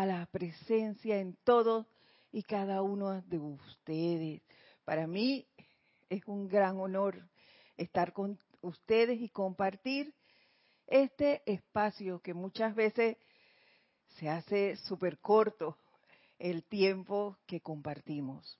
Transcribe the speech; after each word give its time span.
a 0.00 0.06
la 0.06 0.24
presencia 0.24 1.20
en 1.20 1.36
todos 1.44 1.86
y 2.32 2.42
cada 2.42 2.80
uno 2.80 3.20
de 3.20 3.38
ustedes. 3.38 4.40
Para 4.86 5.06
mí 5.06 5.46
es 6.08 6.22
un 6.24 6.48
gran 6.48 6.80
honor 6.80 7.28
estar 7.76 8.14
con 8.14 8.38
ustedes 8.62 9.20
y 9.20 9.28
compartir 9.28 10.14
este 10.86 11.42
espacio 11.44 12.20
que 12.20 12.32
muchas 12.32 12.74
veces 12.74 13.18
se 14.16 14.30
hace 14.30 14.76
súper 14.76 15.18
corto 15.18 15.76
el 16.38 16.64
tiempo 16.64 17.36
que 17.44 17.60
compartimos. 17.60 18.58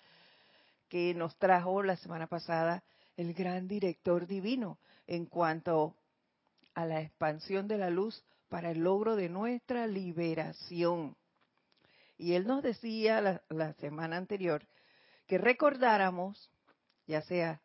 que 0.87 1.13
nos 1.15 1.35
trajo 1.37 1.83
la 1.83 1.97
semana 1.97 2.27
pasada 2.27 2.83
el 3.17 3.33
gran 3.33 3.67
director 3.67 4.27
divino 4.27 4.77
en 5.07 5.25
cuanto 5.25 5.95
a 6.73 6.85
la 6.85 7.01
expansión 7.01 7.67
de 7.67 7.77
la 7.77 7.89
luz 7.89 8.23
para 8.49 8.71
el 8.71 8.79
logro 8.79 9.15
de 9.15 9.29
nuestra 9.29 9.87
liberación. 9.87 11.15
Y 12.17 12.33
él 12.33 12.47
nos 12.47 12.63
decía 12.63 13.41
la, 13.49 13.73
semana 13.73 14.17
anterior 14.17 14.65
que 15.27 15.37
recordáramos, 15.37 16.49
ya 17.07 17.21
sea 17.21 17.61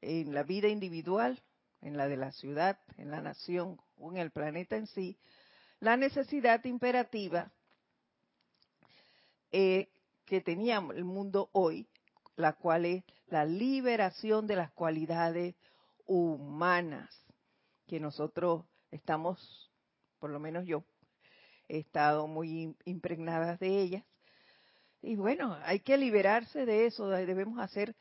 en 0.00 0.34
la 0.34 0.42
vida 0.42 0.68
individual, 0.68 1.42
en 1.80 1.96
la 1.96 2.06
de 2.08 2.16
la 2.16 2.32
ciudad, 2.32 2.78
en 2.96 3.10
la 3.10 3.20
nación 3.20 3.80
o 3.98 4.10
en 4.12 4.18
el 4.18 4.30
planeta 4.30 4.76
en 4.76 4.86
sí, 4.86 5.16
la 5.80 5.96
necesidad 5.96 6.64
imperativa 6.64 7.50
eh, 9.50 9.88
que 10.24 10.40
tenía 10.40 10.82
el 10.94 11.04
mundo 11.04 11.48
hoy, 11.52 11.88
la 12.36 12.54
cual 12.54 12.84
es 12.86 13.04
la 13.26 13.44
liberación 13.44 14.46
de 14.46 14.56
las 14.56 14.70
cualidades 14.72 15.54
humanas, 16.06 17.10
que 17.86 18.00
nosotros 18.00 18.64
estamos, 18.90 19.70
por 20.18 20.30
lo 20.30 20.40
menos 20.40 20.66
yo, 20.66 20.84
he 21.68 21.78
estado 21.78 22.26
muy 22.26 22.76
impregnadas 22.84 23.58
de 23.58 23.80
ellas. 23.80 24.04
Y 25.00 25.16
bueno, 25.16 25.56
hay 25.64 25.80
que 25.80 25.96
liberarse 25.96 26.64
de 26.66 26.86
eso, 26.86 27.08
debemos 27.08 27.58
hacer 27.58 27.96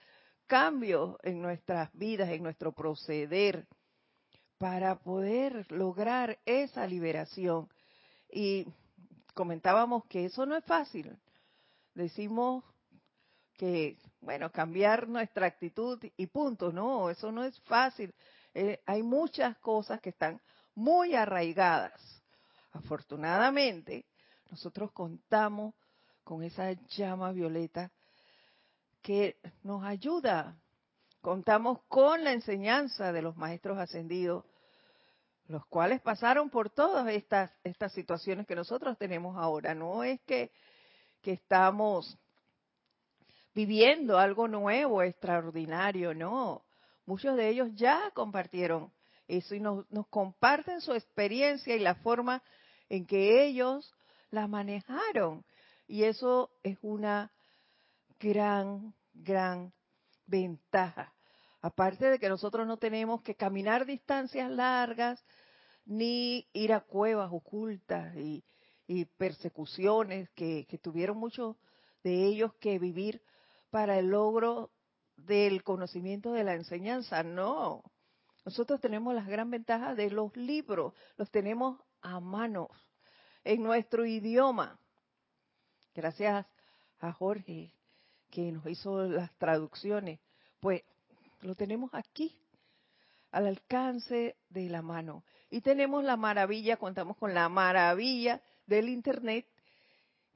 cambios 0.45 1.15
en 1.23 1.41
nuestras 1.41 1.89
vidas, 1.93 2.29
en 2.29 2.43
nuestro 2.43 2.73
proceder, 2.73 3.67
para 4.57 4.99
poder 4.99 5.65
lograr 5.71 6.37
esa 6.45 6.85
liberación. 6.85 7.67
Y 8.31 8.67
comentábamos 9.33 10.05
que 10.05 10.25
eso 10.25 10.45
no 10.45 10.55
es 10.55 10.63
fácil. 10.65 11.17
Decimos 11.95 12.63
que, 13.55 13.97
bueno, 14.21 14.51
cambiar 14.51 15.07
nuestra 15.07 15.47
actitud 15.47 16.00
y 16.15 16.27
punto, 16.27 16.71
no, 16.71 17.09
eso 17.09 17.31
no 17.31 17.44
es 17.44 17.59
fácil. 17.62 18.13
Eh, 18.53 18.81
hay 18.85 19.03
muchas 19.03 19.57
cosas 19.57 20.00
que 20.00 20.09
están 20.09 20.39
muy 20.75 21.15
arraigadas. 21.15 22.21
Afortunadamente, 22.71 24.06
nosotros 24.50 24.91
contamos 24.91 25.73
con 26.23 26.44
esa 26.44 26.71
llama 26.95 27.31
violeta 27.31 27.91
que 29.01 29.38
nos 29.63 29.83
ayuda. 29.83 30.56
Contamos 31.21 31.79
con 31.88 32.24
la 32.24 32.31
enseñanza 32.31 33.12
de 33.12 33.21
los 33.21 33.35
maestros 33.35 33.77
ascendidos 33.77 34.45
los 35.51 35.65
cuales 35.65 36.01
pasaron 36.01 36.50
por 36.50 36.69
todas 36.69 37.07
estas, 37.09 37.51
estas 37.63 37.91
situaciones 37.91 38.47
que 38.47 38.56
nosotros 38.56 38.97
tenemos 38.97 39.38
ahora. 39.38 39.75
No 39.75 40.03
es 40.03 40.21
que, 40.21 40.51
que 41.21 41.33
estamos 41.33 42.17
viviendo 43.53 44.18
algo 44.18 44.48
nuevo, 44.48 45.01
extraordinario, 45.03 46.13
no. 46.13 46.63
Muchos 47.06 47.36
de 47.36 47.50
ellos 47.50 47.69
ya 47.75 48.12
compartieron 48.13 48.92
eso 49.27 49.56
y 49.56 49.59
nos, 49.59 49.89
nos 49.92 50.07
comparten 50.07 50.81
su 50.81 50.94
experiencia 50.94 51.75
y 51.75 51.80
la 51.80 51.95
forma 51.95 52.44
en 52.89 53.06
que 53.06 53.44
ellos 53.44 53.94
la 54.30 54.48
manejaron. 54.48 55.44
Y 55.88 56.03
eso 56.03 56.51
es 56.63 56.77
una 56.81 57.31
gran, 58.19 58.94
gran 59.13 59.74
ventaja. 60.25 61.13
Aparte 61.62 62.09
de 62.09 62.19
que 62.19 62.30
nosotros 62.30 62.65
no 62.65 62.77
tenemos 62.77 63.21
que 63.21 63.36
caminar 63.36 63.86
distancias 63.86 64.50
largas, 64.50 65.24
ni 65.86 66.48
ir 66.53 66.74
a 66.74 66.81
cuevas 66.81 67.30
ocultas 67.31 68.15
y, 68.15 68.44
persecuciones 69.18 70.30
que, 70.31 70.65
tuvieron 70.81 71.18
muchos 71.18 71.56
de 72.03 72.25
ellos 72.25 72.53
que 72.56 72.77
vivir 72.77 73.21
para 73.71 73.97
el 73.97 74.07
logro 74.07 74.69
del 75.15 75.63
conocimiento 75.63 76.33
de 76.33 76.44
la 76.44 76.53
enseñanza. 76.53 77.23
No, 77.23 77.83
nosotros 78.45 78.79
tenemos 78.79 79.15
las 79.15 79.27
gran 79.27 79.50
ventajas 79.50 79.95
de 79.97 80.12
los 80.12 80.35
libros, 80.35 80.94
los 81.18 81.31
tenemos 81.31 81.79
a 82.01 82.19
mano, 82.19 82.69
en 83.44 83.63
nuestro 83.63 84.06
idioma. 84.06 84.79
Gracias 85.95 86.45
a 87.00 87.12
Jorge 87.12 87.73
que 88.29 88.51
nos 88.51 88.65
hizo 88.68 89.03
las 89.06 89.33
traducciones, 89.38 90.19
pues 90.59 90.83
lo 91.41 91.56
tenemos 91.56 91.89
aquí, 91.94 92.35
al 93.31 93.47
alcance 93.47 94.35
de 94.50 94.69
la 94.69 94.81
mano. 94.81 95.24
Y 95.50 95.62
tenemos 95.62 96.03
la 96.03 96.17
maravilla, 96.17 96.77
contamos 96.77 97.17
con 97.17 97.33
la 97.33 97.50
maravilla 97.50 98.41
del 98.65 98.89
Internet 98.89 99.45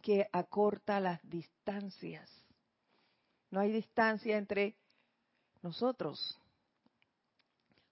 que 0.02 0.28
acorta 0.32 1.00
las 1.00 1.20
distancias. 1.28 2.30
No 3.56 3.62
hay 3.62 3.72
distancia 3.72 4.38
entre 4.38 4.76
nosotros. 5.62 6.38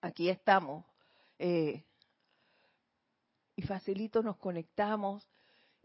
Aquí 0.02 0.28
estamos. 0.28 0.84
Eh, 1.40 1.86
y 3.56 3.62
facilito 3.62 4.22
nos 4.22 4.36
conectamos 4.36 5.26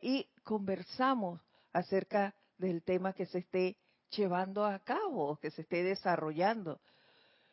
y 0.03 0.29
conversamos 0.43 1.41
acerca 1.73 2.35
del 2.57 2.83
tema 2.83 3.13
que 3.13 3.27
se 3.27 3.39
esté 3.39 3.77
llevando 4.11 4.67
a 4.67 4.81
cabo, 4.81 5.37
que 5.37 5.53
se 5.53 5.63
esté 5.63 5.85
desarrollando. 5.85 6.81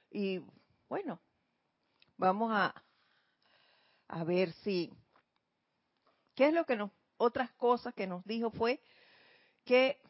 Y 0.09 0.41
bueno, 0.89 1.19
vamos 2.17 2.51
a, 2.51 2.73
a 4.07 4.23
ver 4.23 4.51
si, 4.63 4.91
¿qué 6.33 6.47
es 6.47 6.55
lo 6.55 6.65
que 6.65 6.75
nos, 6.75 6.89
otras 7.17 7.51
cosas 7.51 7.93
que 7.93 8.07
nos 8.07 8.25
dijo 8.25 8.49
fue 8.49 8.81
que 9.63 10.01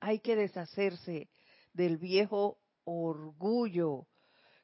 hay 0.00 0.20
que 0.20 0.34
deshacerse 0.34 1.28
del 1.78 1.96
viejo 1.96 2.58
orgullo, 2.84 4.08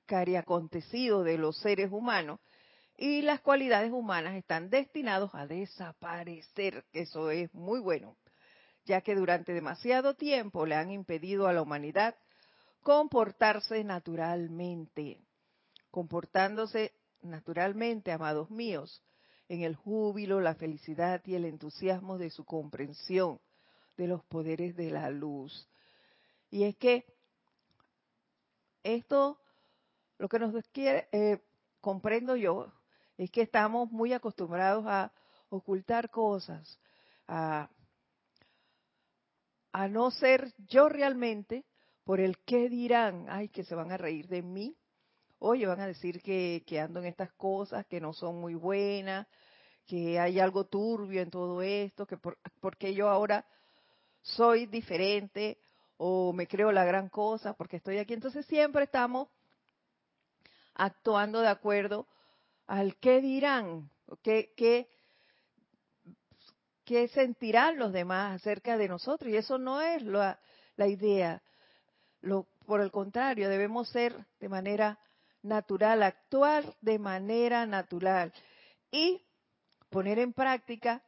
cariacontecido 0.04 1.22
de 1.22 1.38
los 1.38 1.56
seres 1.58 1.92
humanos 1.92 2.40
y 2.98 3.22
las 3.22 3.40
cualidades 3.40 3.92
humanas 3.92 4.34
están 4.34 4.68
destinados 4.68 5.30
a 5.32 5.46
desaparecer. 5.46 6.84
Eso 6.92 7.30
es 7.30 7.54
muy 7.54 7.78
bueno, 7.78 8.16
ya 8.84 9.00
que 9.00 9.14
durante 9.14 9.52
demasiado 9.52 10.14
tiempo 10.14 10.66
le 10.66 10.74
han 10.74 10.90
impedido 10.90 11.46
a 11.46 11.52
la 11.52 11.62
humanidad 11.62 12.16
comportarse 12.82 13.84
naturalmente, 13.84 15.20
comportándose 15.92 16.92
naturalmente, 17.22 18.10
amados 18.10 18.50
míos, 18.50 19.02
en 19.48 19.62
el 19.62 19.76
júbilo, 19.76 20.40
la 20.40 20.56
felicidad 20.56 21.22
y 21.24 21.36
el 21.36 21.44
entusiasmo 21.44 22.18
de 22.18 22.30
su 22.30 22.44
comprensión 22.44 23.40
de 23.96 24.08
los 24.08 24.24
poderes 24.24 24.74
de 24.74 24.90
la 24.90 25.10
luz. 25.10 25.68
Y 26.54 26.62
es 26.62 26.76
que 26.76 27.04
esto, 28.84 29.40
lo 30.18 30.28
que 30.28 30.38
nos 30.38 30.54
quiere, 30.68 31.08
eh, 31.10 31.42
comprendo 31.80 32.36
yo, 32.36 32.72
es 33.18 33.28
que 33.32 33.42
estamos 33.42 33.90
muy 33.90 34.12
acostumbrados 34.12 34.84
a 34.86 35.10
ocultar 35.48 36.10
cosas, 36.10 36.78
a, 37.26 37.68
a 39.72 39.88
no 39.88 40.12
ser 40.12 40.54
yo 40.68 40.88
realmente 40.88 41.64
por 42.04 42.20
el 42.20 42.38
qué 42.44 42.68
dirán, 42.68 43.26
ay, 43.28 43.48
que 43.48 43.64
se 43.64 43.74
van 43.74 43.90
a 43.90 43.96
reír 43.96 44.28
de 44.28 44.42
mí, 44.42 44.76
oye, 45.40 45.66
van 45.66 45.80
a 45.80 45.88
decir 45.88 46.22
que, 46.22 46.62
que 46.68 46.78
ando 46.78 47.00
en 47.00 47.06
estas 47.06 47.32
cosas 47.32 47.84
que 47.86 48.00
no 48.00 48.12
son 48.12 48.40
muy 48.40 48.54
buenas, 48.54 49.26
que 49.88 50.20
hay 50.20 50.38
algo 50.38 50.66
turbio 50.66 51.20
en 51.20 51.30
todo 51.30 51.62
esto, 51.62 52.06
que 52.06 52.16
por, 52.16 52.38
porque 52.60 52.94
yo 52.94 53.08
ahora 53.08 53.44
soy 54.22 54.66
diferente 54.66 55.58
o 55.96 56.32
me 56.32 56.46
creo 56.46 56.72
la 56.72 56.84
gran 56.84 57.08
cosa 57.08 57.54
porque 57.54 57.76
estoy 57.76 57.98
aquí. 57.98 58.14
Entonces 58.14 58.46
siempre 58.46 58.84
estamos 58.84 59.28
actuando 60.74 61.40
de 61.40 61.48
acuerdo 61.48 62.06
al 62.66 62.96
qué 62.96 63.20
dirán, 63.20 63.90
qué, 64.22 64.52
qué, 64.56 64.88
sentirán 67.08 67.78
los 67.78 67.92
demás 67.92 68.40
acerca 68.40 68.76
de 68.76 68.88
nosotros. 68.88 69.30
Y 69.30 69.36
eso 69.36 69.58
no 69.58 69.80
es 69.80 70.02
la, 70.02 70.38
la 70.76 70.86
idea. 70.88 71.42
Lo, 72.20 72.46
por 72.66 72.80
el 72.80 72.90
contrario, 72.90 73.48
debemos 73.48 73.88
ser 73.90 74.14
de 74.40 74.48
manera 74.48 74.98
natural, 75.42 76.02
actuar 76.02 76.64
de 76.80 76.98
manera 76.98 77.66
natural 77.66 78.32
y 78.90 79.22
poner 79.90 80.18
en 80.18 80.32
práctica 80.32 81.02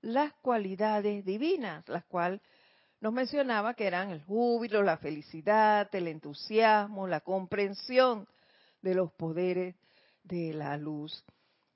las 0.00 0.32
cualidades 0.34 1.24
divinas, 1.24 1.86
las 1.88 2.04
cuales 2.06 2.40
nos 3.00 3.12
mencionaba 3.12 3.74
que 3.74 3.86
eran 3.86 4.10
el 4.10 4.22
júbilo, 4.24 4.82
la 4.82 4.96
felicidad, 4.96 5.88
el 5.94 6.08
entusiasmo, 6.08 7.06
la 7.06 7.20
comprensión 7.20 8.26
de 8.82 8.94
los 8.94 9.12
poderes 9.12 9.76
de 10.24 10.52
la 10.52 10.76
luz. 10.76 11.24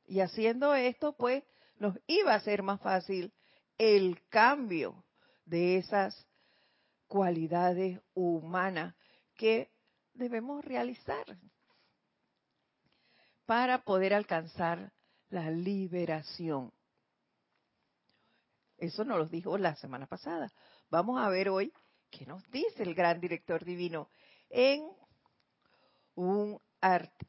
Y 0.07 0.21
haciendo 0.21 0.75
esto, 0.75 1.13
pues, 1.13 1.45
nos 1.79 1.99
iba 2.07 2.35
a 2.35 2.41
ser 2.41 2.63
más 2.63 2.81
fácil 2.81 3.33
el 3.79 4.21
cambio 4.29 5.05
de 5.45 5.79
esas 5.79 6.27
cualidades 7.07 8.01
humanas 8.15 8.95
que 9.37 9.71
debemos 10.15 10.65
realizar 10.65 11.25
para 13.47 13.83
poder 13.83 14.15
alcanzar 14.15 14.93
la 15.31 15.51
liberación. 15.51 16.73
Eso 18.83 19.05
nos 19.05 19.17
lo 19.17 19.27
dijo 19.27 19.57
la 19.59 19.77
semana 19.77 20.09
pasada. 20.09 20.53
Vamos 20.91 21.23
a 21.23 21.29
ver 21.29 21.49
hoy 21.49 21.73
qué 22.11 22.27
nos 22.27 22.43
dice 22.51 22.83
el 22.83 22.97
gran 22.97 23.21
director 23.21 23.65
divino 23.65 24.09
en 24.51 24.85
un, 26.17 26.59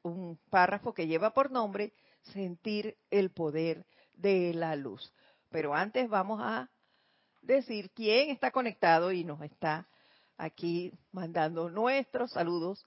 un 0.01 0.39
párrafo 0.49 0.95
que 0.95 1.05
lleva 1.05 1.31
por 1.31 1.51
nombre 1.51 1.93
Sentir 2.23 2.97
el 3.11 3.29
poder 3.29 3.85
de 4.13 4.53
la 4.55 4.75
luz. 4.75 5.13
Pero 5.49 5.75
antes 5.75 6.09
vamos 6.09 6.39
a 6.41 6.71
decir 7.43 7.91
quién 7.91 8.31
está 8.31 8.49
conectado 8.49 9.11
y 9.11 9.23
nos 9.23 9.39
está 9.43 9.87
aquí 10.37 10.91
mandando 11.11 11.69
nuestros 11.69 12.31
saludos 12.31 12.83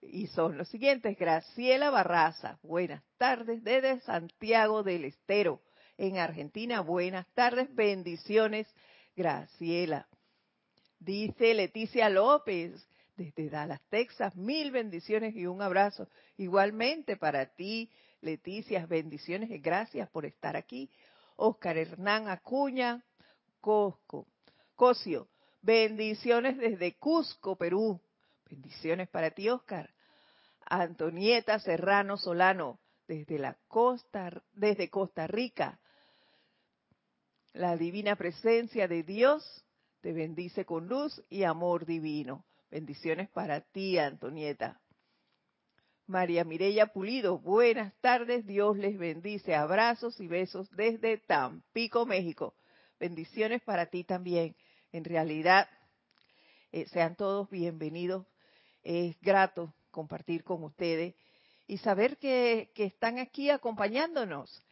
y 0.00 0.26
son 0.26 0.58
los 0.58 0.68
siguientes. 0.68 1.16
Graciela 1.16 1.90
Barraza, 1.90 2.58
buenas 2.62 3.04
tardes 3.16 3.62
desde 3.62 4.00
Santiago 4.00 4.82
del 4.82 5.04
Estero, 5.04 5.60
en 5.98 6.18
Argentina. 6.18 6.80
Buenas 6.80 7.26
tardes, 7.34 7.74
bendiciones, 7.74 8.66
Graciela. 9.14 10.06
Dice 10.98 11.54
Leticia 11.54 12.08
López, 12.08 12.86
desde 13.16 13.48
Dallas, 13.48 13.80
Texas, 13.88 14.36
mil 14.36 14.70
bendiciones 14.70 15.34
y 15.34 15.46
un 15.46 15.62
abrazo. 15.62 16.08
Igualmente 16.36 17.16
para 17.16 17.46
ti, 17.46 17.90
Leticia, 18.20 18.86
bendiciones 18.86 19.50
y 19.50 19.58
gracias 19.58 20.08
por 20.10 20.26
estar 20.26 20.56
aquí. 20.56 20.90
Oscar 21.36 21.76
Hernán 21.76 22.28
Acuña, 22.28 23.04
Cosco, 23.60 24.26
Cosio, 24.74 25.28
bendiciones 25.62 26.56
desde 26.58 26.96
Cusco, 26.96 27.56
Perú. 27.56 28.00
Bendiciones 28.48 29.08
para 29.08 29.30
ti, 29.30 29.48
Oscar. 29.48 29.90
Antonieta 30.64 31.58
Serrano 31.58 32.16
Solano, 32.16 32.80
desde 33.06 33.38
la 33.38 33.56
costa, 33.68 34.42
desde 34.52 34.90
Costa 34.90 35.26
Rica. 35.26 35.78
La 37.56 37.74
divina 37.74 38.16
presencia 38.16 38.86
de 38.86 39.02
Dios 39.02 39.64
te 40.02 40.12
bendice 40.12 40.66
con 40.66 40.88
luz 40.88 41.24
y 41.30 41.44
amor 41.44 41.86
divino. 41.86 42.44
Bendiciones 42.70 43.30
para 43.30 43.62
ti, 43.62 43.96
Antonieta. 43.96 44.78
María 46.06 46.44
Mireya 46.44 46.88
Pulido, 46.88 47.38
buenas 47.38 47.94
tardes, 48.02 48.44
Dios 48.44 48.76
les 48.76 48.98
bendice. 48.98 49.54
Abrazos 49.54 50.20
y 50.20 50.26
besos 50.26 50.68
desde 50.72 51.16
Tampico, 51.16 52.04
México. 52.04 52.54
Bendiciones 53.00 53.62
para 53.62 53.86
ti 53.86 54.04
también. 54.04 54.54
En 54.92 55.04
realidad, 55.04 55.66
eh, 56.72 56.84
sean 56.88 57.16
todos 57.16 57.48
bienvenidos. 57.48 58.26
Es 58.82 59.18
grato 59.22 59.72
compartir 59.90 60.44
con 60.44 60.62
ustedes 60.62 61.14
y 61.66 61.78
saber 61.78 62.18
que, 62.18 62.70
están 62.76 63.18
aquí 63.18 63.48
acompañándonos. 63.48 64.62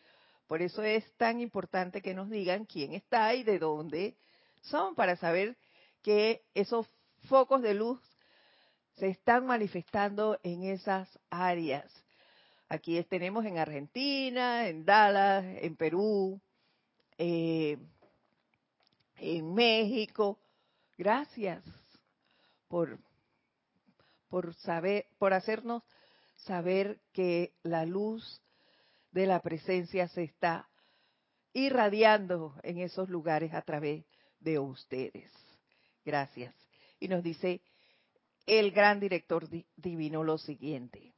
Por 0.47 0.63
eso 0.63 0.83
es 0.83 1.05
tan 1.17 1.41
importante 1.41 2.03
que 2.03 2.15
nos 2.15 2.31
digan 2.31 2.67
quién 2.67 2.93
está 2.93 3.35
y 3.35 3.43
de 3.45 3.59
dónde 3.59 4.17
son, 4.63 4.95
para 4.95 5.17
saber 5.17 5.57
que 6.03 6.43
esos 6.55 6.87
focos 7.29 7.63
de 7.63 7.75
luz 7.75 8.01
se 8.97 9.09
están 9.09 9.47
manifestando 9.47 10.39
en 10.43 10.65
esas 10.65 11.09
áreas. 11.31 11.91
Aquí 12.69 13.03
tenemos 13.05 13.45
en 13.45 13.59
Argentina, 13.59 14.69
en 14.69 14.85
Dallas, 14.85 15.45
en 15.45 15.77
Perú, 15.77 16.41
eh, 17.19 17.79
en 19.17 19.55
México. 19.55 20.39
Gracias 20.97 21.63
por 22.69 22.99
por 24.35 24.53
saber, 24.57 25.07
por 25.21 25.33
hacernos 25.33 25.85
saber 26.35 26.99
que 27.13 27.53
la 27.63 27.87
luz 27.87 28.43
de 29.15 29.27
la 29.27 29.41
presencia 29.41 30.09
se 30.09 30.25
está 30.25 30.69
irradiando 31.53 32.57
en 32.65 32.79
esos 32.79 33.09
lugares 33.09 33.55
a 33.55 33.63
través 33.63 34.05
de 34.41 34.59
ustedes. 34.59 35.31
Gracias. 36.05 36.53
Y 36.99 37.07
nos 37.07 37.23
dice 37.23 37.63
el 38.45 38.73
gran 38.73 38.99
director 38.99 39.49
divino 39.77 40.25
lo 40.25 40.37
siguiente. 40.37 41.15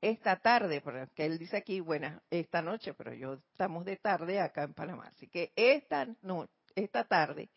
Esta 0.00 0.36
tarde, 0.36 0.80
porque 0.80 1.26
él 1.26 1.38
dice 1.38 1.56
aquí, 1.56 1.80
buena, 1.80 2.22
esta 2.30 2.62
noche, 2.62 2.94
pero 2.94 3.12
yo 3.12 3.40
estamos 3.50 3.84
de 3.84 3.96
tarde 3.96 4.38
acá 4.38 4.62
en 4.62 4.74
Panamá. 4.74 5.08
Así 5.08 5.26
que 5.26 5.52
esta, 5.56 6.06
no, 6.22 6.48
esta 6.76 7.02
tarde 7.02 7.50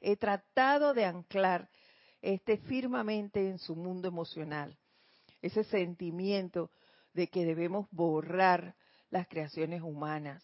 he 0.00 0.16
tratado 0.16 0.94
de 0.94 1.04
anclar 1.04 1.68
esté 2.22 2.56
firmemente 2.56 3.46
en 3.46 3.58
su 3.58 3.76
mundo 3.76 4.08
emocional. 4.08 4.78
Ese 5.42 5.64
sentimiento 5.64 6.70
de 7.14 7.28
que 7.28 7.44
debemos 7.44 7.86
borrar 7.90 8.74
las 9.10 9.28
creaciones 9.28 9.82
humanas. 9.82 10.42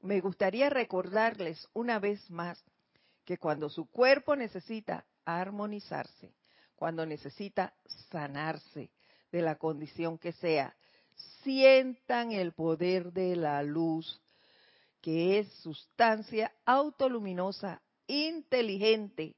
Me 0.00 0.20
gustaría 0.20 0.68
recordarles 0.68 1.68
una 1.72 1.98
vez 1.98 2.30
más 2.30 2.62
que 3.24 3.38
cuando 3.38 3.68
su 3.68 3.86
cuerpo 3.86 4.36
necesita 4.36 5.04
armonizarse, 5.24 6.34
cuando 6.74 7.06
necesita 7.06 7.74
sanarse 8.10 8.90
de 9.30 9.42
la 9.42 9.56
condición 9.56 10.18
que 10.18 10.32
sea, 10.32 10.74
sientan 11.42 12.32
el 12.32 12.52
poder 12.52 13.12
de 13.12 13.36
la 13.36 13.62
luz, 13.62 14.20
que 15.00 15.38
es 15.38 15.48
sustancia 15.62 16.52
autoluminosa, 16.64 17.80
inteligente, 18.06 19.36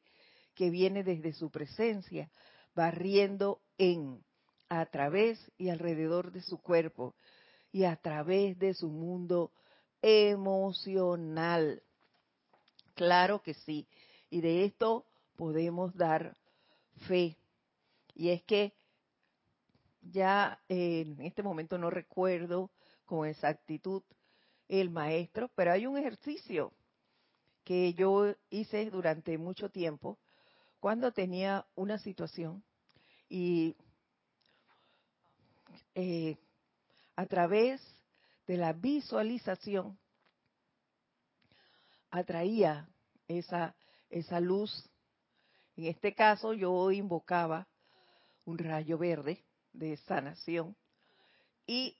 que 0.55 0.71
viene 0.71 1.05
desde 1.05 1.33
su 1.33 1.51
presencia, 1.51 2.31
barriendo 2.75 3.61
en, 3.79 4.23
a 4.69 4.87
través 4.87 5.39
y 5.59 5.71
alrededor 5.71 6.33
de 6.33 6.43
su 6.43 6.59
cuerpo 6.59 7.15
y 7.73 7.85
a 7.85 7.97
través 7.97 8.59
de 8.59 8.75
su 8.75 8.89
mundo 8.89 9.53
emocional. 10.03 11.83
Claro 12.95 13.43
que 13.43 13.55
sí. 13.55 13.87
Y 14.31 14.41
de 14.41 14.65
esto 14.65 15.07
podemos 15.37 15.95
dar 15.97 16.37
fe. 17.07 17.37
Y 18.15 18.31
es 18.31 18.43
que 18.45 18.73
ya 20.03 20.61
en 20.69 21.21
este 21.21 21.43
momento 21.43 21.79
no 21.79 21.91
recuerdo 21.91 22.71
con 23.05 23.27
exactitud 23.27 24.03
el 24.69 24.91
maestro, 24.91 25.51
pero 25.55 25.73
hay 25.73 25.87
un 25.87 25.97
ejercicio 25.97 26.73
que 27.65 27.95
yo 27.95 28.35
hice 28.51 28.91
durante 28.91 29.39
mucho 29.39 29.71
tiempo 29.71 30.19
cuando 30.81 31.13
tenía 31.13 31.67
una 31.75 31.99
situación 31.99 32.63
y 33.29 33.75
eh, 35.95 36.37
a 37.17 37.27
través 37.27 37.81
de 38.47 38.57
la 38.57 38.73
visualización 38.73 39.99
atraía 42.11 42.89
esa, 43.29 43.75
esa 44.11 44.41
luz. 44.41 44.89
En 45.77 45.87
este 45.87 46.15
caso 46.15 46.53
yo 46.53 46.91
invocaba 46.91 47.67
un 48.45 48.59
rayo 48.59 48.99
verde 48.99 49.45
de 49.73 49.97
sanación 49.99 50.77
y 51.67 51.97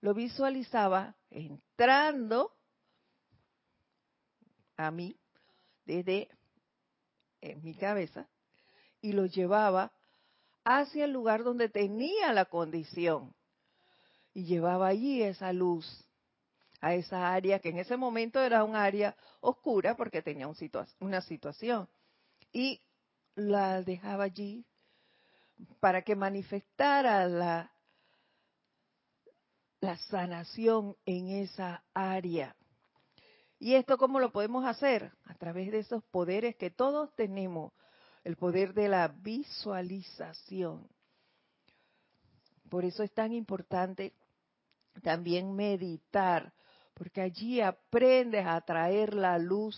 lo 0.00 0.14
visualizaba 0.14 1.16
entrando 1.30 2.52
a 4.76 4.90
mí 4.90 5.18
desde 5.84 6.28
en 7.40 7.62
mi 7.62 7.74
cabeza 7.74 8.28
y 9.00 9.12
lo 9.12 9.26
llevaba 9.26 9.92
hacia 10.66 11.04
el 11.04 11.12
lugar 11.12 11.44
donde 11.44 11.68
tenía 11.68 12.32
la 12.32 12.44
condición 12.44 13.32
y 14.34 14.44
llevaba 14.44 14.88
allí 14.88 15.22
esa 15.22 15.52
luz 15.52 15.86
a 16.80 16.94
esa 16.94 17.32
área 17.32 17.60
que 17.60 17.68
en 17.68 17.78
ese 17.78 17.96
momento 17.96 18.42
era 18.42 18.64
un 18.64 18.74
área 18.74 19.16
oscura 19.40 19.96
porque 19.96 20.22
tenía 20.22 20.48
un 20.48 20.56
una 20.98 21.20
situación 21.20 21.88
y 22.52 22.82
la 23.36 23.80
dejaba 23.82 24.24
allí 24.24 24.66
para 25.78 26.02
que 26.02 26.16
manifestara 26.16 27.26
la, 27.28 27.72
la 29.80 29.96
sanación 29.98 30.96
en 31.06 31.28
esa 31.28 31.84
área. 31.94 32.56
¿Y 33.58 33.74
esto 33.74 33.96
cómo 33.98 34.18
lo 34.18 34.32
podemos 34.32 34.66
hacer? 34.66 35.12
A 35.24 35.34
través 35.34 35.70
de 35.70 35.78
esos 35.78 36.02
poderes 36.04 36.56
que 36.56 36.70
todos 36.70 37.14
tenemos, 37.14 37.72
el 38.26 38.34
poder 38.34 38.74
de 38.74 38.88
la 38.88 39.06
visualización. 39.06 40.88
Por 42.68 42.84
eso 42.84 43.04
es 43.04 43.12
tan 43.12 43.32
importante 43.32 44.14
también 45.00 45.54
meditar, 45.54 46.52
porque 46.92 47.20
allí 47.20 47.60
aprendes 47.60 48.44
a 48.44 48.60
traer 48.62 49.14
la 49.14 49.38
luz 49.38 49.76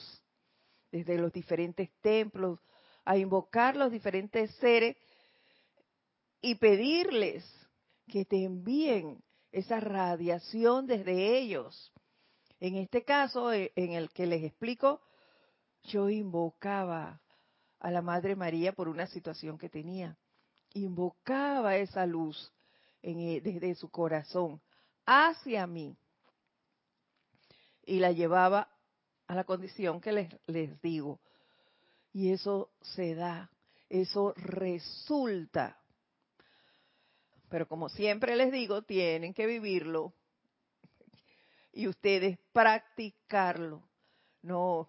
desde 0.91 1.19
los 1.19 1.31
diferentes 1.31 1.91
templos, 2.01 2.59
a 3.05 3.19
invocar 3.19 3.77
los 3.77 3.93
diferentes 3.93 4.51
seres 4.55 4.97
y 6.41 6.55
pedirles 6.55 7.45
que 8.07 8.25
te 8.25 8.45
envíen 8.45 9.23
esa 9.53 9.79
radiación 9.79 10.87
desde 10.87 11.37
ellos. 11.37 11.93
En 12.61 12.77
este 12.77 13.05
caso, 13.05 13.53
eh, 13.53 13.73
en 13.77 13.93
el 13.93 14.09
que 14.09 14.27
les 14.27 14.43
explico, 14.43 15.03
yo 15.83 16.09
invocaba 16.09 17.21
a 17.81 17.91
la 17.91 18.03
Madre 18.03 18.37
María 18.37 18.73
por 18.73 18.89
una 18.89 19.07
situación 19.07 19.59
que 19.59 19.69
tenía. 19.69 20.17
Invocaba 20.75 21.77
esa 21.77 22.07
luz 22.07 22.53
eh, 23.03 23.41
desde 23.43 23.75
su 23.75 23.89
corazón 23.89 24.61
hacia 25.07 25.67
mí 25.67 25.97
y 27.87 28.01
la 28.01 28.13
llevaba 28.13 28.69
a 29.27 29.35
la 29.35 29.45
condición 29.45 30.01
que 30.01 30.13
les, 30.13 30.29
les 30.47 30.81
digo. 30.83 31.21
Y 32.13 32.33
eso 32.33 32.71
se 32.83 33.15
da, 33.15 33.51
eso 33.89 34.35
resulta. 34.37 35.79
Pero 37.49 37.67
como 37.67 37.89
siempre 37.89 38.37
les 38.37 38.53
digo, 38.53 38.83
tienen 38.83 39.33
que 39.33 39.47
vivirlo 39.47 40.13
y 41.73 41.89
ustedes 41.89 42.39
practicarlo. 42.53 43.83
No, 44.43 44.89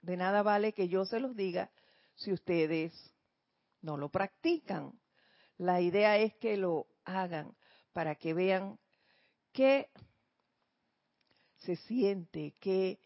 de 0.00 0.16
nada 0.16 0.42
vale 0.42 0.72
que 0.72 0.88
yo 0.88 1.04
se 1.04 1.20
los 1.20 1.36
diga 1.36 1.70
si 2.14 2.32
ustedes 2.32 2.92
no 3.80 3.96
lo 3.96 4.08
practican. 4.08 4.92
La 5.58 5.80
idea 5.80 6.18
es 6.18 6.34
que 6.36 6.56
lo 6.56 6.86
hagan 7.04 7.54
para 7.92 8.14
que 8.14 8.34
vean 8.34 8.78
qué 9.52 9.90
se 11.58 11.76
siente, 11.76 12.54
que 12.60 12.98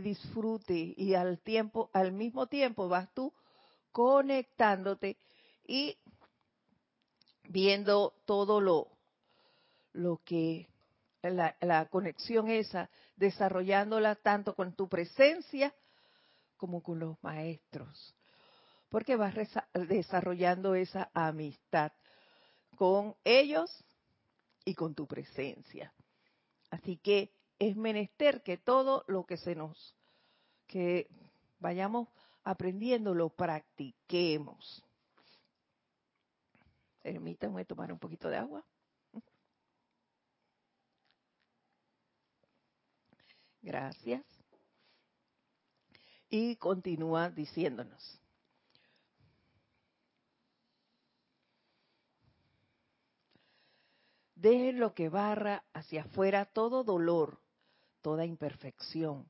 disfrute 0.00 0.94
y 0.96 1.14
al 1.14 2.12
mismo 2.12 2.46
tiempo 2.46 2.88
vas 2.88 3.12
tú 3.14 3.32
conectándote 3.92 5.18
y 5.66 5.98
viendo 7.48 8.14
todo 8.24 8.60
lo, 8.60 8.88
lo 9.92 10.20
que 10.24 10.68
la, 11.22 11.86
conexión 11.90 12.48
esa, 12.48 12.88
desarrollándola 13.16 14.14
tanto 14.16 14.54
con 14.54 14.74
tu 14.74 14.88
presencia 14.88 15.74
como 16.58 16.82
con 16.82 16.98
los 16.98 17.16
maestros, 17.22 18.14
porque 18.90 19.16
vas 19.16 19.34
desarrollando 19.72 20.74
esa 20.74 21.10
amistad 21.14 21.92
con 22.76 23.16
ellos 23.24 23.84
y 24.66 24.74
con 24.74 24.94
tu 24.94 25.06
presencia. 25.06 25.94
Así 26.70 26.98
que 26.98 27.32
es 27.58 27.74
menester 27.76 28.42
que 28.42 28.58
todo 28.58 29.04
lo 29.08 29.24
que 29.24 29.38
se 29.38 29.54
nos, 29.54 29.96
que 30.66 31.08
vayamos 31.58 32.08
aprendiendo, 32.44 33.14
lo 33.14 33.30
practiquemos. 33.30 34.84
Permítanme 37.02 37.64
tomar 37.64 37.92
un 37.92 37.98
poquito 37.98 38.28
de 38.28 38.36
agua. 38.36 38.64
Gracias. 43.62 44.37
Y 46.30 46.56
continúa 46.56 47.30
diciéndonos. 47.30 48.20
Dejen 54.34 54.78
lo 54.78 54.94
que 54.94 55.08
barra 55.08 55.64
hacia 55.72 56.02
afuera 56.02 56.44
todo 56.44 56.84
dolor, 56.84 57.40
toda 58.02 58.24
imperfección, 58.24 59.28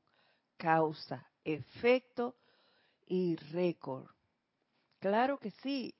causa, 0.55 1.31
efecto 1.43 2.35
y 3.07 3.35
récord. 3.37 4.05
Claro 4.99 5.39
que 5.39 5.49
sí. 5.63 5.95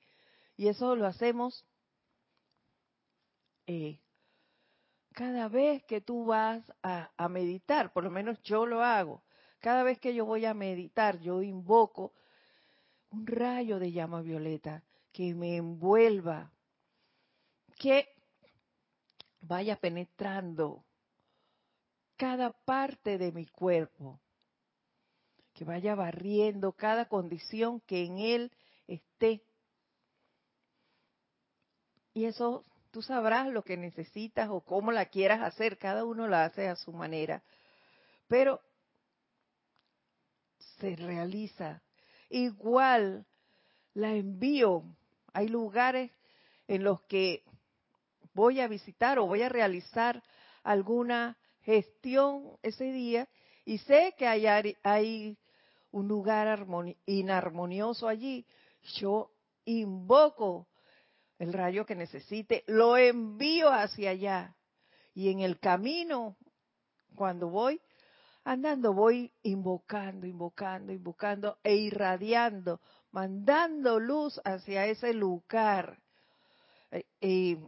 Y 0.56 0.68
eso 0.68 0.94
lo 0.94 1.06
hacemos 1.06 1.64
eh, 3.66 3.98
cada 5.12 5.48
vez 5.48 5.82
que 5.84 6.00
tú 6.00 6.26
vas 6.26 6.62
a, 6.82 7.10
a, 7.16 7.28
meditar, 7.28 7.92
por 7.92 8.04
lo 8.04 8.10
menos 8.10 8.40
yo 8.42 8.64
lo 8.64 8.82
hago, 8.82 9.22
cada 9.60 9.82
vez 9.82 9.98
que 9.98 10.14
yo 10.14 10.24
voy 10.24 10.46
a 10.46 10.54
meditar, 10.54 11.20
yo 11.20 11.42
invoco 11.42 12.12
un 13.10 13.26
rayo 13.26 13.78
de 13.78 13.92
llama 13.92 14.22
violeta 14.22 14.82
que 15.12 15.34
me 15.34 15.56
envuelva, 15.56 16.50
que 17.76 18.08
vaya 19.40 19.76
penetrando 19.76 20.84
cada 22.16 22.50
parte 22.52 23.18
de 23.18 23.32
mi 23.32 23.46
cuerpo, 23.46 24.20
que 25.54 25.64
vaya 25.64 25.94
barriendo 25.94 26.72
cada 26.72 27.06
condición 27.06 27.80
que 27.80 28.04
en 28.04 28.18
él 28.18 28.52
esté. 28.86 29.42
Y 32.14 32.26
eso 32.26 32.64
tú 32.90 33.02
sabrás 33.02 33.48
lo 33.48 33.62
que 33.62 33.76
necesitas 33.76 34.48
o 34.50 34.60
cómo 34.60 34.92
la 34.92 35.06
quieras 35.06 35.40
hacer, 35.40 35.78
cada 35.78 36.04
uno 36.04 36.28
la 36.28 36.44
hace 36.44 36.68
a 36.68 36.76
su 36.76 36.92
manera, 36.92 37.42
pero 38.28 38.60
se 40.80 40.96
realiza. 40.96 41.82
Igual 42.28 43.26
la 43.94 44.14
envío. 44.14 44.84
Hay 45.32 45.48
lugares 45.48 46.10
en 46.66 46.84
los 46.84 47.02
que 47.02 47.44
voy 48.34 48.60
a 48.60 48.68
visitar 48.68 49.18
o 49.18 49.26
voy 49.26 49.42
a 49.42 49.48
realizar 49.48 50.22
alguna 50.62 51.36
gestión 51.62 52.56
ese 52.62 52.92
día 52.92 53.28
y 53.64 53.78
sé 53.78 54.14
que 54.16 54.26
hay, 54.26 54.46
hay 54.82 55.38
un 55.90 56.08
lugar 56.08 56.66
inarmonioso 57.06 58.08
allí, 58.08 58.46
yo 58.94 59.30
invoco 59.64 60.66
el 61.38 61.52
rayo 61.52 61.86
que 61.86 61.94
necesite, 61.94 62.64
lo 62.66 62.96
envío 62.96 63.70
hacia 63.70 64.10
allá. 64.10 64.56
Y 65.14 65.30
en 65.30 65.40
el 65.40 65.58
camino, 65.58 66.36
cuando 67.14 67.48
voy 67.48 67.80
andando, 68.50 68.92
voy 68.92 69.32
invocando, 69.44 70.26
invocando, 70.26 70.92
invocando 70.92 71.58
e 71.62 71.76
irradiando, 71.76 72.80
mandando 73.12 74.00
luz 74.00 74.40
hacia 74.44 74.86
ese 74.86 75.14
lugar. 75.14 76.02
Eh, 76.90 77.04
y 77.20 77.58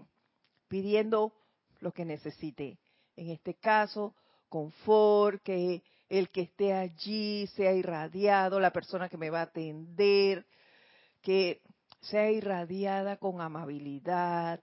pidiendo 0.67 1.33
lo 1.79 1.93
que 1.93 2.05
necesite. 2.05 2.81
En 3.15 3.31
este 3.31 3.55
caso, 3.55 4.17
confort, 4.49 5.41
que 5.45 5.85
el 6.09 6.31
que 6.31 6.43
esté 6.43 6.75
allí 6.75 7.47
sea 7.55 7.73
irradiado, 7.75 8.59
la 8.59 8.73
persona 8.73 9.09
que 9.09 9.17
me 9.17 9.31
va 9.31 9.39
a 9.41 9.45
atender, 9.45 10.45
que 11.21 11.63
sea 12.01 12.29
irradiada 12.33 13.19
con 13.19 13.41
amabilidad, 13.41 14.61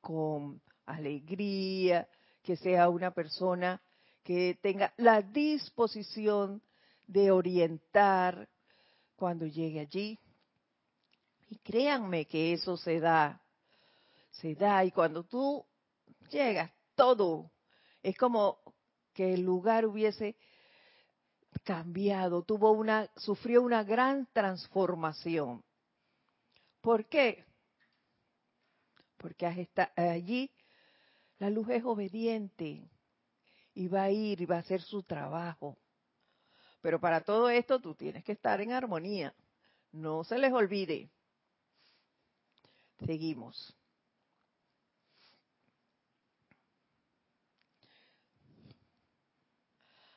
con 0.00 0.62
alegría, 0.86 2.08
que 2.42 2.56
sea 2.56 2.88
una 2.88 3.10
persona 3.10 3.82
que 4.28 4.58
tenga 4.60 4.92
la 4.98 5.22
disposición 5.22 6.60
de 7.06 7.30
orientar 7.30 8.46
cuando 9.16 9.46
llegue 9.46 9.80
allí. 9.80 10.18
Y 11.48 11.56
créanme 11.56 12.26
que 12.26 12.52
eso 12.52 12.76
se 12.76 13.00
da, 13.00 13.40
se 14.30 14.54
da. 14.54 14.84
Y 14.84 14.90
cuando 14.90 15.24
tú 15.24 15.64
llegas, 16.28 16.70
todo 16.94 17.50
es 18.02 18.18
como 18.18 18.58
que 19.14 19.32
el 19.32 19.40
lugar 19.40 19.86
hubiese 19.86 20.36
cambiado, 21.64 22.42
tuvo 22.42 22.72
una, 22.72 23.10
sufrió 23.16 23.62
una 23.62 23.82
gran 23.82 24.28
transformación. 24.34 25.64
¿Por 26.82 27.06
qué? 27.06 27.46
Porque 29.16 29.46
allí 29.96 30.50
la 31.38 31.48
luz 31.48 31.70
es 31.70 31.82
obediente 31.82 32.90
y 33.78 33.86
va 33.86 34.02
a 34.02 34.10
ir 34.10 34.40
y 34.40 34.44
va 34.44 34.56
a 34.56 34.58
hacer 34.58 34.82
su 34.82 35.04
trabajo. 35.04 35.78
Pero 36.80 36.98
para 36.98 37.20
todo 37.20 37.48
esto 37.48 37.78
tú 37.78 37.94
tienes 37.94 38.24
que 38.24 38.32
estar 38.32 38.60
en 38.60 38.72
armonía. 38.72 39.32
No 39.92 40.24
se 40.24 40.36
les 40.36 40.52
olvide. 40.52 41.08
Seguimos. 43.06 43.72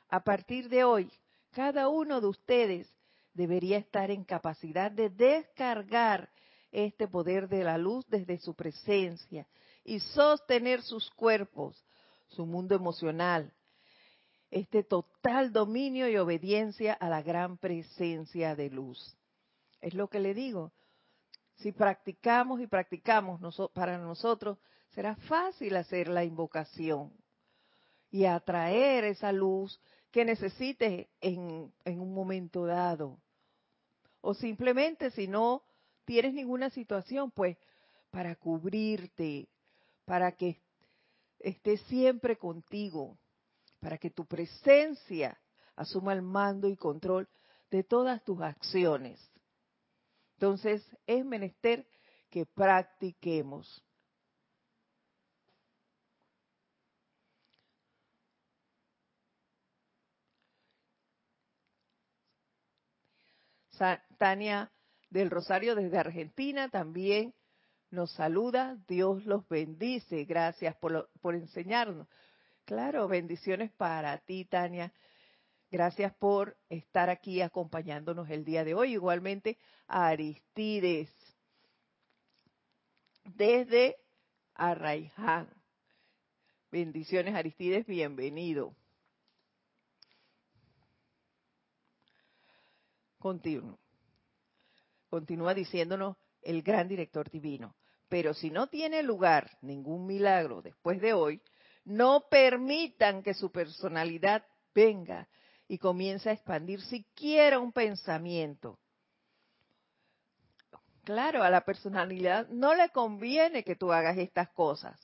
A 0.08 0.18
partir 0.24 0.68
de 0.68 0.82
hoy, 0.82 1.12
cada 1.52 1.88
uno 1.88 2.20
de 2.20 2.26
ustedes 2.26 2.92
debería 3.32 3.78
estar 3.78 4.10
en 4.10 4.24
capacidad 4.24 4.90
de 4.90 5.08
descargar 5.08 6.28
este 6.72 7.06
poder 7.06 7.48
de 7.48 7.62
la 7.62 7.78
luz 7.78 8.04
desde 8.08 8.38
su 8.38 8.54
presencia 8.54 9.46
y 9.84 10.00
sostener 10.00 10.82
sus 10.82 11.08
cuerpos, 11.10 11.80
su 12.34 12.46
mundo 12.46 12.74
emocional, 12.74 13.52
este 14.50 14.84
total 14.84 15.52
dominio 15.52 16.08
y 16.08 16.16
obediencia 16.16 16.92
a 16.92 17.08
la 17.08 17.22
gran 17.22 17.56
presencia 17.56 18.54
de 18.54 18.70
luz. 18.70 19.16
Es 19.80 19.94
lo 19.94 20.08
que 20.08 20.20
le 20.20 20.34
digo. 20.34 20.72
Si 21.56 21.72
practicamos 21.72 22.60
y 22.60 22.66
practicamos 22.66 23.40
para 23.72 23.98
nosotros, 23.98 24.58
será 24.90 25.16
fácil 25.16 25.76
hacer 25.76 26.08
la 26.08 26.24
invocación 26.24 27.12
y 28.10 28.26
atraer 28.26 29.04
esa 29.04 29.32
luz 29.32 29.80
que 30.10 30.24
necesites 30.24 31.08
en, 31.20 31.72
en 31.84 32.00
un 32.00 32.12
momento 32.12 32.66
dado. 32.66 33.18
O 34.20 34.34
simplemente 34.34 35.10
si 35.10 35.26
no 35.26 35.62
tienes 36.04 36.34
ninguna 36.34 36.68
situación, 36.70 37.30
pues 37.30 37.56
para 38.10 38.36
cubrirte, 38.36 39.48
para 40.04 40.32
que 40.32 40.60
esté 41.42 41.76
siempre 41.76 42.36
contigo, 42.36 43.18
para 43.80 43.98
que 43.98 44.10
tu 44.10 44.24
presencia 44.26 45.40
asuma 45.76 46.12
el 46.12 46.22
mando 46.22 46.68
y 46.68 46.76
control 46.76 47.28
de 47.70 47.82
todas 47.82 48.22
tus 48.24 48.40
acciones. 48.40 49.20
Entonces 50.34 50.84
es 51.06 51.24
menester 51.24 51.86
que 52.30 52.46
practiquemos. 52.46 53.82
Tania 64.16 64.70
del 65.10 65.28
Rosario 65.30 65.74
desde 65.74 65.98
Argentina 65.98 66.68
también 66.68 67.34
nos 67.92 68.10
saluda. 68.12 68.76
Dios 68.88 69.24
los 69.26 69.46
bendice. 69.48 70.24
Gracias 70.24 70.74
por, 70.76 71.10
por 71.20 71.34
enseñarnos. 71.34 72.08
Claro, 72.64 73.06
bendiciones 73.08 73.70
para 73.72 74.18
ti, 74.18 74.44
Tania. 74.44 74.92
Gracias 75.70 76.12
por 76.14 76.56
estar 76.68 77.08
aquí 77.10 77.40
acompañándonos 77.40 78.28
el 78.30 78.44
día 78.44 78.64
de 78.64 78.74
hoy. 78.74 78.92
Igualmente 78.92 79.58
Aristides 79.86 81.10
desde 83.24 83.96
Arraiján. 84.54 85.48
Bendiciones, 86.70 87.34
Aristides, 87.34 87.86
bienvenido. 87.86 88.74
Continúa. 93.18 93.78
Continúa 95.08 95.54
diciéndonos 95.54 96.16
el 96.42 96.62
gran 96.62 96.88
director 96.88 97.30
divino. 97.30 97.74
Pero 98.12 98.34
si 98.34 98.50
no 98.50 98.66
tiene 98.66 99.02
lugar 99.02 99.56
ningún 99.62 100.04
milagro 100.04 100.60
después 100.60 101.00
de 101.00 101.14
hoy, 101.14 101.40
no 101.86 102.26
permitan 102.28 103.22
que 103.22 103.32
su 103.32 103.50
personalidad 103.50 104.44
venga 104.74 105.30
y 105.66 105.78
comience 105.78 106.28
a 106.28 106.34
expandir 106.34 106.82
siquiera 106.82 107.58
un 107.58 107.72
pensamiento. 107.72 108.78
Claro, 111.04 111.42
a 111.42 111.48
la 111.48 111.64
personalidad 111.64 112.46
no 112.48 112.74
le 112.74 112.90
conviene 112.90 113.64
que 113.64 113.76
tú 113.76 113.90
hagas 113.90 114.18
estas 114.18 114.50
cosas. 114.50 115.00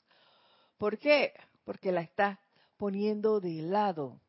¿Por 0.77 0.99
qué? 0.99 1.33
Porque 1.64 1.92
la 1.92 2.03
estás 2.03 2.38
poniendo 2.77 3.40
de 3.40 3.62
lado, 3.62 4.21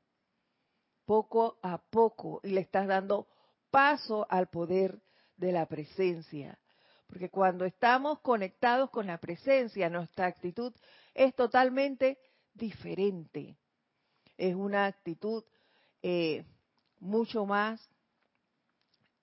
poco 1.04 1.60
a 1.62 1.80
poco, 1.80 2.40
y 2.44 2.52
le 2.52 2.62
estás 2.62 2.88
dando 2.88 3.28
paso 3.72 4.26
al 4.30 4.48
poder 4.48 5.02
de 5.36 5.52
la 5.52 5.66
presencia. 5.66 6.58
Porque 7.10 7.30
cuando 7.30 7.66
estamos 7.66 8.20
conectados 8.20 8.92
con 8.92 9.08
la 9.08 9.18
presencia, 9.18 9.90
nuestra 9.90 10.28
actitud 10.28 10.72
es 11.16 11.34
totalmente 11.36 12.20
diferente. 12.54 13.58
Es 14.38 14.54
una 14.54 14.86
actitud 14.86 15.44
eh, 16.04 16.46
mucho 17.00 17.48
más 17.48 17.82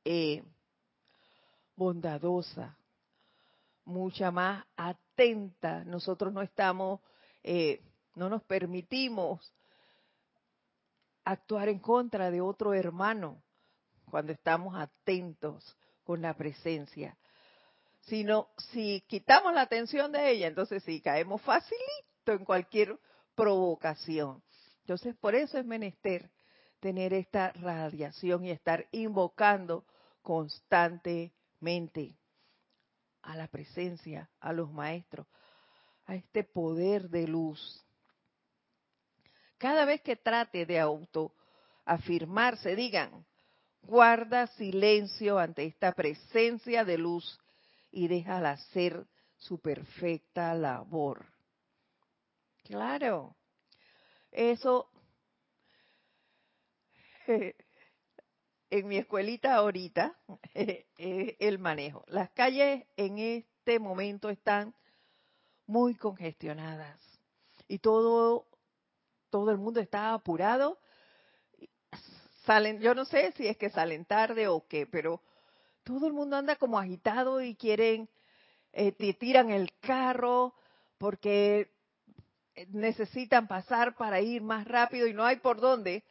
eh, 0.04 0.42
bondadosa, 1.76 2.76
mucha 3.84 4.32
más 4.32 4.64
atenta. 4.76 5.84
Nosotros 5.84 6.32
no 6.32 6.42
estamos, 6.42 7.00
eh, 7.44 7.80
no 8.16 8.28
nos 8.28 8.42
permitimos 8.42 9.52
actuar 11.24 11.68
en 11.68 11.78
contra 11.78 12.32
de 12.32 12.40
otro 12.40 12.74
hermano 12.74 13.40
cuando 14.10 14.32
estamos 14.32 14.74
atentos 14.74 15.76
con 16.02 16.20
la 16.20 16.34
presencia. 16.34 17.16
Sino, 18.06 18.48
si 18.72 19.02
quitamos 19.08 19.52
la 19.52 19.62
atención 19.62 20.12
de 20.12 20.30
ella, 20.30 20.46
entonces 20.46 20.82
sí, 20.84 21.00
caemos 21.00 21.42
facilito 21.42 22.32
en 22.32 22.44
cualquier 22.44 22.98
provocación. 23.34 24.42
Entonces, 24.80 25.16
por 25.16 25.34
eso 25.34 25.58
es 25.58 25.64
menester 25.64 26.30
tener 26.80 27.12
esta 27.12 27.52
radiación 27.52 28.44
y 28.44 28.50
estar 28.50 28.86
invocando 28.92 29.84
constantemente 30.22 32.16
a 33.22 33.34
la 33.36 33.48
presencia, 33.48 34.30
a 34.38 34.52
los 34.52 34.70
maestros, 34.72 35.26
a 36.04 36.14
este 36.14 36.44
poder 36.44 37.08
de 37.10 37.26
luz. 37.26 37.84
Cada 39.58 39.84
vez 39.84 40.00
que 40.02 40.14
trate 40.14 40.64
de 40.64 40.78
autoafirmarse, 40.78 42.76
digan, 42.76 43.26
guarda 43.82 44.46
silencio 44.48 45.40
ante 45.40 45.64
esta 45.64 45.92
presencia 45.92 46.84
de 46.84 46.98
luz 46.98 47.40
y 47.90 48.08
déjala 48.08 48.52
hacer 48.52 49.06
su 49.36 49.60
perfecta 49.60 50.54
labor. 50.54 51.26
Claro, 52.64 53.36
eso 54.30 54.90
en 58.70 58.88
mi 58.88 58.96
escuelita 58.96 59.54
ahorita 59.54 60.18
el 60.54 61.58
manejo. 61.58 62.04
Las 62.08 62.30
calles 62.30 62.86
en 62.96 63.18
este 63.18 63.78
momento 63.78 64.30
están 64.30 64.74
muy 65.66 65.94
congestionadas 65.94 67.00
y 67.68 67.78
todo 67.78 68.46
todo 69.30 69.50
el 69.50 69.58
mundo 69.58 69.80
está 69.80 70.14
apurado 70.14 70.78
salen, 72.46 72.80
yo 72.80 72.94
no 72.94 73.04
sé 73.04 73.32
si 73.32 73.46
es 73.46 73.56
que 73.56 73.68
salen 73.70 74.04
tarde 74.04 74.48
o 74.48 74.66
qué, 74.66 74.86
pero 74.86 75.20
todo 75.86 76.08
el 76.08 76.12
mundo 76.12 76.36
anda 76.36 76.56
como 76.56 76.80
agitado 76.80 77.40
y 77.40 77.54
quieren, 77.54 78.08
eh, 78.72 78.90
tiran 79.14 79.50
el 79.50 79.72
carro 79.78 80.52
porque 80.98 81.70
necesitan 82.70 83.46
pasar 83.46 83.94
para 83.94 84.20
ir 84.20 84.42
más 84.42 84.66
rápido 84.66 85.06
y 85.06 85.14
no 85.14 85.24
hay 85.24 85.36
por 85.36 85.60
dónde, 85.60 86.02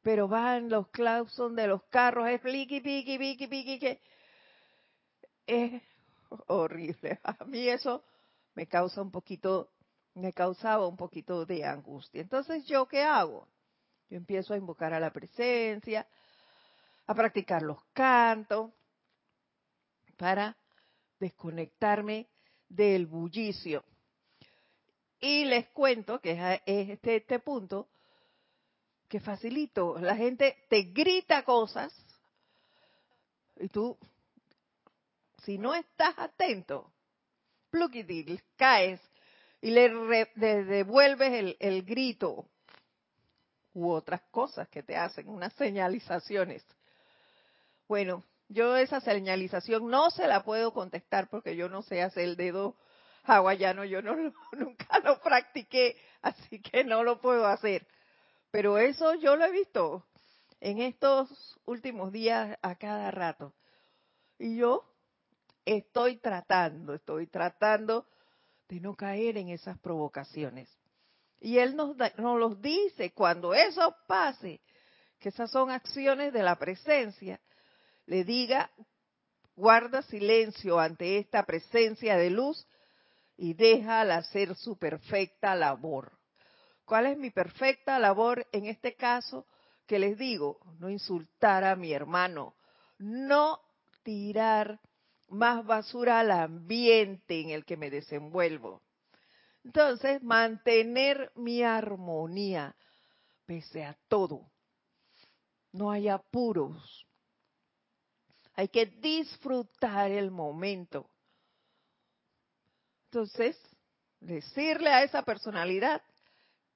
pero 0.00 0.28
van 0.28 0.70
los 0.70 0.88
clauson 0.88 1.54
de 1.54 1.66
los 1.66 1.82
carros, 1.84 2.26
es 2.26 2.40
pliqui, 2.40 2.80
piqui, 2.80 3.18
piqui, 3.18 3.46
piqui, 3.46 3.78
que 3.78 4.00
es 5.46 5.82
horrible. 6.46 7.20
A 7.22 7.44
mí 7.44 7.68
eso 7.68 8.02
me 8.54 8.66
causa 8.66 9.02
un 9.02 9.10
poquito, 9.10 9.68
me 10.14 10.32
causaba 10.32 10.86
un 10.86 10.96
poquito 10.96 11.44
de 11.44 11.66
angustia. 11.66 12.22
Entonces, 12.22 12.64
¿yo 12.64 12.86
qué 12.86 13.02
hago? 13.02 13.46
Yo 14.08 14.16
empiezo 14.16 14.54
a 14.54 14.56
invocar 14.56 14.94
a 14.94 15.00
la 15.00 15.12
presencia, 15.12 16.06
a 17.06 17.14
practicar 17.14 17.60
los 17.60 17.84
cantos, 17.92 18.70
para 20.22 20.56
desconectarme 21.18 22.28
del 22.68 23.06
bullicio. 23.06 23.82
Y 25.18 25.44
les 25.46 25.66
cuento 25.70 26.20
que 26.20 26.60
es 26.64 26.90
este, 26.90 27.16
este 27.16 27.40
punto 27.40 27.88
que 29.08 29.18
facilito. 29.18 29.98
La 29.98 30.14
gente 30.14 30.64
te 30.68 30.82
grita 30.82 31.44
cosas 31.44 31.92
y 33.56 33.66
tú, 33.66 33.98
si 35.42 35.58
no 35.58 35.74
estás 35.74 36.14
atento, 36.16 36.92
pluquitil, 37.68 38.40
caes 38.54 39.00
y 39.60 39.72
le, 39.72 39.90
devuelves 40.36 41.32
el, 41.32 41.56
el 41.58 41.82
grito 41.82 42.46
u 43.74 43.90
otras 43.90 44.22
cosas 44.30 44.68
que 44.68 44.84
te 44.84 44.96
hacen, 44.96 45.28
unas 45.28 45.52
señalizaciones. 45.54 46.64
Bueno, 47.88 48.22
yo 48.52 48.76
esa 48.76 49.00
señalización 49.00 49.88
no 49.88 50.10
se 50.10 50.26
la 50.26 50.44
puedo 50.44 50.72
contestar 50.72 51.28
porque 51.28 51.56
yo 51.56 51.68
no 51.68 51.82
sé 51.82 52.02
hacer 52.02 52.24
el 52.24 52.36
dedo 52.36 52.76
hawaiano, 53.24 53.84
yo 53.84 54.02
no 54.02 54.14
nunca 54.52 54.98
lo 55.00 55.20
practiqué, 55.20 55.96
así 56.22 56.60
que 56.60 56.84
no 56.84 57.02
lo 57.02 57.20
puedo 57.20 57.46
hacer. 57.46 57.86
Pero 58.50 58.78
eso 58.78 59.14
yo 59.14 59.36
lo 59.36 59.44
he 59.44 59.50
visto 59.50 60.06
en 60.60 60.80
estos 60.80 61.58
últimos 61.64 62.12
días 62.12 62.58
a 62.62 62.74
cada 62.76 63.10
rato. 63.10 63.54
Y 64.38 64.56
yo 64.56 64.84
estoy 65.64 66.18
tratando, 66.18 66.94
estoy 66.94 67.26
tratando 67.26 68.06
de 68.68 68.80
no 68.80 68.94
caer 68.94 69.38
en 69.38 69.48
esas 69.48 69.78
provocaciones. 69.78 70.68
Y 71.40 71.58
Él 71.58 71.74
nos, 71.74 71.96
nos 71.96 72.38
los 72.38 72.60
dice, 72.60 73.12
cuando 73.12 73.54
eso 73.54 73.94
pase, 74.06 74.60
que 75.18 75.30
esas 75.30 75.50
son 75.50 75.70
acciones 75.70 76.32
de 76.32 76.42
la 76.42 76.56
presencia, 76.56 77.40
le 78.06 78.24
diga, 78.24 78.70
guarda 79.56 80.02
silencio 80.02 80.78
ante 80.78 81.18
esta 81.18 81.44
presencia 81.44 82.16
de 82.16 82.30
luz 82.30 82.66
y 83.36 83.54
déjala 83.54 84.18
hacer 84.18 84.54
su 84.56 84.76
perfecta 84.76 85.54
labor. 85.54 86.12
¿Cuál 86.84 87.06
es 87.06 87.16
mi 87.16 87.30
perfecta 87.30 87.98
labor 87.98 88.46
en 88.52 88.66
este 88.66 88.94
caso? 88.94 89.46
Que 89.86 89.98
les 89.98 90.18
digo, 90.18 90.58
no 90.78 90.90
insultar 90.90 91.64
a 91.64 91.76
mi 91.76 91.92
hermano, 91.92 92.54
no 92.98 93.60
tirar 94.02 94.80
más 95.28 95.64
basura 95.64 96.20
al 96.20 96.30
ambiente 96.30 97.40
en 97.40 97.50
el 97.50 97.64
que 97.64 97.76
me 97.76 97.90
desenvuelvo. 97.90 98.82
Entonces, 99.64 100.22
mantener 100.22 101.32
mi 101.36 101.62
armonía 101.62 102.74
pese 103.46 103.84
a 103.84 103.96
todo. 104.08 104.50
No 105.72 105.90
hay 105.90 106.08
apuros. 106.08 107.06
Hay 108.54 108.68
que 108.68 108.86
disfrutar 108.86 110.10
el 110.10 110.30
momento. 110.30 111.08
Entonces, 113.06 113.58
decirle 114.20 114.90
a 114.90 115.02
esa 115.02 115.22
personalidad, 115.22 116.02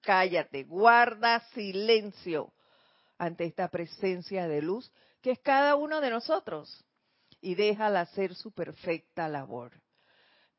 cállate, 0.02 0.64
guarda 0.64 1.40
silencio 1.54 2.52
ante 3.18 3.44
esta 3.44 3.68
presencia 3.68 4.46
de 4.46 4.62
luz 4.62 4.90
que 5.20 5.32
es 5.32 5.38
cada 5.40 5.76
uno 5.76 6.00
de 6.00 6.10
nosotros 6.10 6.84
y 7.40 7.54
déjala 7.54 8.02
hacer 8.02 8.34
su 8.34 8.52
perfecta 8.52 9.28
labor. 9.28 9.72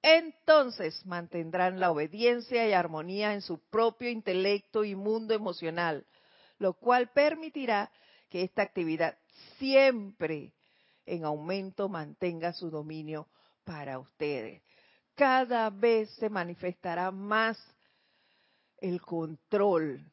Entonces 0.02 1.06
mantendrán 1.06 1.80
la 1.80 1.92
obediencia 1.92 2.68
y 2.68 2.74
armonía 2.74 3.34
en 3.34 3.42
su 3.42 3.60
propio 3.70 4.10
intelecto 4.10 4.84
y 4.84 4.96
mundo 4.96 5.34
emocional, 5.34 6.06
lo 6.60 6.74
cual 6.74 7.12
permitirá 7.12 7.92
que 8.30 8.44
esta 8.44 8.62
actividad 8.62 9.18
siempre 9.58 10.54
en 11.08 11.26
aumento 11.26 11.90
mantenga 11.90 12.54
su 12.54 12.70
dominio 12.70 13.28
para 13.64 13.98
ustedes. 13.98 14.62
Cada 15.16 15.72
vez 15.72 16.12
se 16.16 16.30
manifestará 16.30 17.10
más 17.10 17.58
el 18.78 19.02
control, 19.02 20.06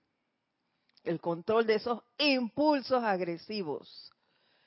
el 1.02 1.20
control 1.20 1.66
de 1.66 1.74
esos 1.74 2.02
impulsos 2.16 3.04
agresivos, 3.04 4.10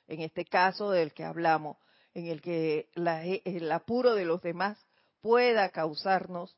en 0.06 0.20
este 0.20 0.44
caso 0.44 0.90
del 0.90 1.12
que 1.12 1.24
hablamos, 1.24 1.76
en 2.14 2.26
el 2.26 2.40
que 2.40 2.88
el 2.94 3.72
apuro 3.72 4.14
de 4.14 4.24
los 4.24 4.42
demás 4.42 4.78
pueda 5.20 5.70
causarnos 5.70 6.56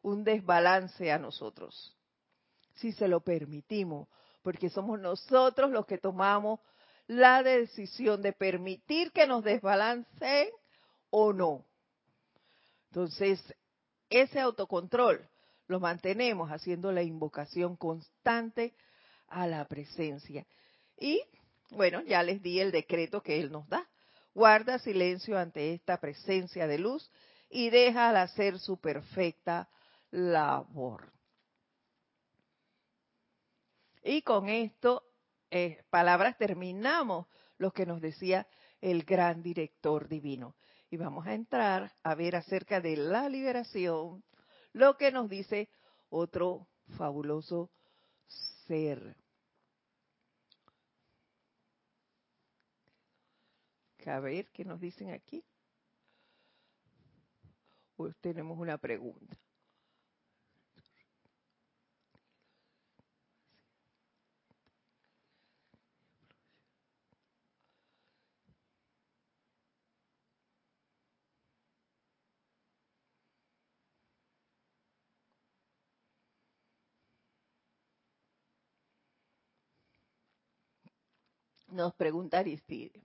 un 0.00 0.24
desbalance 0.24 1.12
a 1.12 1.18
nosotros, 1.18 1.96
si 2.74 2.92
se 2.92 3.06
lo 3.06 3.20
permitimos, 3.20 4.08
porque 4.42 4.68
somos 4.68 4.98
nosotros 4.98 5.70
los 5.70 5.86
que 5.86 5.98
tomamos 5.98 6.58
la 7.12 7.42
decisión 7.42 8.22
de 8.22 8.32
permitir 8.32 9.12
que 9.12 9.26
nos 9.26 9.44
desbalanceen 9.44 10.48
o 11.10 11.32
no. 11.32 11.64
Entonces, 12.90 13.42
ese 14.10 14.40
autocontrol 14.40 15.28
lo 15.66 15.80
mantenemos 15.80 16.50
haciendo 16.50 16.92
la 16.92 17.02
invocación 17.02 17.76
constante 17.76 18.74
a 19.28 19.46
la 19.46 19.66
presencia. 19.66 20.46
Y 20.98 21.22
bueno, 21.70 22.02
ya 22.02 22.22
les 22.22 22.42
di 22.42 22.60
el 22.60 22.70
decreto 22.70 23.22
que 23.22 23.40
Él 23.40 23.50
nos 23.50 23.68
da. 23.68 23.88
Guarda 24.34 24.78
silencio 24.78 25.38
ante 25.38 25.72
esta 25.74 25.98
presencia 25.98 26.66
de 26.66 26.78
luz 26.78 27.10
y 27.48 27.70
déjala 27.70 28.22
hacer 28.22 28.58
su 28.58 28.78
perfecta 28.78 29.68
labor. 30.10 31.12
Y 34.04 34.22
con 34.22 34.48
esto, 34.48 35.02
eh, 35.54 35.84
palabras, 35.90 36.38
terminamos 36.38 37.26
lo 37.58 37.72
que 37.72 37.84
nos 37.84 38.00
decía 38.00 38.46
el 38.80 39.04
gran 39.04 39.42
director 39.42 40.08
divino. 40.08 40.56
Y 40.88 40.96
vamos 40.96 41.26
a 41.26 41.34
entrar 41.34 41.94
a 42.02 42.14
ver 42.14 42.36
acerca 42.36 42.80
de 42.80 42.96
la 42.96 43.28
liberación, 43.28 44.24
lo 44.72 44.96
que 44.96 45.12
nos 45.12 45.28
dice 45.28 45.68
otro 46.08 46.68
fabuloso 46.96 47.70
ser. 48.66 49.14
A 54.06 54.20
ver 54.20 54.50
qué 54.52 54.64
nos 54.64 54.80
dicen 54.80 55.10
aquí. 55.10 55.44
Pues 57.94 58.16
tenemos 58.22 58.58
una 58.58 58.78
pregunta. 58.78 59.41
Nos 81.72 81.94
pregunta 81.94 82.38
Aristide, 82.38 83.02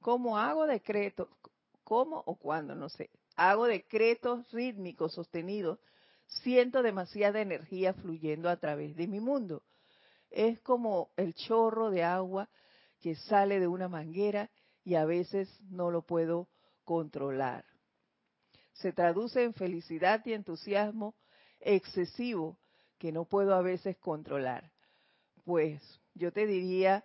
¿cómo 0.00 0.38
hago 0.38 0.66
decretos? 0.66 1.28
¿Cómo 1.82 2.22
o 2.26 2.36
cuándo? 2.36 2.76
No 2.76 2.88
sé. 2.88 3.10
Hago 3.34 3.66
decretos 3.66 4.48
rítmicos 4.52 5.14
sostenidos. 5.14 5.80
Siento 6.26 6.82
demasiada 6.82 7.40
energía 7.40 7.92
fluyendo 7.92 8.48
a 8.48 8.56
través 8.56 8.94
de 8.94 9.08
mi 9.08 9.18
mundo. 9.18 9.64
Es 10.30 10.60
como 10.60 11.10
el 11.16 11.34
chorro 11.34 11.90
de 11.90 12.04
agua 12.04 12.48
que 13.00 13.16
sale 13.16 13.58
de 13.58 13.66
una 13.66 13.88
manguera 13.88 14.48
y 14.84 14.94
a 14.94 15.04
veces 15.04 15.48
no 15.62 15.90
lo 15.90 16.02
puedo 16.02 16.48
controlar. 16.84 17.64
Se 18.74 18.92
traduce 18.92 19.42
en 19.42 19.54
felicidad 19.54 20.24
y 20.24 20.34
entusiasmo 20.34 21.16
excesivo 21.58 22.58
que 22.98 23.10
no 23.10 23.24
puedo 23.24 23.54
a 23.54 23.60
veces 23.60 23.98
controlar. 23.98 24.70
Pues 25.44 25.82
yo 26.14 26.32
te 26.32 26.46
diría 26.46 27.04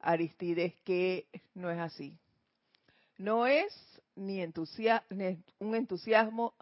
Aristides, 0.00 0.74
que 0.84 1.26
no 1.54 1.70
es 1.70 1.78
así. 1.78 2.16
No 3.18 3.46
es 3.46 3.72
ni, 4.14 4.42
un 4.44 5.74
entusiasmo 5.74 6.54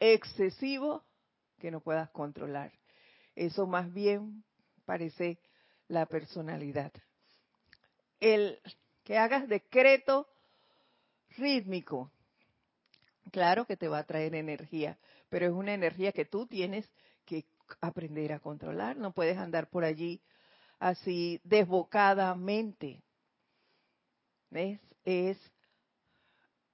excesivo 0.00 1.04
que 1.58 1.70
no 1.70 1.80
puedas 1.80 2.10
controlar. 2.10 2.72
Eso 3.34 3.66
más 3.66 3.92
bien 3.92 4.44
parece 4.84 5.38
la 5.88 6.06
personalidad. 6.06 6.92
El 8.20 8.58
que 9.04 9.18
hagas 9.18 9.48
decreto 9.48 10.26
rítmico, 11.36 12.10
claro 13.30 13.66
que 13.66 13.76
te 13.76 13.88
va 13.88 13.98
a 13.98 14.06
traer 14.06 14.34
energía, 14.34 14.98
pero 15.28 15.46
es 15.46 15.52
una 15.52 15.74
energía 15.74 16.12
que 16.12 16.24
tú 16.24 16.46
tienes 16.46 16.88
que 17.24 17.44
aprender 17.80 18.32
a 18.32 18.40
controlar. 18.40 18.96
No 18.96 19.12
puedes 19.12 19.36
andar 19.38 19.68
por 19.68 19.84
allí 19.84 20.20
así 20.78 21.40
desbocadamente. 21.44 23.02
¿Ves? 24.50 24.80
Es 25.04 25.38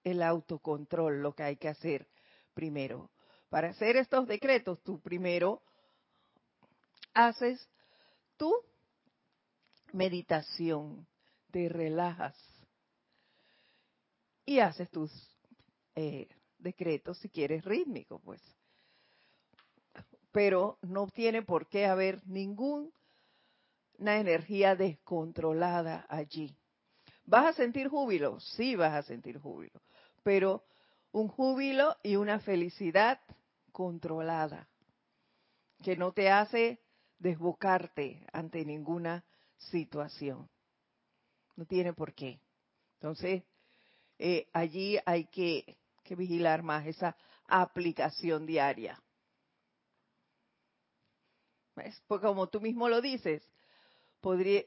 el 0.05 0.23
autocontrol 0.23 1.23
lo 1.23 1.35
que 1.35 1.43
hay 1.43 1.57
que 1.57 1.69
hacer 1.69 2.09
primero. 2.55 3.11
Para 3.49 3.71
hacer 3.71 3.97
estos 3.97 4.27
decretos, 4.27 4.83
tú 4.83 5.01
primero 5.01 5.63
haces 7.15 7.69
tu 8.37 8.53
meditación, 9.93 11.07
te 11.51 11.69
relajas 11.69 12.37
y 14.45 14.59
haces 14.59 14.91
tus 14.91 15.13
eh, 15.95 16.29
decreto 16.59 17.15
si 17.15 17.29
quieres 17.29 17.65
rítmico, 17.65 18.19
pues. 18.21 18.41
Pero 20.33 20.79
no 20.81 21.07
tiene 21.09 21.43
por 21.43 21.69
qué 21.69 21.85
haber 21.87 22.25
ninguna 24.03 24.19
energía 24.19 24.75
descontrolada 24.75 26.05
allí. 26.09 26.57
¿Vas 27.25 27.47
a 27.47 27.53
sentir 27.53 27.89
júbilo? 27.89 28.41
Sí, 28.41 28.75
vas 28.75 28.93
a 28.95 29.03
sentir 29.05 29.39
júbilo. 29.39 29.81
Pero 30.25 30.65
un 31.13 31.29
júbilo 31.29 31.97
y 32.03 32.17
una 32.17 32.41
felicidad 32.41 33.21
controlada, 33.71 34.69
que 35.85 35.97
no 35.97 36.11
te 36.11 36.31
hace 36.31 36.81
desbocarte 37.21 38.27
ante 38.33 38.65
ninguna 38.65 39.25
situación. 39.57 40.49
No 41.55 41.65
tiene 41.65 41.93
por 41.93 42.13
qué. 42.13 42.41
Entonces, 42.95 43.45
eh, 44.19 44.49
allí 44.53 44.99
hay 45.07 45.27
que, 45.27 45.77
que 46.03 46.17
vigilar 46.17 46.65
más 46.65 46.87
esa 46.87 47.17
aplicación 47.47 48.47
diaria. 48.47 49.01
¿Ves? 51.77 52.03
Porque 52.09 52.27
como 52.27 52.49
tú 52.49 52.61
mismo 52.61 52.89
lo 52.89 53.01
dices, 53.01 53.49
podría, 54.23 54.63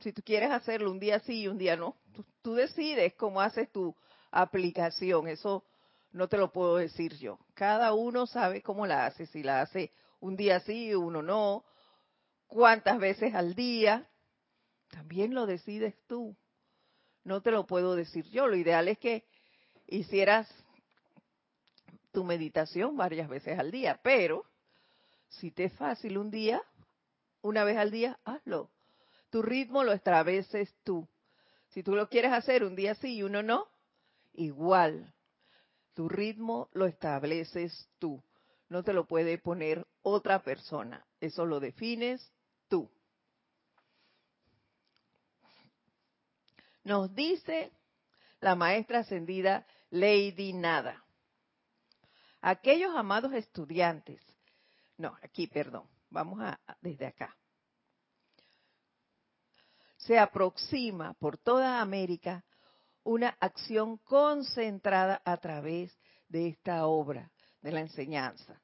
si 0.00 0.12
tú 0.12 0.20
quieres 0.22 0.50
hacerlo 0.50 0.90
un 0.90 1.00
día 1.00 1.20
sí 1.20 1.42
y 1.42 1.48
un 1.48 1.56
día 1.56 1.76
no, 1.76 1.96
tú, 2.42 2.54
decides 2.54 3.14
cómo 3.14 3.40
haces 3.40 3.72
tu 3.72 3.96
aplicación. 4.30 5.28
Eso 5.28 5.64
no 6.12 6.28
te 6.28 6.36
lo 6.36 6.52
puedo 6.52 6.76
decir 6.76 7.16
yo. 7.16 7.38
Cada 7.54 7.94
uno 7.94 8.26
sabe 8.26 8.60
cómo 8.62 8.86
la 8.86 9.06
hace. 9.06 9.26
Si 9.26 9.42
la 9.42 9.62
hace 9.62 9.92
un 10.18 10.36
día 10.36 10.60
sí 10.60 10.88
y 10.88 10.94
uno 10.94 11.22
no, 11.22 11.64
cuántas 12.46 12.98
veces 12.98 13.34
al 13.34 13.54
día, 13.54 14.06
también 14.90 15.32
lo 15.32 15.46
decides 15.46 15.94
tú. 16.06 16.36
No 17.24 17.40
te 17.40 17.50
lo 17.50 17.66
puedo 17.66 17.94
decir 17.94 18.26
yo. 18.30 18.46
Lo 18.46 18.56
ideal 18.56 18.88
es 18.88 18.98
que 18.98 19.24
hicieras 19.86 20.52
tu 22.12 22.24
meditación 22.24 22.96
varias 22.96 23.28
veces 23.28 23.58
al 23.58 23.70
día, 23.70 24.00
pero 24.02 24.44
si 25.28 25.52
te 25.52 25.64
es 25.64 25.72
fácil 25.74 26.18
un 26.18 26.30
día, 26.30 26.60
una 27.40 27.62
vez 27.64 27.76
al 27.76 27.90
día, 27.90 28.18
hazlo. 28.24 28.70
Tu 29.30 29.42
ritmo 29.42 29.84
lo 29.84 29.92
estableces 29.92 30.74
tú. 30.82 31.08
Si 31.68 31.82
tú 31.84 31.94
lo 31.94 32.08
quieres 32.08 32.32
hacer 32.32 32.64
un 32.64 32.74
día 32.74 32.96
sí 32.96 33.16
y 33.16 33.22
uno 33.22 33.42
no, 33.42 33.68
igual. 34.32 35.14
Tu 35.94 36.08
ritmo 36.08 36.68
lo 36.72 36.86
estableces 36.86 37.88
tú. 37.98 38.22
No 38.68 38.82
te 38.82 38.92
lo 38.92 39.06
puede 39.06 39.38
poner 39.38 39.86
otra 40.02 40.42
persona. 40.42 41.06
Eso 41.20 41.46
lo 41.46 41.60
defines 41.60 42.32
tú. 42.68 42.90
Nos 46.82 47.14
dice 47.14 47.72
la 48.40 48.56
maestra 48.56 49.00
ascendida 49.00 49.64
Lady 49.90 50.52
Nada. 50.52 51.04
Aquellos 52.40 52.96
amados 52.96 53.34
estudiantes, 53.34 54.20
no, 54.96 55.14
aquí, 55.22 55.46
perdón, 55.46 55.86
vamos 56.08 56.40
a 56.40 56.58
desde 56.80 57.06
acá 57.06 57.36
se 60.06 60.18
aproxima 60.18 61.14
por 61.14 61.36
toda 61.36 61.80
América 61.80 62.44
una 63.04 63.36
acción 63.40 63.98
concentrada 63.98 65.20
a 65.24 65.36
través 65.38 65.96
de 66.28 66.48
esta 66.48 66.86
obra 66.86 67.30
de 67.62 67.72
la 67.72 67.80
enseñanza. 67.80 68.60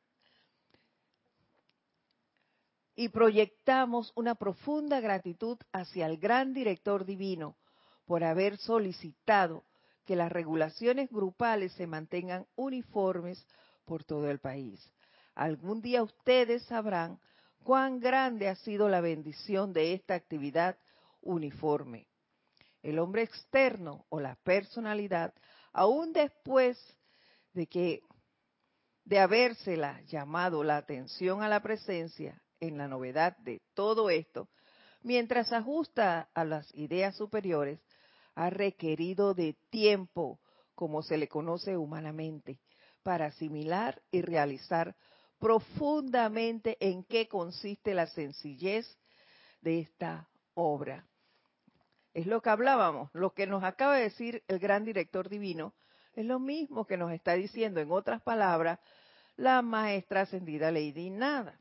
Y 2.94 3.10
proyectamos 3.10 4.12
una 4.14 4.34
profunda 4.34 5.00
gratitud 5.00 5.58
hacia 5.72 6.06
el 6.06 6.16
gran 6.16 6.54
director 6.54 7.04
divino 7.04 7.56
por 8.06 8.24
haber 8.24 8.56
solicitado 8.56 9.64
que 10.06 10.16
las 10.16 10.32
regulaciones 10.32 11.10
grupales 11.10 11.72
se 11.72 11.86
mantengan 11.86 12.46
uniformes 12.54 13.44
por 13.84 14.04
todo 14.04 14.30
el 14.30 14.38
país. 14.38 14.80
Algún 15.34 15.82
día 15.82 16.02
ustedes 16.02 16.62
sabrán 16.64 17.18
cuán 17.64 18.00
grande 18.00 18.48
ha 18.48 18.54
sido 18.54 18.88
la 18.88 19.00
bendición 19.02 19.72
de 19.72 19.92
esta 19.92 20.14
actividad 20.14 20.78
uniforme. 21.26 22.06
El 22.82 22.98
hombre 22.98 23.22
externo 23.22 24.06
o 24.08 24.20
la 24.20 24.36
personalidad, 24.36 25.34
aún 25.72 26.12
después 26.12 26.78
de 27.52 27.66
que 27.66 28.00
de 29.04 29.18
habérsela 29.18 30.00
llamado 30.02 30.64
la 30.64 30.76
atención 30.76 31.42
a 31.42 31.48
la 31.48 31.62
presencia 31.62 32.42
en 32.60 32.78
la 32.78 32.88
novedad 32.88 33.36
de 33.38 33.62
todo 33.74 34.10
esto, 34.10 34.48
mientras 35.02 35.52
ajusta 35.52 36.28
a 36.34 36.44
las 36.44 36.72
ideas 36.74 37.16
superiores, 37.16 37.80
ha 38.34 38.50
requerido 38.50 39.34
de 39.34 39.56
tiempo, 39.70 40.40
como 40.74 41.02
se 41.02 41.16
le 41.16 41.28
conoce 41.28 41.76
humanamente, 41.76 42.60
para 43.02 43.26
asimilar 43.26 44.02
y 44.10 44.22
realizar 44.22 44.96
profundamente 45.38 46.76
en 46.80 47.04
qué 47.04 47.28
consiste 47.28 47.94
la 47.94 48.06
sencillez 48.08 48.86
de 49.60 49.80
esta 49.80 50.28
obra. 50.54 51.06
Es 52.16 52.26
lo 52.26 52.40
que 52.40 52.48
hablábamos, 52.48 53.10
lo 53.12 53.34
que 53.34 53.46
nos 53.46 53.62
acaba 53.62 53.96
de 53.96 54.04
decir 54.04 54.42
el 54.48 54.58
gran 54.58 54.86
director 54.86 55.28
divino, 55.28 55.74
es 56.14 56.24
lo 56.24 56.38
mismo 56.38 56.86
que 56.86 56.96
nos 56.96 57.12
está 57.12 57.34
diciendo, 57.34 57.78
en 57.78 57.92
otras 57.92 58.22
palabras, 58.22 58.78
la 59.36 59.60
maestra 59.60 60.22
ascendida 60.22 60.70
Lady 60.70 61.10
Nada. 61.10 61.60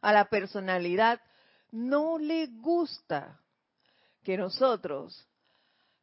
A 0.00 0.12
la 0.12 0.24
personalidad 0.24 1.20
no 1.70 2.18
le 2.18 2.48
gusta 2.48 3.38
que 4.24 4.36
nosotros 4.36 5.24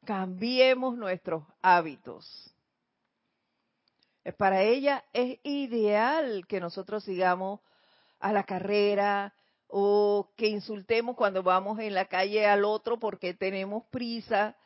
cambiemos 0.06 0.96
nuestros 0.96 1.44
hábitos. 1.62 2.56
Para 4.38 4.62
ella 4.62 5.04
es 5.12 5.40
ideal 5.44 6.48
que 6.48 6.62
nosotros 6.62 7.04
sigamos 7.04 7.60
a 8.22 8.32
la 8.32 8.46
carrera, 8.46 9.34
o 9.72 10.32
que 10.36 10.48
insultemos 10.48 11.16
cuando 11.16 11.44
vamos 11.44 11.80
en 11.80 11.94
la 11.94 12.06
calle 12.06 12.46
al 12.48 12.66
otro 12.66 13.00
porque 13.00 13.36
tenemos 13.36 13.84
prisa, 13.92 14.58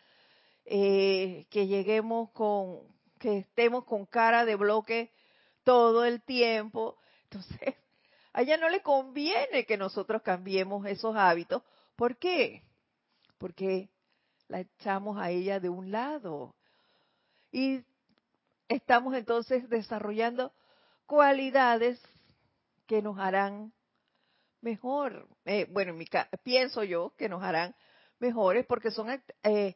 eh, 0.65 1.45
que 1.49 1.67
lleguemos 1.67 2.31
con, 2.31 2.79
que 3.19 3.39
estemos 3.39 3.83
con 3.83 4.05
cara 4.05 4.45
de 4.45 4.55
bloque 4.55 5.11
todo 5.63 6.05
el 6.05 6.21
tiempo. 6.21 6.97
Entonces, 7.25 7.75
a 8.33 8.41
ella 8.41 8.55
no 8.57 8.69
le 8.69 8.81
conviene 8.81 9.65
que 9.65 9.77
nosotros 9.77 10.21
cambiemos 10.21 10.85
esos 10.87 11.15
hábitos. 11.17 11.61
¿Por 11.97 12.15
qué? 12.15 12.63
Porque 13.37 13.89
la 14.47 14.61
echamos 14.61 15.17
a 15.17 15.31
ella 15.31 15.59
de 15.59 15.67
un 15.67 15.91
lado. 15.91 16.55
Y 17.51 17.83
estamos 18.69 19.15
entonces 19.15 19.67
desarrollando 19.69 20.53
cualidades 21.05 22.01
que 22.87 23.01
nos 23.01 23.19
harán 23.19 23.73
mejor. 24.63 25.27
Eh, 25.45 25.67
bueno, 25.69 25.93
pienso 26.41 26.83
yo 26.83 27.13
que 27.17 27.29
nos 27.29 27.43
harán 27.43 27.75
mejores 28.19 28.65
porque 28.65 28.89
son 28.89 29.21
eh, 29.43 29.75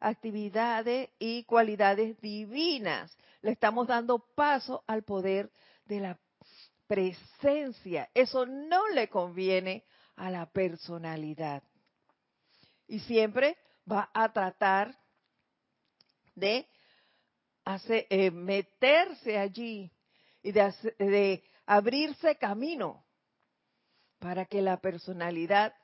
actividades 0.00 1.10
y 1.18 1.44
cualidades 1.44 2.20
divinas. 2.20 3.16
Le 3.40 3.52
estamos 3.52 3.86
dando 3.86 4.18
paso 4.34 4.84
al 4.86 5.04
poder 5.04 5.50
de 5.86 6.00
la 6.00 6.18
presencia. 6.86 8.10
Eso 8.12 8.44
no 8.44 8.88
le 8.88 9.08
conviene 9.08 9.84
a 10.16 10.30
la 10.30 10.46
personalidad. 10.46 11.62
Y 12.86 12.98
siempre 13.00 13.56
va 13.90 14.10
a 14.12 14.32
tratar 14.32 14.98
de 16.34 16.68
hacer, 17.64 18.06
eh, 18.10 18.30
meterse 18.30 19.38
allí 19.38 19.90
y 20.42 20.52
de, 20.52 20.74
de 20.98 21.44
abrirse 21.66 22.36
camino 22.36 23.03
para 24.24 24.46
que 24.46 24.62
la 24.62 24.78
personalidad 24.78 25.74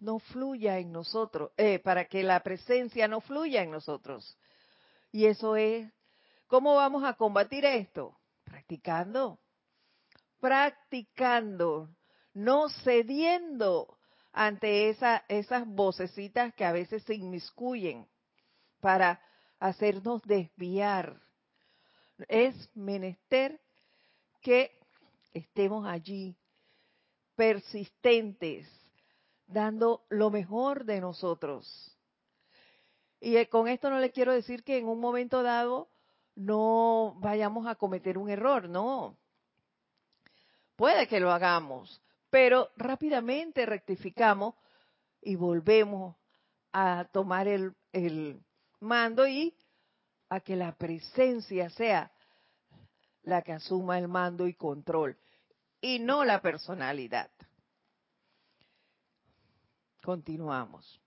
no 0.00 0.18
fluya 0.18 0.78
en 0.78 0.92
nosotros, 0.92 1.50
eh, 1.56 1.78
para 1.78 2.04
que 2.04 2.22
la 2.22 2.40
presencia 2.40 3.08
no 3.08 3.22
fluya 3.22 3.62
en 3.62 3.70
nosotros. 3.70 4.36
Y 5.12 5.24
eso 5.24 5.56
es, 5.56 5.90
¿cómo 6.46 6.74
vamos 6.74 7.04
a 7.04 7.14
combatir 7.14 7.64
esto? 7.64 8.14
Practicando, 8.44 9.38
practicando, 10.40 11.88
no 12.34 12.68
cediendo 12.68 13.96
ante 14.30 14.90
esa, 14.90 15.24
esas 15.26 15.66
vocecitas 15.66 16.52
que 16.52 16.66
a 16.66 16.72
veces 16.72 17.02
se 17.04 17.14
inmiscuyen 17.14 18.06
para 18.78 19.22
hacernos 19.58 20.20
desviar. 20.20 21.18
Es 22.28 22.68
menester 22.74 23.58
que 24.42 24.78
estemos 25.32 25.86
allí 25.86 26.36
persistentes, 27.36 28.66
dando 29.46 30.04
lo 30.08 30.30
mejor 30.30 30.84
de 30.84 31.00
nosotros. 31.00 31.96
Y 33.20 33.36
eh, 33.36 33.48
con 33.48 33.68
esto 33.68 33.90
no 33.90 34.00
le 34.00 34.10
quiero 34.10 34.32
decir 34.32 34.64
que 34.64 34.78
en 34.78 34.88
un 34.88 34.98
momento 34.98 35.42
dado 35.42 35.88
no 36.34 37.14
vayamos 37.18 37.66
a 37.66 37.76
cometer 37.76 38.18
un 38.18 38.28
error, 38.28 38.68
no. 38.68 39.16
Puede 40.74 41.06
que 41.06 41.20
lo 41.20 41.30
hagamos, 41.30 42.02
pero 42.28 42.70
rápidamente 42.76 43.64
rectificamos 43.64 44.54
y 45.22 45.36
volvemos 45.36 46.16
a 46.72 47.06
tomar 47.12 47.48
el, 47.48 47.74
el 47.92 48.40
mando 48.80 49.26
y 49.26 49.54
a 50.28 50.40
que 50.40 50.56
la 50.56 50.72
presencia 50.72 51.70
sea 51.70 52.10
la 53.22 53.42
que 53.42 53.52
asuma 53.52 53.98
el 53.98 54.08
mando 54.08 54.46
y 54.46 54.54
control 54.54 55.16
y 55.86 56.00
no 56.00 56.24
la 56.24 56.42
personalidad. 56.42 57.30
Continuamos. 60.02 61.00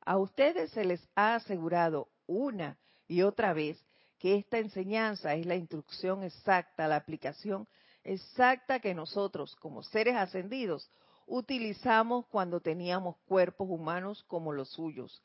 A 0.00 0.16
ustedes 0.18 0.72
se 0.72 0.84
les 0.84 1.00
ha 1.14 1.36
asegurado 1.36 2.08
una 2.26 2.76
y 3.06 3.22
otra 3.22 3.52
vez 3.52 3.80
que 4.18 4.34
esta 4.34 4.58
enseñanza 4.58 5.34
es 5.34 5.46
la 5.46 5.54
instrucción 5.54 6.24
exacta, 6.24 6.88
la 6.88 6.96
aplicación 6.96 7.68
exacta 8.02 8.80
que 8.80 8.94
nosotros, 8.94 9.54
como 9.54 9.84
seres 9.84 10.16
ascendidos, 10.16 10.90
utilizamos 11.28 12.26
cuando 12.26 12.58
teníamos 12.58 13.16
cuerpos 13.28 13.68
humanos 13.70 14.24
como 14.26 14.52
los 14.52 14.70
suyos. 14.70 15.22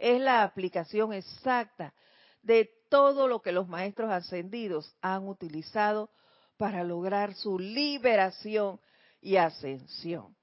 Es 0.00 0.18
la 0.18 0.42
aplicación 0.42 1.12
exacta 1.12 1.92
de 2.40 2.70
todo 2.88 3.28
lo 3.28 3.42
que 3.42 3.52
los 3.52 3.68
maestros 3.68 4.10
ascendidos 4.10 4.96
han 5.02 5.28
utilizado 5.28 6.10
para 6.56 6.82
lograr 6.84 7.34
su 7.34 7.58
liberación 7.58 8.80
y 9.20 9.36
ascensión. 9.36 10.34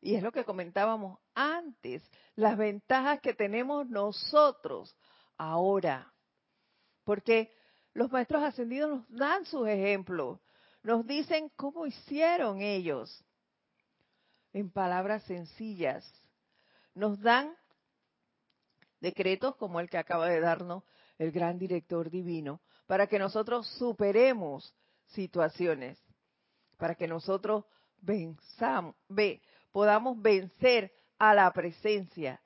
Y 0.00 0.14
es 0.14 0.22
lo 0.22 0.30
que 0.30 0.44
comentábamos 0.44 1.18
antes, 1.34 2.08
las 2.36 2.56
ventajas 2.56 3.20
que 3.20 3.34
tenemos 3.34 3.88
nosotros 3.88 4.96
ahora. 5.36 6.12
Porque 7.02 7.52
los 7.94 8.10
maestros 8.12 8.44
ascendidos 8.44 8.90
nos 9.08 9.18
dan 9.18 9.44
sus 9.46 9.66
ejemplos, 9.66 10.38
nos 10.84 11.04
dicen 11.04 11.50
cómo 11.56 11.86
hicieron 11.86 12.60
ellos, 12.60 13.24
en 14.52 14.70
palabras 14.70 15.24
sencillas. 15.24 16.08
Nos 16.94 17.20
dan 17.20 17.52
decretos 19.02 19.56
como 19.56 19.80
el 19.80 19.90
que 19.90 19.98
acaba 19.98 20.28
de 20.28 20.40
darnos 20.40 20.84
el 21.18 21.32
gran 21.32 21.58
director 21.58 22.08
divino, 22.08 22.62
para 22.86 23.08
que 23.08 23.18
nosotros 23.18 23.66
superemos 23.78 24.74
situaciones, 25.06 26.00
para 26.78 26.94
que 26.94 27.08
nosotros 27.08 27.64
venzamos, 28.00 28.94
ve, 29.08 29.42
podamos 29.72 30.22
vencer 30.22 30.92
a 31.18 31.34
la 31.34 31.52
presencia 31.52 32.40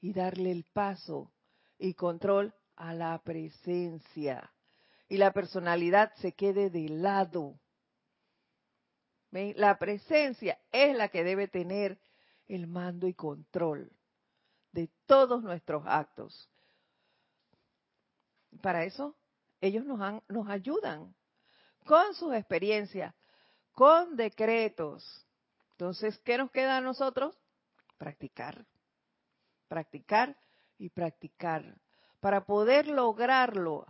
y 0.00 0.12
darle 0.12 0.50
el 0.50 0.64
paso 0.64 1.32
y 1.78 1.94
control 1.94 2.52
a 2.76 2.92
la 2.92 3.18
presencia. 3.22 4.52
Y 5.08 5.16
la 5.16 5.32
personalidad 5.32 6.12
se 6.16 6.32
quede 6.32 6.70
de 6.70 6.88
lado. 6.88 7.60
La 9.30 9.78
presencia 9.78 10.58
es 10.72 10.96
la 10.96 11.08
que 11.08 11.22
debe 11.22 11.46
tener 11.46 11.98
el 12.48 12.66
mando 12.66 13.06
y 13.06 13.14
control 13.14 13.92
de 14.72 14.88
todos 15.06 15.42
nuestros 15.42 15.84
actos. 15.86 16.50
Para 18.60 18.84
eso 18.84 19.14
ellos 19.60 19.84
nos, 19.84 20.22
nos 20.28 20.48
ayudan 20.48 21.14
con 21.84 22.14
sus 22.14 22.34
experiencias, 22.34 23.14
con 23.72 24.16
decretos. 24.16 25.26
Entonces, 25.72 26.18
¿qué 26.20 26.36
nos 26.36 26.50
queda 26.50 26.78
a 26.78 26.80
nosotros? 26.80 27.36
practicar, 28.02 28.66
practicar 29.68 30.36
y 30.76 30.88
practicar 30.88 31.76
para 32.18 32.44
poder 32.44 32.88
lograrlo 32.88 33.86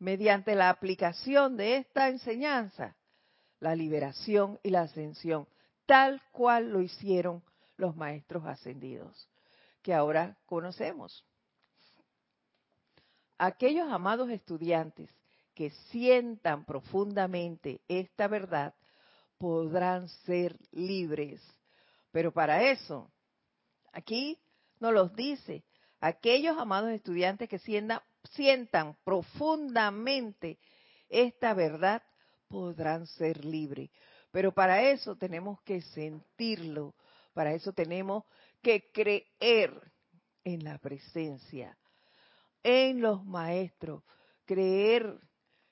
mediante 0.00 0.56
la 0.56 0.70
aplicación 0.70 1.56
de 1.56 1.76
esta 1.76 2.08
enseñanza, 2.08 2.96
la 3.60 3.76
liberación 3.76 4.58
y 4.64 4.70
la 4.70 4.82
ascensión, 4.82 5.46
tal 5.86 6.20
cual 6.32 6.70
lo 6.70 6.80
hicieron 6.80 7.44
los 7.76 7.94
maestros 7.94 8.44
ascendidos, 8.44 9.28
que 9.86 9.94
ahora 9.94 10.36
conocemos. 10.46 11.24
Aquellos 13.38 13.88
amados 13.88 14.28
estudiantes 14.28 15.08
que 15.54 15.70
sientan 15.90 16.64
profundamente 16.64 17.80
esta 17.86 18.26
verdad 18.26 18.74
podrán 19.38 20.08
ser 20.08 20.58
libres 20.72 21.40
pero 22.16 22.32
para 22.32 22.70
eso, 22.70 23.10
aquí 23.92 24.38
nos 24.80 24.94
los 24.94 25.14
dice, 25.14 25.62
aquellos 26.00 26.56
amados 26.56 26.92
estudiantes 26.92 27.46
que 27.46 27.58
sientan, 27.58 28.96
profundamente 29.04 30.58
esta 31.10 31.52
verdad 31.52 32.02
podrán 32.48 33.06
ser 33.06 33.44
libres. 33.44 33.90
Pero 34.30 34.50
para 34.50 34.80
eso 34.84 35.16
tenemos 35.16 35.60
que 35.60 35.82
sentirlo, 35.82 36.94
para 37.34 37.52
eso 37.52 37.74
tenemos 37.74 38.24
que 38.66 38.90
creer 38.90 39.80
en 40.42 40.64
la 40.64 40.76
presencia, 40.78 41.78
en 42.64 43.00
los 43.00 43.24
maestros, 43.24 44.02
creer 44.44 45.20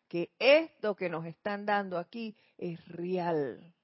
que 0.07 0.31
esto 0.39 0.95
que 0.95 1.09
nos 1.09 1.27
están 1.27 1.67
dando 1.67 1.99
aquí 1.99 2.37
es 2.57 2.87
real, 2.87 3.75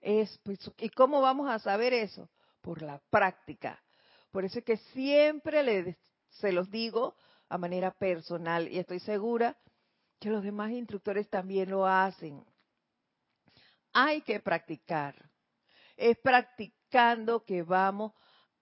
es, 0.00 0.40
pues, 0.42 0.58
¿Y 0.78 0.88
cómo 0.88 1.20
vamos 1.20 1.48
a 1.48 1.60
saber 1.60 1.92
eso? 1.92 2.28
Por 2.60 2.82
la 2.82 3.00
práctica. 3.10 3.80
Por 4.32 4.44
eso 4.44 4.58
es 4.58 4.64
que 4.64 4.78
siempre 4.92 5.96
se 6.30 6.50
los 6.50 6.68
digo 6.68 7.14
a 7.48 7.58
manera 7.58 7.92
personal 7.92 8.66
y 8.66 8.80
estoy 8.80 8.98
segura 8.98 9.56
que 10.18 10.30
los 10.30 10.42
demás 10.42 10.72
instructores 10.72 11.30
también 11.30 11.70
lo 11.70 11.86
hacen. 11.86 12.44
Hay 13.92 14.22
que 14.22 14.40
practicar. 14.40 15.30
Es 15.96 16.18
practicando 16.90 17.44
que 17.44 17.62
vamos 17.62 18.12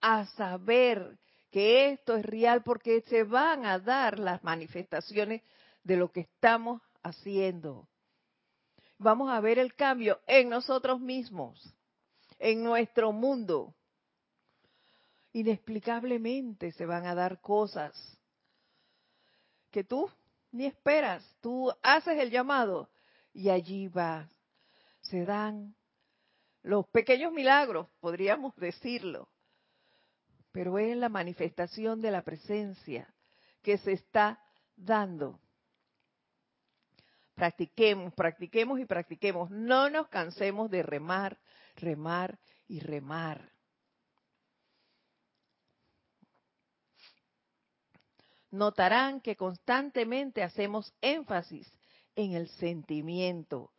a 0.01 0.27
saber 0.37 1.19
que 1.51 1.91
esto 1.91 2.17
es 2.17 2.25
real 2.25 2.63
porque 2.63 3.01
se 3.09 3.25
van 3.25 3.65
a 3.65 3.79
dar 3.79 4.19
las 4.19 4.45
manifestaciones 4.45 5.43
de 5.83 5.97
lo 5.97 6.13
que 6.13 6.21
estamos 6.21 6.83
haciendo 7.03 7.89
vamos 8.99 9.31
a 9.31 9.41
ver 9.41 9.59
el 9.59 9.75
cambio 9.75 10.21
en 10.27 10.49
nosotros 10.49 11.01
mismos, 11.01 11.75
en 12.39 12.63
nuestro 12.63 13.13
mundo. 13.13 13.75
Inexplicablemente 15.33 16.73
se 16.73 16.85
van 16.85 17.07
a 17.07 17.15
dar 17.15 17.41
cosas 17.41 17.95
que 19.71 19.85
tú 19.85 20.11
ni 20.51 20.67
esperas. 20.67 21.25
Tú 21.41 21.73
haces 21.83 22.19
el 22.19 22.31
llamado 22.31 22.91
y 23.33 23.51
allí 23.51 23.89
va. 23.89 24.29
Se 25.03 25.25
dan 25.25 25.75
los 26.63 26.87
pequeños 26.89 27.33
milagros, 27.33 27.89
podríamos 28.01 28.55
decirlo. 28.57 29.29
Pero 30.53 30.79
es 30.79 30.97
la 30.97 31.09
manifestación 31.09 32.01
de 32.01 32.11
la 32.11 32.23
presencia 32.23 33.13
que 33.63 33.79
se 33.79 33.93
está 33.93 34.41
dando 34.77 35.39
Practiquemos, 37.39 38.13
practiquemos 38.15 38.81
y 38.81 38.85
practiquemos. 38.85 39.49
No 39.49 39.89
nos 39.89 40.09
cansemos 40.09 40.69
de 40.73 40.83
remar, 40.83 41.39
remar 41.77 42.37
y 42.67 42.81
remar. 42.81 43.53
Notarán 48.51 49.21
que 49.21 49.37
constantemente 49.37 50.43
hacemos 50.43 50.93
énfasis 51.01 51.71
en 52.17 52.33
el 52.33 52.49
sentimiento, 52.49 53.71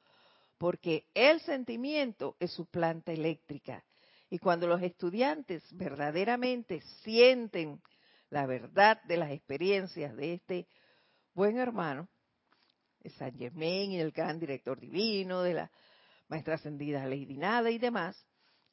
porque 0.59 1.07
el 1.13 1.39
sentimiento 1.39 2.35
es 2.39 2.51
su 2.51 2.65
planta 2.67 3.13
eléctrica. 3.13 3.83
Y 4.29 4.37
cuando 4.37 4.67
los 4.67 4.81
estudiantes 4.83 5.63
verdaderamente 5.71 6.81
sienten 7.01 7.81
la 8.29 8.45
verdad 8.45 9.01
de 9.03 9.17
las 9.17 9.31
experiencias 9.31 10.15
de 10.15 10.33
este 10.33 10.67
buen 11.33 11.57
hermano, 11.57 12.09
de 12.99 13.09
San 13.11 13.35
Germain 13.35 13.93
y 13.93 13.99
el 13.99 14.11
gran 14.11 14.37
director 14.37 14.77
divino, 14.77 15.41
de 15.41 15.53
la 15.53 15.71
maestra 16.27 16.55
ascendida 16.55 17.05
Lady 17.05 17.37
Nada 17.37 17.71
y 17.71 17.79
demás, 17.79 18.27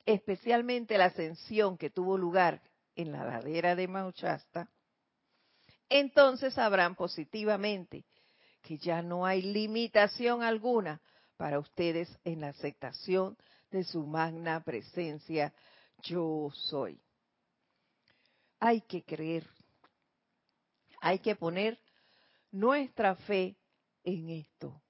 especialmente 0.05 0.99
la 0.99 1.07
ascensión 1.07 1.79
que 1.79 1.89
tuvo 1.89 2.19
lugar 2.19 2.61
en 2.97 3.13
la 3.13 3.25
ladera 3.25 3.77
de 3.77 3.87
Mauchasta, 3.87 4.69
entonces 5.89 6.55
sabrán 6.55 6.97
positivamente 6.97 8.05
que 8.61 8.77
ya 8.77 9.03
no 9.03 9.25
hay 9.25 9.43
limitación 9.43 10.43
alguna 10.43 11.01
para 11.37 11.59
ustedes 11.59 12.09
en 12.25 12.41
la 12.41 12.49
aceptación 12.49 13.37
de 13.71 13.85
su 13.85 14.07
magna 14.07 14.63
presencia 14.63 15.53
yo 16.03 16.51
soy. 16.53 17.01
Hay 18.59 18.81
que 18.83 19.03
creer, 19.03 19.47
hay 21.01 21.19
que 21.19 21.37
poner 21.37 21.79
nuestra 22.51 23.15
fe 23.17 23.57
en 24.03 24.31
esto, 24.31 24.81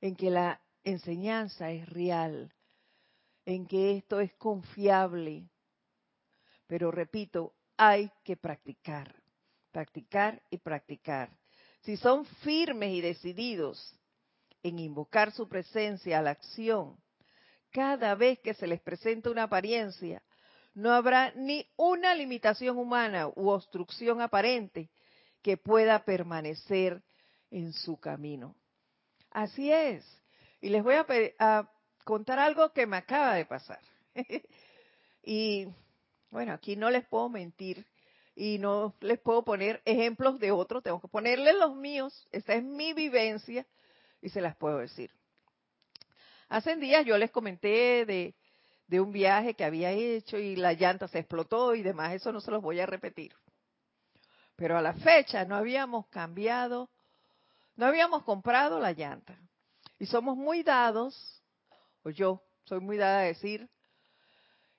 en 0.00 0.16
que 0.16 0.30
la 0.30 0.60
enseñanza 0.84 1.70
es 1.70 1.88
real, 1.88 2.52
en 3.44 3.66
que 3.66 3.96
esto 3.96 4.20
es 4.20 4.32
confiable. 4.34 5.50
Pero 6.66 6.90
repito, 6.90 7.54
hay 7.76 8.10
que 8.24 8.36
practicar, 8.36 9.14
practicar 9.70 10.42
y 10.50 10.58
practicar. 10.58 11.30
Si 11.82 11.96
son 11.96 12.24
firmes 12.26 12.92
y 12.92 13.00
decididos 13.00 13.97
en 14.62 14.78
invocar 14.78 15.32
su 15.32 15.48
presencia 15.48 16.18
a 16.18 16.22
la 16.22 16.30
acción, 16.30 16.96
cada 17.70 18.14
vez 18.14 18.38
que 18.40 18.54
se 18.54 18.66
les 18.66 18.80
presenta 18.80 19.30
una 19.30 19.44
apariencia, 19.44 20.22
no 20.74 20.92
habrá 20.92 21.32
ni 21.34 21.66
una 21.76 22.14
limitación 22.14 22.78
humana 22.78 23.28
u 23.28 23.48
obstrucción 23.48 24.20
aparente 24.20 24.90
que 25.42 25.56
pueda 25.56 26.04
permanecer 26.04 27.02
en 27.50 27.72
su 27.72 27.98
camino. 27.98 28.54
Así 29.30 29.72
es. 29.72 30.04
Y 30.60 30.68
les 30.68 30.82
voy 30.82 30.94
a, 30.94 31.06
a 31.38 31.70
contar 32.04 32.38
algo 32.38 32.72
que 32.72 32.86
me 32.86 32.96
acaba 32.96 33.34
de 33.34 33.44
pasar. 33.44 33.80
y 35.22 35.66
bueno, 36.30 36.52
aquí 36.52 36.76
no 36.76 36.90
les 36.90 37.06
puedo 37.06 37.28
mentir 37.28 37.86
y 38.34 38.58
no 38.58 38.94
les 39.00 39.18
puedo 39.18 39.44
poner 39.44 39.82
ejemplos 39.84 40.38
de 40.38 40.52
otros, 40.52 40.82
tengo 40.82 41.00
que 41.00 41.08
ponerles 41.08 41.56
los 41.56 41.74
míos, 41.74 42.28
esta 42.30 42.54
es 42.54 42.62
mi 42.62 42.92
vivencia 42.92 43.66
y 44.20 44.28
se 44.28 44.40
las 44.40 44.56
puedo 44.56 44.78
decir. 44.78 45.10
Hace 46.48 46.76
días 46.76 47.04
yo 47.04 47.18
les 47.18 47.30
comenté 47.30 48.04
de, 48.06 48.34
de 48.86 49.00
un 49.00 49.12
viaje 49.12 49.54
que 49.54 49.64
había 49.64 49.92
hecho 49.92 50.38
y 50.38 50.56
la 50.56 50.72
llanta 50.72 51.08
se 51.08 51.18
explotó 51.18 51.74
y 51.74 51.82
demás, 51.82 52.14
eso 52.14 52.32
no 52.32 52.40
se 52.40 52.50
los 52.50 52.62
voy 52.62 52.80
a 52.80 52.86
repetir. 52.86 53.34
Pero 54.56 54.76
a 54.76 54.82
la 54.82 54.94
fecha 54.94 55.44
no 55.44 55.54
habíamos 55.54 56.06
cambiado, 56.08 56.88
no 57.76 57.86
habíamos 57.86 58.24
comprado 58.24 58.80
la 58.80 58.92
llanta. 58.92 59.38
Y 59.98 60.06
somos 60.06 60.36
muy 60.36 60.62
dados, 60.62 61.42
o 62.02 62.10
yo 62.10 62.42
soy 62.64 62.80
muy 62.80 62.96
dada 62.96 63.20
a 63.20 63.24
decir, 63.24 63.68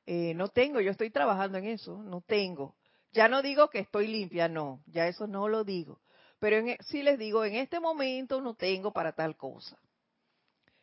eh, 0.06 0.34
no 0.34 0.48
tengo, 0.48 0.82
yo 0.82 0.92
estoy 0.92 1.12
trabajando 1.12 1.60
en 1.60 1.66
eso, 1.66 2.02
no 2.04 2.22
tengo. 2.22 2.76
Ya 3.12 3.28
no 3.28 3.42
digo 3.42 3.70
que 3.70 3.80
estoy 3.80 4.08
limpia, 4.08 4.48
no, 4.48 4.82
ya 4.88 5.08
eso 5.08 5.28
no 5.28 5.48
lo 5.48 5.64
digo. 5.64 6.00
Pero 6.40 6.58
en, 6.58 6.70
e, 6.70 6.78
sí 6.82 7.04
les 7.04 7.20
digo, 7.20 7.44
en 7.46 7.56
este 7.56 7.80
momento 7.80 8.42
no 8.42 8.56
tengo 8.56 8.92
para 8.92 9.12
tal 9.12 9.36
cosa. 9.36 9.78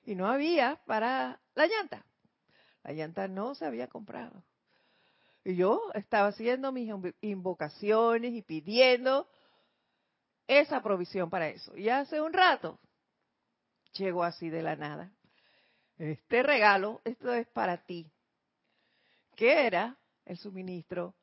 Y 0.05 0.15
no 0.15 0.29
había 0.29 0.81
para 0.87 1.41
la 1.55 1.67
llanta. 1.67 2.05
La 2.85 2.93
llanta 2.93 3.27
no 3.27 3.55
se 3.55 3.67
había 3.67 3.89
comprado. 3.89 4.45
Y 5.45 5.57
yo 5.57 5.81
estaba 5.95 6.29
haciendo 6.29 6.73
mis 6.73 6.91
invocaciones 7.21 8.33
y 8.33 8.43
pidiendo 8.43 9.29
esa 10.47 10.83
provisión 10.83 11.31
para 11.31 11.49
eso. 11.49 11.77
Y 11.77 11.89
hace 11.89 12.21
un 12.21 12.33
rato 12.33 12.79
llegó 13.93 14.23
así 14.25 14.51
de 14.51 14.63
la 14.63 14.77
nada. 14.77 15.13
Este 15.99 16.43
regalo, 16.43 17.01
esto 17.05 17.33
es 17.33 17.47
para 17.49 17.79
ti. 17.79 18.11
¿Qué 19.35 19.67
era? 19.67 19.97
El 20.25 20.37
suministro 20.37 21.15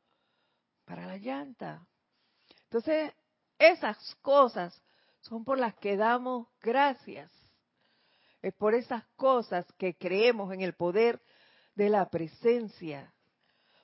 para 0.86 1.06
la 1.06 1.18
llanta. 1.18 1.86
Entonces, 2.64 3.14
esas 3.72 4.16
cosas 4.22 4.82
son 5.22 5.44
por 5.44 5.58
las 5.58 5.76
que 5.76 5.98
damos 5.98 6.48
gracias. 6.62 7.32
Es 8.42 8.54
por 8.54 8.76
esas 8.76 9.06
cosas 9.16 9.66
que 9.78 9.96
creemos 9.96 10.54
en 10.54 10.62
el 10.62 10.74
poder 10.74 11.22
de 11.76 11.90
la 11.90 12.10
presencia. 12.10 13.14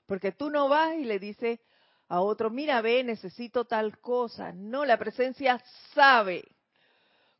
Porque 0.05 0.31
tú 0.31 0.49
no 0.49 0.67
vas 0.67 0.95
y 0.95 1.05
le 1.05 1.19
dices 1.19 1.59
a 2.07 2.21
otro, 2.21 2.49
mira, 2.49 2.81
ve, 2.81 3.03
necesito 3.03 3.65
tal 3.65 3.99
cosa. 3.99 4.51
No, 4.51 4.83
la 4.83 4.97
presencia 4.97 5.63
sabe 5.93 6.43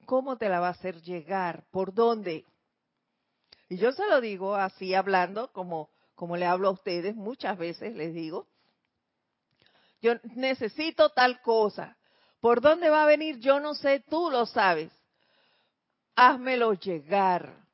cómo 0.05 0.37
te 0.37 0.47
la 0.47 0.59
va 0.59 0.67
a 0.67 0.71
hacer 0.71 1.01
llegar, 1.01 1.65
por 1.71 1.93
dónde. 1.93 2.45
Y 3.67 3.77
yo 3.77 3.91
se 3.91 4.07
lo 4.07 4.21
digo 4.21 4.55
así, 4.55 4.93
hablando 4.93 5.51
como, 5.51 5.89
como 6.15 6.37
le 6.37 6.45
hablo 6.45 6.69
a 6.69 6.71
ustedes, 6.71 7.15
muchas 7.15 7.57
veces 7.57 7.95
les 7.95 8.13
digo, 8.13 8.47
yo 10.01 10.13
necesito 10.35 11.09
tal 11.09 11.41
cosa. 11.41 11.97
¿Por 12.39 12.61
dónde 12.61 12.89
va 12.89 13.03
a 13.03 13.07
venir? 13.07 13.39
Yo 13.39 13.59
no 13.59 13.75
sé, 13.75 13.99
tú 14.09 14.29
lo 14.29 14.45
sabes. 14.45 14.91
Házmelo 16.15 16.73
llegar. 16.73 17.65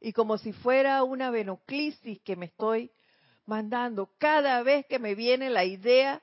Y 0.00 0.12
como 0.12 0.38
si 0.38 0.52
fuera 0.52 1.02
una 1.02 1.30
venoclisis 1.30 2.20
que 2.22 2.36
me 2.36 2.46
estoy 2.46 2.90
mandando 3.44 4.10
cada 4.18 4.62
vez 4.62 4.86
que 4.86 4.98
me 4.98 5.14
viene 5.14 5.50
la 5.50 5.64
idea, 5.64 6.22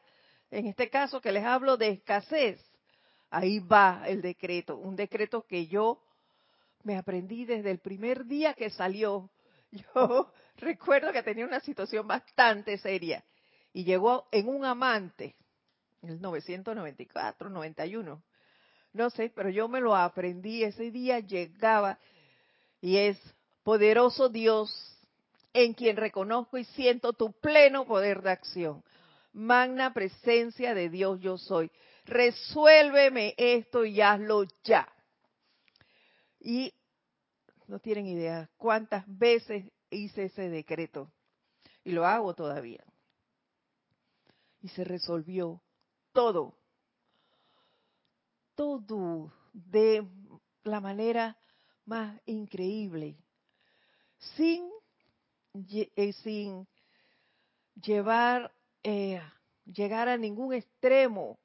en 0.50 0.66
este 0.66 0.90
caso 0.90 1.22
que 1.22 1.32
les 1.32 1.44
hablo 1.44 1.78
de 1.78 1.90
escasez, 1.90 2.60
ahí 3.30 3.60
va 3.60 4.04
el 4.08 4.22
decreto, 4.22 4.78
un 4.78 4.96
decreto 4.96 5.46
que 5.46 5.68
yo 5.68 6.02
me 6.84 6.98
aprendí 6.98 7.46
desde 7.46 7.70
el 7.70 7.80
primer 7.80 8.26
día 8.26 8.54
que 8.54 8.70
salió. 8.70 9.30
Yo 9.72 10.32
recuerdo 10.56 11.12
que 11.12 11.22
tenía 11.22 11.46
una 11.46 11.60
situación 11.60 12.08
bastante 12.08 12.78
seria 12.78 13.22
y 13.74 13.84
llegó 13.84 14.30
en 14.32 14.48
un 14.48 14.64
amante, 14.64 15.36
el 16.02 16.22
994, 16.22 17.50
91, 17.50 18.24
no 18.94 19.10
sé, 19.10 19.32
pero 19.36 19.50
yo 19.50 19.68
me 19.68 19.82
lo 19.82 19.96
aprendí, 19.96 20.64
ese 20.64 20.92
día 20.92 21.20
llegaba 21.20 22.00
y 22.82 22.98
es 22.98 23.18
poderoso 23.64 24.30
Dios 24.30 24.72
en 25.54 25.74
quien 25.74 25.98
reconozco 25.98 26.58
y 26.58 26.64
siento 26.64 27.14
tu 27.14 27.32
pleno 27.34 27.86
poder 27.86 28.22
de 28.22 28.32
acción. 28.32 28.84
Magna 29.34 29.94
presencia 29.94 30.74
de 30.74 30.90
Dios 30.90 31.20
yo 31.20 31.38
soy. 31.38 31.72
Resuélveme 32.06 33.36
esto 33.38 33.86
y 33.86 34.02
hazlo 34.02 34.46
ya. 34.64 34.88
Y 36.40 36.74
no 37.68 37.80
tienen 37.80 38.08
idea 38.08 38.50
cuántas 38.58 39.04
veces 39.08 39.66
hice 39.90 40.26
ese 40.26 40.50
decreto. 40.50 41.12
Y 41.84 41.92
lo 41.92 42.06
hago 42.06 42.34
todavía 42.34 42.84
y 44.62 44.70
se 44.70 44.84
resolvió 44.84 45.62
todo. 46.18 46.56
Todo 48.56 49.32
de 49.54 50.04
la 50.64 50.82
manera 50.82 51.38
más 51.86 52.20
increíble. 52.26 53.16
Sin, 54.36 54.68
eh, 55.54 56.14
sin 56.24 56.68
llevar, 57.76 58.52
eh, 58.82 59.22
llegar 59.66 60.10
a 60.10 60.18
ningún 60.18 60.56
extremo 60.56 61.38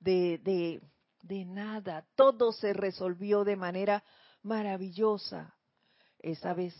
de, 0.00 0.38
de, 0.38 0.82
de 1.22 1.44
nada. 1.44 2.04
Todo 2.16 2.50
se 2.50 2.72
resolvió 2.72 3.44
de 3.44 3.54
manera 3.54 4.02
maravillosa 4.42 5.54
esa 6.18 6.54
vez. 6.54 6.74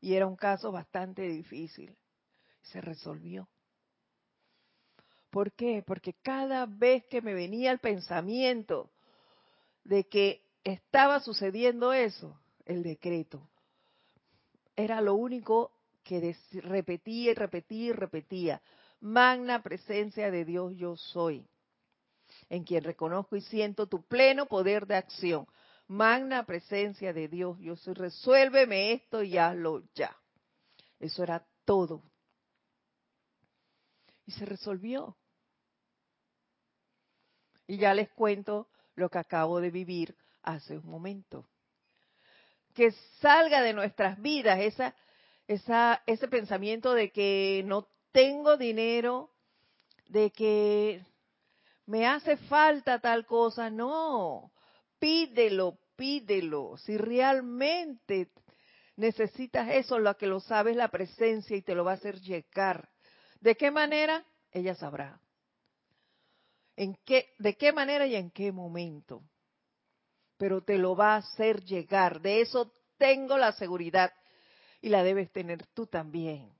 Y 0.00 0.14
era 0.14 0.26
un 0.26 0.36
caso 0.36 0.72
bastante 0.72 1.28
difícil. 1.28 1.94
Se 2.62 2.80
resolvió. 2.80 3.50
¿Por 5.34 5.50
qué? 5.50 5.82
Porque 5.84 6.12
cada 6.22 6.64
vez 6.64 7.04
que 7.06 7.20
me 7.20 7.34
venía 7.34 7.72
el 7.72 7.80
pensamiento 7.80 8.92
de 9.82 10.04
que 10.04 10.44
estaba 10.62 11.18
sucediendo 11.18 11.92
eso, 11.92 12.38
el 12.64 12.84
decreto, 12.84 13.50
era 14.76 15.00
lo 15.00 15.16
único 15.16 15.72
que 16.04 16.36
repetía 16.62 17.32
y 17.32 17.34
repetía 17.34 17.86
y 17.86 17.92
repetía. 17.92 18.62
Magna 19.00 19.60
presencia 19.60 20.30
de 20.30 20.44
Dios 20.44 20.72
yo 20.76 20.96
soy, 20.96 21.44
en 22.48 22.62
quien 22.62 22.84
reconozco 22.84 23.34
y 23.34 23.40
siento 23.40 23.88
tu 23.88 24.04
pleno 24.04 24.46
poder 24.46 24.86
de 24.86 24.94
acción. 24.94 25.48
Magna 25.88 26.46
presencia 26.46 27.12
de 27.12 27.26
Dios 27.26 27.58
yo 27.58 27.74
soy. 27.74 27.94
Resuélveme 27.94 28.92
esto 28.92 29.24
y 29.24 29.36
hazlo 29.36 29.82
ya. 29.96 30.16
Eso 31.00 31.24
era 31.24 31.44
todo. 31.64 32.04
Y 34.26 34.30
se 34.30 34.46
resolvió. 34.46 35.16
Y 37.66 37.78
ya 37.78 37.94
les 37.94 38.10
cuento 38.10 38.68
lo 38.94 39.08
que 39.08 39.18
acabo 39.18 39.60
de 39.60 39.70
vivir 39.70 40.14
hace 40.42 40.78
un 40.78 40.86
momento. 40.86 41.46
Que 42.74 42.92
salga 43.20 43.62
de 43.62 43.72
nuestras 43.72 44.20
vidas 44.20 44.60
esa, 44.60 44.94
esa, 45.46 46.02
ese 46.06 46.28
pensamiento 46.28 46.92
de 46.92 47.10
que 47.10 47.62
no 47.66 47.88
tengo 48.12 48.56
dinero, 48.56 49.30
de 50.08 50.30
que 50.30 51.02
me 51.86 52.06
hace 52.06 52.36
falta 52.36 52.98
tal 52.98 53.26
cosa. 53.26 53.70
No, 53.70 54.52
pídelo, 54.98 55.78
pídelo. 55.96 56.76
Si 56.78 56.96
realmente 56.96 58.28
necesitas 58.96 59.68
eso, 59.70 59.98
lo 59.98 60.16
que 60.16 60.26
lo 60.26 60.40
sabes 60.40 60.76
la 60.76 60.88
presencia 60.88 61.56
y 61.56 61.62
te 61.62 61.74
lo 61.74 61.84
va 61.84 61.92
a 61.92 61.94
hacer 61.94 62.20
llegar. 62.20 62.88
¿De 63.40 63.56
qué 63.56 63.70
manera? 63.70 64.24
Ella 64.52 64.74
sabrá 64.74 65.20
en 66.76 66.96
qué, 67.04 67.34
de 67.38 67.56
qué 67.56 67.72
manera 67.72 68.06
y 68.06 68.14
en 68.16 68.30
qué 68.30 68.52
momento. 68.52 69.22
Pero 70.36 70.62
te 70.62 70.78
lo 70.78 70.96
va 70.96 71.14
a 71.14 71.18
hacer 71.18 71.62
llegar. 71.64 72.20
De 72.20 72.40
eso 72.40 72.72
tengo 72.98 73.38
la 73.38 73.52
seguridad 73.52 74.12
y 74.80 74.88
la 74.88 75.02
debes 75.02 75.30
tener 75.32 75.66
tú 75.68 75.86
también. 75.86 76.52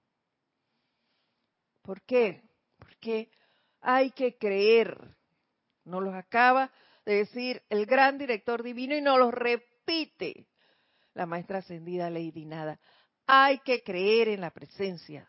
¿Por 1.82 2.02
qué? 2.02 2.42
Porque 2.78 3.30
hay 3.80 4.10
que 4.12 4.36
creer. 4.38 5.16
Nos 5.84 6.02
lo 6.02 6.14
acaba 6.14 6.70
de 7.04 7.16
decir 7.16 7.62
el 7.68 7.84
gran 7.84 8.16
director 8.16 8.62
divino 8.62 8.96
y 8.96 9.02
nos 9.02 9.18
lo 9.18 9.30
repite 9.30 10.46
la 11.12 11.26
maestra 11.26 11.58
ascendida 11.58 12.08
Lady 12.08 12.46
Nada. 12.46 12.80
Hay 13.26 13.58
que 13.60 13.82
creer 13.82 14.28
en 14.28 14.40
la 14.40 14.50
presencia 14.50 15.28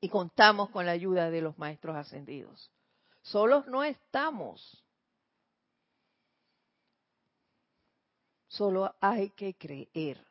y 0.00 0.08
contamos 0.08 0.70
con 0.70 0.86
la 0.86 0.92
ayuda 0.92 1.30
de 1.30 1.42
los 1.42 1.58
maestros 1.58 1.96
ascendidos. 1.96 2.70
Solos 3.22 3.66
no 3.66 3.84
estamos. 3.84 4.84
Solo 8.48 8.94
hay 9.00 9.30
que 9.30 9.54
creer. 9.54 10.26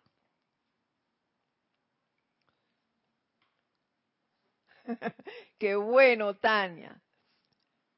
Qué 5.60 5.76
bueno, 5.76 6.36
Tania. 6.36 7.02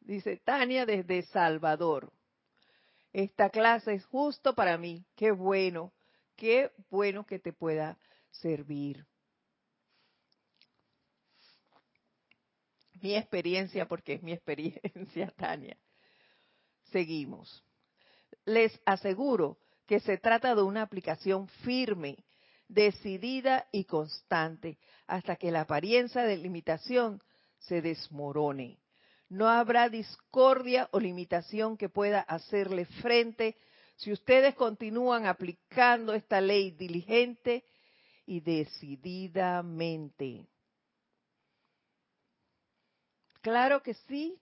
Dice 0.02 0.38
Tania 0.38 0.86
desde 0.86 1.24
Salvador. 1.24 2.12
Esta 3.14 3.50
clase 3.50 3.94
es 3.94 4.06
justo 4.06 4.54
para 4.56 4.78
mí. 4.78 5.06
Qué 5.16 5.32
bueno, 5.32 5.94
qué 6.36 6.72
bueno 6.90 7.26
que 7.26 7.40
te 7.40 7.54
pueda 7.54 7.98
servir. 8.32 9.06
Mi 13.02 13.16
experiencia, 13.16 13.88
porque 13.88 14.14
es 14.14 14.24
mi 14.24 14.32
experiencia, 14.32 15.32
Tania. 15.38 15.78
Seguimos. 16.92 17.64
Les 18.46 18.80
aseguro 18.86 19.58
que 19.88 20.00
se 20.00 20.18
trata 20.18 20.56
de 20.56 20.62
una 20.62 20.84
aplicación 20.84 21.48
firme, 21.48 22.24
decidida 22.68 23.68
y 23.72 23.86
constante, 23.86 24.78
hasta 25.08 25.36
que 25.36 25.52
la 25.52 25.62
apariencia 25.62 26.24
de 26.24 26.38
limitación 26.38 27.22
se 27.60 27.82
desmorone. 27.82 28.80
No 29.30 29.48
habrá 29.48 29.90
discordia 29.90 30.90
o 30.92 31.00
limitación 31.00 31.78
que 31.78 31.90
pueda 31.90 32.22
hacerle 32.22 32.86
frente 32.86 33.56
si 33.96 34.12
ustedes 34.12 34.56
continúan 34.56 35.26
aplicando 35.26 36.14
esta 36.14 36.42
ley 36.42 36.72
diligente 36.72 37.64
y 38.26 38.42
decididamente. 38.42 40.51
Claro 43.42 43.82
que 43.82 43.94
sí. 43.94 44.40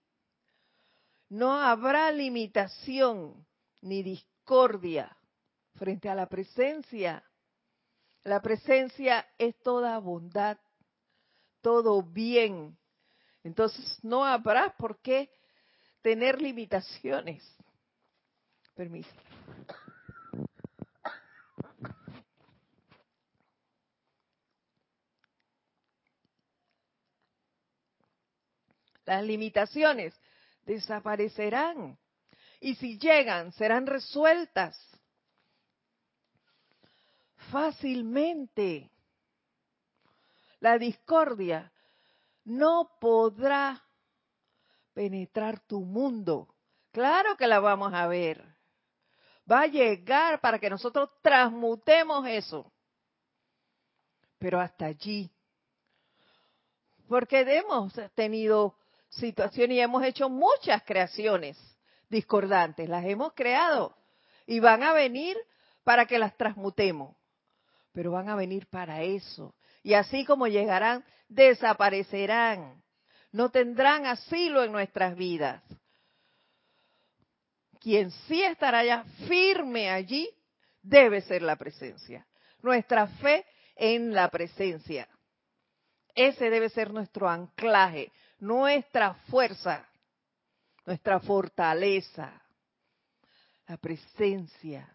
No 1.30 1.54
habrá 1.60 2.12
limitación 2.12 3.46
ni 3.82 4.04
discordia 4.04 5.16
frente 5.76 6.10
a 6.10 6.16
la 6.16 6.28
presencia. 6.28 7.24
La 8.24 8.42
presencia 8.42 9.26
es 9.38 9.58
toda 9.62 9.98
bondad, 10.00 10.58
todo 11.62 12.04
bien, 12.04 12.78
entonces 13.44 13.98
no 14.04 14.26
habrá 14.26 14.76
por 14.78 15.00
qué 15.00 15.32
tener 16.02 16.42
limitaciones. 16.42 17.44
Permiso. 18.76 19.10
Las 29.10 29.24
limitaciones 29.24 30.14
desaparecerán 30.68 31.98
y 32.60 32.76
si 32.76 33.00
llegan 33.00 33.52
serán 33.54 33.88
resueltas 33.88 34.78
fácilmente. 37.52 38.92
La 40.60 40.78
discordia 40.78 41.72
no 42.44 42.92
podrá 43.02 43.84
penetrar 44.94 45.60
tu 45.62 45.80
mundo. 45.80 46.54
Claro 46.92 47.36
que 47.36 47.48
la 47.48 47.60
vamos 47.60 47.92
a 47.96 48.06
ver. 48.06 48.46
Va 49.52 49.62
a 49.62 49.68
llegar 49.68 50.40
para 50.40 50.60
que 50.60 50.70
nosotros 50.70 51.10
transmutemos 51.24 52.28
eso. 52.28 52.72
Pero 54.38 54.60
hasta 54.60 54.86
allí. 54.86 55.32
Porque 57.08 57.40
hemos 57.40 57.92
tenido 58.14 58.79
situaciones 59.10 59.78
y 59.78 59.80
hemos 59.82 60.04
hecho 60.04 60.30
muchas 60.30 60.84
creaciones 60.84 61.58
discordantes. 62.10 62.88
Las 62.90 63.06
hemos 63.06 63.34
creado. 63.34 63.96
Y 64.46 64.60
van 64.60 64.84
a 64.84 64.94
venir 64.94 65.38
para 65.84 66.06
que 66.06 66.20
las 66.20 66.36
transmutemos. 66.38 67.16
Pero 67.92 68.12
van 68.12 68.30
a 68.30 68.36
venir 68.36 68.68
para 68.68 69.02
eso. 69.04 69.56
Y 69.84 69.94
así 69.94 70.26
como 70.26 70.48
llegarán, 70.48 71.04
desaparecerán. 71.28 72.82
No 73.32 73.50
tendrán 73.50 74.06
asilo 74.06 74.64
en 74.64 74.72
nuestras 74.72 75.16
vidas. 75.16 75.64
Quien 77.80 78.12
sí 78.12 78.44
estará 78.44 78.84
ya 78.84 79.04
firme 79.28 79.90
allí 79.90 80.30
debe 80.82 81.22
ser 81.22 81.42
la 81.42 81.56
presencia. 81.56 82.26
Nuestra 82.62 83.08
fe 83.08 83.46
en 83.76 84.14
la 84.14 84.30
presencia. 84.30 85.08
Ese 86.14 86.50
debe 86.50 86.70
ser 86.70 86.92
nuestro 86.92 87.30
anclaje, 87.30 88.12
nuestra 88.40 89.14
fuerza, 89.30 89.88
nuestra 90.86 91.20
fortaleza. 91.20 92.42
La 93.68 93.78
presencia. 93.78 94.92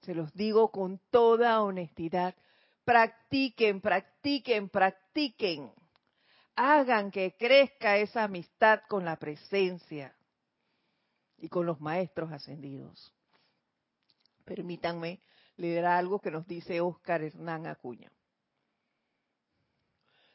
Se 0.00 0.14
los 0.14 0.32
digo 0.32 0.70
con 0.70 0.98
toda 1.10 1.62
honestidad 1.62 2.34
practiquen, 2.84 3.80
practiquen, 3.80 4.68
practiquen. 4.68 5.72
Hagan 6.56 7.10
que 7.10 7.36
crezca 7.38 7.96
esa 7.96 8.24
amistad 8.24 8.82
con 8.88 9.04
la 9.04 9.16
presencia 9.16 10.14
y 11.38 11.48
con 11.48 11.66
los 11.66 11.80
maestros 11.80 12.30
ascendidos. 12.32 13.12
Permítanme 14.44 15.20
leer 15.56 15.86
algo 15.86 16.20
que 16.20 16.30
nos 16.30 16.46
dice 16.46 16.80
Óscar 16.80 17.22
Hernán 17.22 17.66
Acuña. 17.66 18.10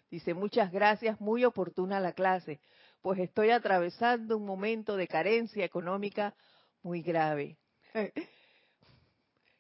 Dice, 0.10 0.34
muchas 0.34 0.72
gracias, 0.72 1.20
muy 1.20 1.44
oportuna 1.44 2.00
la 2.00 2.14
clase, 2.14 2.62
pues 3.02 3.20
estoy 3.20 3.52
atravesando 3.52 4.38
un 4.38 4.46
momento 4.46 4.96
de 4.96 5.08
carencia 5.08 5.66
económica 5.66 6.34
muy 6.82 7.02
grave. 7.02 7.58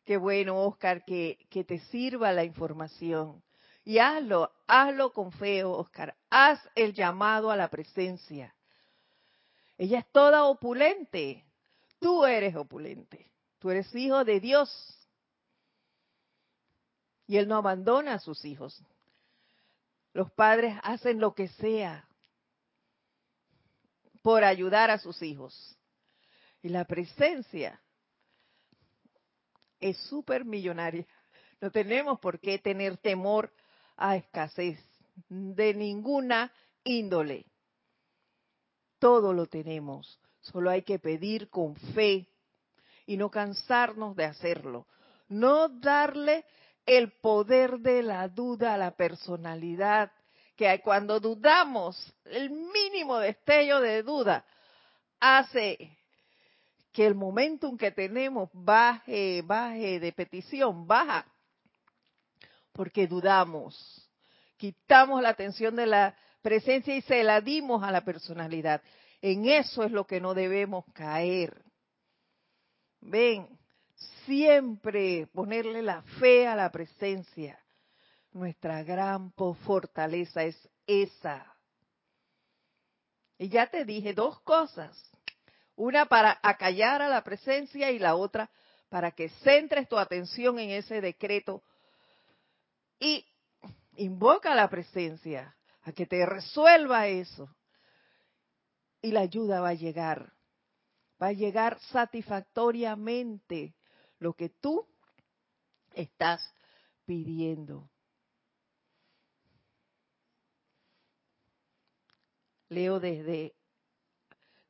Qué 0.05 0.15
bueno, 0.15 0.63
Oscar, 0.63 1.03
que, 1.03 1.37
te 1.49 1.79
sirva 1.79 2.31
la 2.31 2.45
información. 2.45 3.43
Y 3.83 3.99
hazlo, 3.99 4.51
hazlo 4.65 5.11
con 5.11 5.33
fe, 5.33 5.65
Oscar. 5.65 6.15
Haz 6.29 6.59
el 6.75 6.93
llamado 6.93 7.51
a 7.51 7.57
la 7.57 7.67
presencia. 7.69 8.55
Ella 9.77 9.99
es 9.99 10.11
toda 10.13 10.45
opulente. 10.45 11.43
Tú 11.99 12.25
eres 12.25 12.55
opulente. 12.55 13.29
Tú 13.59 13.69
eres 13.69 13.93
hijo 13.95 14.23
de 14.23 14.39
Dios. 14.39 14.69
Y 17.27 17.35
Él 17.35 17.49
no 17.49 17.57
abandona 17.57 18.13
a 18.13 18.19
sus 18.19 18.45
hijos. 18.45 18.81
Los 20.17 20.31
padres 20.31 20.75
hacen 20.81 21.19
lo 21.19 21.35
que 21.35 21.47
sea 21.47 22.09
por 24.23 24.43
ayudar 24.43 24.89
a 24.89 24.97
sus 24.97 25.21
hijos. 25.21 25.77
Y 26.63 26.69
la 26.69 26.85
presencia 26.85 27.79
es 29.79 29.95
súper 30.09 30.43
millonaria. 30.43 31.05
No 31.61 31.69
tenemos 31.69 32.19
por 32.19 32.39
qué 32.39 32.57
tener 32.57 32.97
temor 32.97 33.53
a 33.95 34.15
escasez 34.15 34.79
de 35.29 35.75
ninguna 35.75 36.51
índole. 36.83 37.45
Todo 38.97 39.33
lo 39.33 39.45
tenemos, 39.45 40.19
solo 40.41 40.71
hay 40.71 40.81
que 40.81 40.97
pedir 40.97 41.47
con 41.51 41.75
fe 41.93 42.27
y 43.05 43.17
no 43.17 43.29
cansarnos 43.29 44.15
de 44.15 44.25
hacerlo. 44.25 44.87
No 45.29 45.69
darle 45.69 46.43
el 46.87 47.11
poder 47.11 47.79
de 47.79 48.01
la 48.01 48.29
duda 48.29 48.73
a 48.73 48.77
la 48.77 48.91
personalidad, 48.91 50.09
que 50.55 50.81
cuando 50.81 51.19
dudamos, 51.19 52.13
el 52.25 52.49
mínimo 52.49 53.19
destello 53.19 53.81
de 53.81 54.01
duda 54.01 54.43
hace 55.19 55.97
que 56.91 57.05
el 57.05 57.13
momentum 57.13 57.77
que 57.77 57.91
tenemos 57.91 58.49
baje, 58.53 59.43
baje 59.43 59.99
de 59.99 60.11
petición, 60.13 60.87
baja, 60.87 61.25
porque 62.71 63.05
dudamos, 63.05 64.09
quitamos 64.55 65.21
la 65.21 65.29
atención 65.29 65.75
de 65.75 65.85
la 65.85 66.15
presencia 66.41 66.95
y 66.95 67.01
se 67.01 67.23
la 67.23 67.41
dimos 67.41 67.83
a 67.83 67.91
la 67.91 68.05
personalidad. 68.05 68.81
En 69.21 69.47
eso 69.49 69.83
es 69.83 69.91
lo 69.91 70.07
que 70.07 70.21
no 70.21 70.33
debemos 70.33 70.85
caer. 70.93 71.61
Ven, 73.01 73.47
siempre 74.27 75.27
ponerle 75.33 75.81
la 75.81 76.03
fe 76.19 76.45
a 76.45 76.55
la 76.55 76.69
presencia. 76.71 77.59
Nuestra 78.31 78.83
gran 78.83 79.31
fortaleza 79.31 80.43
es 80.43 80.69
esa. 80.85 81.55
Y 83.39 83.49
ya 83.49 83.67
te 83.67 83.85
dije 83.85 84.13
dos 84.13 84.39
cosas. 84.41 84.95
Una 85.75 86.05
para 86.05 86.37
acallar 86.43 87.01
a 87.01 87.07
la 87.07 87.23
presencia 87.23 87.89
y 87.91 87.97
la 87.99 88.15
otra 88.15 88.51
para 88.89 89.11
que 89.11 89.29
centres 89.29 89.87
tu 89.87 89.97
atención 89.97 90.59
en 90.59 90.71
ese 90.71 91.01
decreto 91.01 91.63
y 92.99 93.25
invoca 93.95 94.51
a 94.51 94.55
la 94.55 94.69
presencia 94.69 95.55
a 95.83 95.91
que 95.91 96.05
te 96.05 96.25
resuelva 96.25 97.07
eso. 97.07 97.49
Y 99.01 99.11
la 99.11 99.21
ayuda 99.21 99.61
va 99.61 99.69
a 99.69 99.73
llegar. 99.73 100.33
Va 101.21 101.27
a 101.27 101.33
llegar 101.33 101.79
satisfactoriamente 101.91 103.76
lo 104.19 104.33
que 104.33 104.49
tú 104.49 104.87
estás 105.93 106.41
pidiendo. 107.05 107.89
Leo 112.69 112.99
desde 112.99 113.53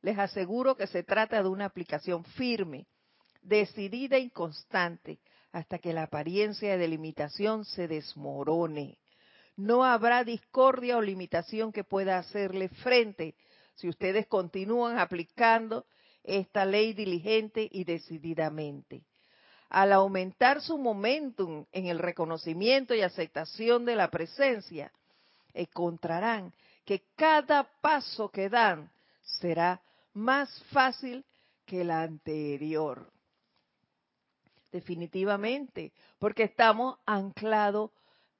les 0.00 0.18
aseguro 0.18 0.76
que 0.76 0.86
se 0.86 1.02
trata 1.02 1.42
de 1.42 1.48
una 1.48 1.64
aplicación 1.64 2.24
firme, 2.24 2.86
decidida 3.42 4.18
y 4.18 4.30
constante, 4.30 5.18
hasta 5.50 5.78
que 5.78 5.92
la 5.92 6.04
apariencia 6.04 6.76
de 6.76 6.88
limitación 6.88 7.64
se 7.64 7.88
desmorone. 7.88 8.98
No 9.56 9.84
habrá 9.84 10.22
discordia 10.22 10.96
o 10.96 11.00
limitación 11.00 11.72
que 11.72 11.82
pueda 11.82 12.18
hacerle 12.18 12.68
frente 12.68 13.34
si 13.74 13.88
ustedes 13.88 14.26
continúan 14.28 14.98
aplicando 14.98 15.86
esta 16.22 16.64
ley 16.64 16.92
diligente 16.92 17.68
y 17.70 17.84
decididamente. 17.84 19.07
Al 19.68 19.92
aumentar 19.92 20.62
su 20.62 20.78
momentum 20.78 21.66
en 21.72 21.86
el 21.86 21.98
reconocimiento 21.98 22.94
y 22.94 23.02
aceptación 23.02 23.84
de 23.84 23.96
la 23.96 24.10
presencia, 24.10 24.92
encontrarán 25.52 26.52
que 26.84 27.04
cada 27.16 27.64
paso 27.80 28.30
que 28.30 28.48
dan 28.48 28.90
será 29.20 29.82
más 30.14 30.62
fácil 30.72 31.24
que 31.66 31.82
el 31.82 31.90
anterior. 31.90 33.12
Definitivamente, 34.72 35.92
porque 36.18 36.44
estamos 36.44 36.98
anclados 37.04 37.90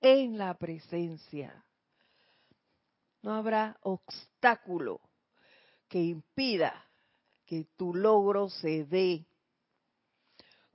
en 0.00 0.38
la 0.38 0.54
presencia. 0.54 1.64
No 3.22 3.34
habrá 3.34 3.76
obstáculo 3.82 5.00
que 5.88 6.00
impida 6.00 6.84
que 7.44 7.66
tu 7.76 7.94
logro 7.94 8.48
se 8.48 8.84
dé. 8.84 9.26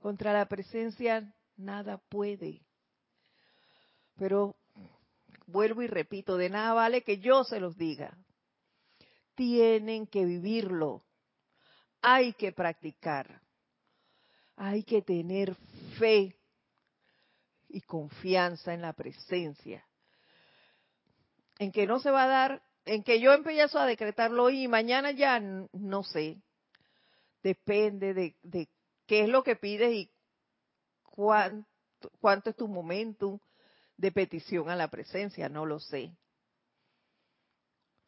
Contra 0.04 0.34
la 0.34 0.44
presencia 0.44 1.32
nada 1.56 1.96
puede. 1.96 2.60
Pero 4.18 4.54
vuelvo 5.46 5.80
y 5.80 5.86
repito, 5.86 6.36
de 6.36 6.50
nada 6.50 6.74
vale 6.74 7.02
que 7.02 7.20
yo 7.20 7.42
se 7.42 7.58
los 7.58 7.78
diga. 7.78 8.14
Tienen 9.34 10.06
que 10.06 10.26
vivirlo. 10.26 11.06
Hay 12.02 12.34
que 12.34 12.52
practicar. 12.52 13.40
Hay 14.56 14.84
que 14.84 15.00
tener 15.00 15.54
fe 15.98 16.36
y 17.70 17.80
confianza 17.80 18.74
en 18.74 18.82
la 18.82 18.92
presencia. 18.92 19.86
En 21.58 21.72
que 21.72 21.86
no 21.86 21.98
se 21.98 22.10
va 22.10 22.24
a 22.24 22.28
dar, 22.28 22.62
en 22.84 23.04
que 23.04 23.22
yo 23.22 23.32
empiezo 23.32 23.78
a 23.78 23.86
decretarlo 23.86 24.44
hoy 24.44 24.64
y 24.64 24.68
mañana 24.68 25.12
ya 25.12 25.40
no 25.40 26.02
sé 26.02 26.42
depende 27.44 28.14
de, 28.14 28.68
qué 29.06 29.22
es 29.22 29.28
lo 29.28 29.42
que 29.42 29.56
pides 29.56 29.92
y 29.92 30.10
cuánto, 31.04 32.50
es 32.50 32.56
tu 32.56 32.68
momentum 32.68 33.38
de 33.96 34.12
petición 34.12 34.68
a 34.68 34.76
la 34.76 34.88
presencia, 34.88 35.48
no 35.48 35.66
lo 35.66 35.78
sé. 35.78 36.16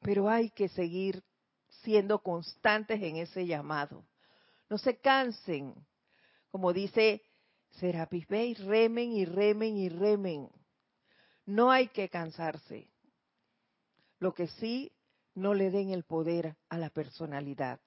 Pero 0.01 0.29
hay 0.29 0.51
que 0.51 0.69
seguir 0.69 1.23
siendo 1.83 2.21
constantes 2.23 3.01
en 3.03 3.17
ese 3.17 3.47
llamado. 3.47 4.05
No 4.69 4.79
se 4.79 4.99
cansen, 4.99 5.75
como 6.51 6.73
dice 6.73 7.23
Serapis 7.79 8.27
Bey, 8.27 8.55
remen 8.55 9.13
y 9.13 9.25
remen 9.25 9.77
y 9.77 9.89
remen. 9.89 10.51
No 11.45 11.71
hay 11.71 11.89
que 11.89 12.09
cansarse. 12.09 12.89
Lo 14.19 14.35
que 14.35 14.49
sí, 14.49 14.93
no 15.35 15.55
le 15.55 15.71
den 15.71 15.91
el 15.91 16.03
poder 16.03 16.57
a 16.69 16.79
la 16.79 16.91
personalidad. 16.91 17.79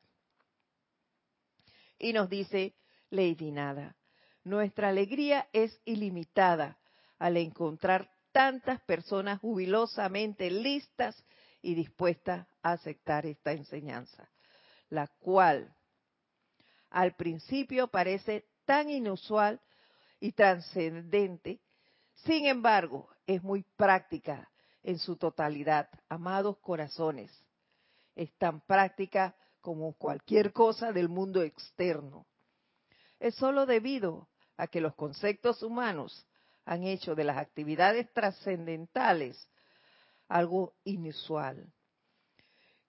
Y 1.97 2.13
nos 2.13 2.29
dice 2.29 2.75
Lady 3.09 3.51
Nada, 3.51 3.95
nuestra 4.43 4.89
alegría 4.89 5.47
es 5.53 5.79
ilimitada 5.85 6.77
al 7.17 7.37
encontrar 7.37 8.11
tantas 8.31 8.79
personas 8.81 9.39
jubilosamente 9.39 10.49
listas 10.51 11.23
y 11.61 11.73
dispuestas 11.75 12.47
a 12.61 12.73
aceptar 12.73 13.25
esta 13.25 13.51
enseñanza, 13.51 14.29
la 14.89 15.07
cual 15.07 15.75
al 16.89 17.15
principio 17.15 17.87
parece 17.87 18.45
tan 18.65 18.89
inusual 18.89 19.59
y 20.19 20.31
trascendente, 20.31 21.59
sin 22.25 22.45
embargo 22.45 23.09
es 23.25 23.43
muy 23.43 23.63
práctica 23.75 24.49
en 24.83 24.97
su 24.97 25.17
totalidad, 25.17 25.89
amados 26.07 26.57
corazones. 26.59 27.31
Es 28.15 28.31
tan 28.37 28.61
práctica 28.61 29.35
como 29.61 29.93
cualquier 29.93 30.51
cosa 30.53 30.91
del 30.91 31.09
mundo 31.09 31.43
externo. 31.43 32.25
Es 33.19 33.35
sólo 33.35 33.65
debido 33.65 34.29
a 34.57 34.67
que 34.67 34.81
los 34.81 34.95
conceptos 34.95 35.61
humanos 35.63 36.27
han 36.65 36.83
hecho 36.83 37.15
de 37.15 37.23
las 37.23 37.37
actividades 37.37 38.11
trascendentales 38.13 39.49
algo 40.27 40.75
inusual. 40.83 41.73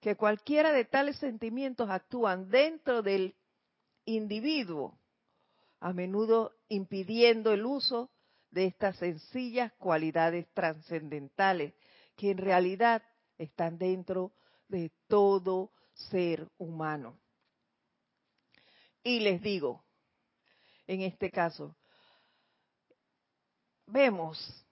Que 0.00 0.16
cualquiera 0.16 0.72
de 0.72 0.84
tales 0.84 1.16
sentimientos 1.16 1.88
actúan 1.90 2.48
dentro 2.50 3.02
del 3.02 3.34
individuo, 4.04 4.98
a 5.80 5.92
menudo 5.92 6.52
impidiendo 6.68 7.52
el 7.52 7.64
uso 7.64 8.10
de 8.50 8.66
estas 8.66 8.96
sencillas 8.96 9.72
cualidades 9.74 10.46
trascendentales 10.52 11.74
que 12.16 12.30
en 12.30 12.38
realidad 12.38 13.02
están 13.38 13.78
dentro 13.78 14.32
de 14.68 14.92
todo 15.08 15.72
ser 15.94 16.48
humano. 16.58 17.18
Y 19.02 19.20
les 19.20 19.40
digo, 19.40 19.84
en 20.90 21.02
este 21.02 21.30
caso, 21.30 21.76
vemos, 23.86 24.66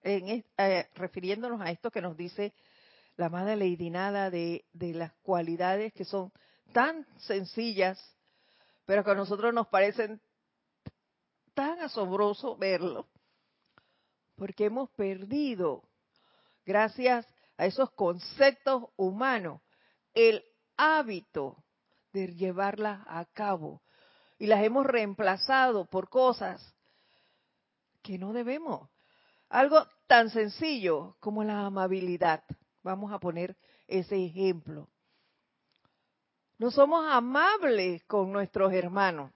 en, 0.00 0.42
eh, 0.56 0.88
refiriéndonos 0.94 1.60
a 1.60 1.70
esto 1.70 1.90
que 1.90 2.00
nos 2.00 2.16
dice 2.16 2.54
la 3.16 3.28
Madre 3.28 3.56
Lady 3.56 3.90
Nada 3.90 4.30
de, 4.30 4.64
de 4.72 4.94
las 4.94 5.12
cualidades 5.20 5.92
que 5.92 6.06
son 6.06 6.32
tan 6.72 7.06
sencillas, 7.18 8.00
pero 8.86 9.04
que 9.04 9.10
a 9.10 9.14
nosotros 9.14 9.52
nos 9.52 9.68
parecen 9.68 10.22
tan 11.52 11.80
asombroso 11.80 12.56
verlo, 12.56 13.06
porque 14.36 14.64
hemos 14.64 14.88
perdido, 14.92 15.86
gracias 16.64 17.26
a 17.58 17.66
esos 17.66 17.90
conceptos 17.90 18.84
humanos, 18.96 19.60
el 20.14 20.42
hábito 20.78 21.62
de 22.14 22.28
llevarlas 22.28 23.02
a 23.06 23.26
cabo 23.26 23.82
y 24.42 24.48
las 24.48 24.64
hemos 24.64 24.84
reemplazado 24.84 25.84
por 25.84 26.08
cosas 26.08 26.74
que 28.02 28.18
no 28.18 28.32
debemos. 28.32 28.90
Algo 29.48 29.86
tan 30.08 30.30
sencillo 30.30 31.14
como 31.20 31.44
la 31.44 31.64
amabilidad. 31.64 32.42
Vamos 32.82 33.12
a 33.12 33.20
poner 33.20 33.56
ese 33.86 34.16
ejemplo. 34.24 34.88
No 36.58 36.72
somos 36.72 37.06
amables 37.08 38.02
con 38.06 38.32
nuestros 38.32 38.72
hermanos. 38.72 39.30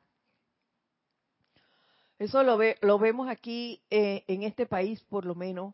Eso 2.19 2.43
lo, 2.43 2.57
ve, 2.57 2.77
lo 2.81 2.99
vemos 2.99 3.29
aquí 3.29 3.81
eh, 3.91 4.25
en 4.27 4.43
este 4.43 4.67
país, 4.67 5.01
por 5.05 5.25
lo 5.25 5.37
menos, 5.37 5.73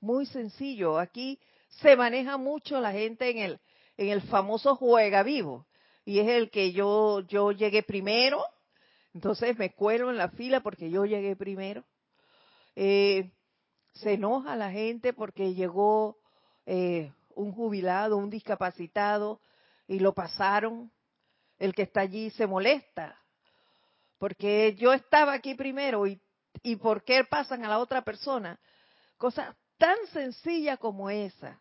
muy 0.00 0.26
sencillo. 0.26 0.98
Aquí 0.98 1.38
se 1.68 1.94
maneja 1.94 2.38
mucho 2.38 2.80
la 2.80 2.90
gente 2.90 3.30
en 3.30 3.38
el, 3.38 3.60
en 3.96 4.08
el 4.08 4.22
famoso 4.22 4.74
juega 4.74 5.22
vivo. 5.22 5.64
Y 6.04 6.18
es 6.18 6.26
el 6.26 6.50
que 6.50 6.72
yo, 6.72 7.20
yo 7.20 7.52
llegué 7.52 7.84
primero, 7.84 8.44
entonces 9.14 9.56
me 9.58 9.72
cuelo 9.72 10.10
en 10.10 10.18
la 10.18 10.28
fila 10.28 10.60
porque 10.60 10.90
yo 10.90 11.04
llegué 11.04 11.36
primero. 11.36 11.84
Eh, 12.76 13.32
se 13.92 14.14
enoja 14.14 14.56
la 14.56 14.70
gente 14.70 15.12
porque 15.12 15.54
llegó 15.54 16.18
eh, 16.66 17.12
un 17.34 17.52
jubilado, 17.52 18.16
un 18.16 18.28
discapacitado 18.28 19.40
y 19.86 20.00
lo 20.00 20.12
pasaron. 20.12 20.90
El 21.58 21.74
que 21.74 21.82
está 21.82 22.00
allí 22.00 22.30
se 22.30 22.46
molesta 22.46 23.16
porque 24.24 24.74
yo 24.76 24.94
estaba 24.94 25.34
aquí 25.34 25.54
primero 25.54 26.06
y, 26.06 26.18
y 26.62 26.76
por 26.76 27.04
qué 27.04 27.24
pasan 27.24 27.64
a 27.64 27.68
la 27.68 27.78
otra 27.78 28.02
persona. 28.02 28.58
Cosa 29.18 29.54
tan 29.76 29.96
sencilla 30.14 30.78
como 30.78 31.10
esa. 31.10 31.60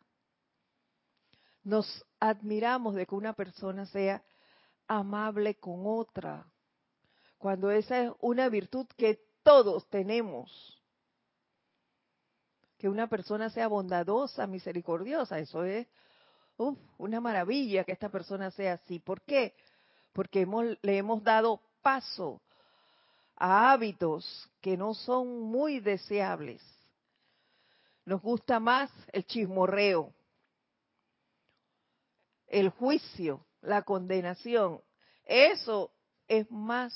Nos 1.64 2.06
admiramos 2.22 2.96
de 2.96 3.06
que 3.06 3.16
una 3.16 3.34
persona 3.34 3.86
sea 3.88 4.24
amable 4.88 5.56
con 5.56 5.82
otra, 5.86 6.46
cuando 7.44 7.72
esa 7.72 8.06
es 8.06 8.12
una 8.22 8.48
virtud 8.48 8.88
que 8.96 9.20
todos 9.44 9.86
tenemos. 9.90 10.82
Que 12.78 12.88
una 12.88 13.08
persona 13.08 13.50
sea 13.50 13.68
bondadosa, 13.68 14.48
misericordiosa, 14.48 15.40
eso 15.40 15.66
es 15.66 15.86
una 16.98 17.20
maravilla 17.20 17.84
que 17.84 17.92
esta 17.92 18.08
persona 18.08 18.50
sea 18.50 18.76
así. 18.76 19.00
¿Por 19.00 19.24
qué? 19.24 19.54
Porque 20.14 20.40
hemos, 20.40 20.78
le 20.82 20.98
hemos 20.98 21.22
dado 21.22 21.60
paso 21.82 22.40
a 23.36 23.74
hábitos 23.74 24.50
que 24.62 24.78
no 24.78 24.94
son 24.94 25.42
muy 25.42 25.82
deseables. 25.82 26.62
Nos 28.06 28.22
gusta 28.22 28.62
más 28.62 28.90
el 29.12 29.26
chismorreo, 29.26 30.14
el 32.48 32.70
juicio, 32.70 33.46
la 33.60 33.82
condenación. 33.82 34.80
Eso 35.26 35.92
es 36.26 36.50
más 36.50 36.94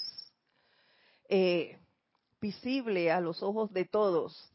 eh, 1.30 1.80
visible 2.40 3.12
a 3.12 3.22
los 3.22 3.42
ojos 3.44 3.72
de 3.74 3.86
todos. 3.86 4.52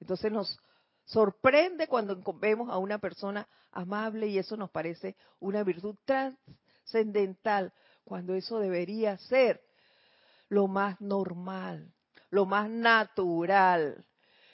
Entonces 0.00 0.32
nos 0.32 0.58
sorprende 1.04 1.86
cuando 1.86 2.20
vemos 2.34 2.70
a 2.70 2.78
una 2.78 2.98
persona 2.98 3.48
amable 3.72 4.28
y 4.28 4.38
eso 4.38 4.56
nos 4.56 4.70
parece 4.70 5.16
una 5.38 5.62
virtud 5.62 5.96
trascendental, 6.04 7.72
cuando 8.04 8.34
eso 8.34 8.58
debería 8.58 9.16
ser 9.18 9.60
lo 10.48 10.66
más 10.66 11.00
normal, 11.00 11.92
lo 12.30 12.46
más 12.46 12.68
natural, 12.68 14.04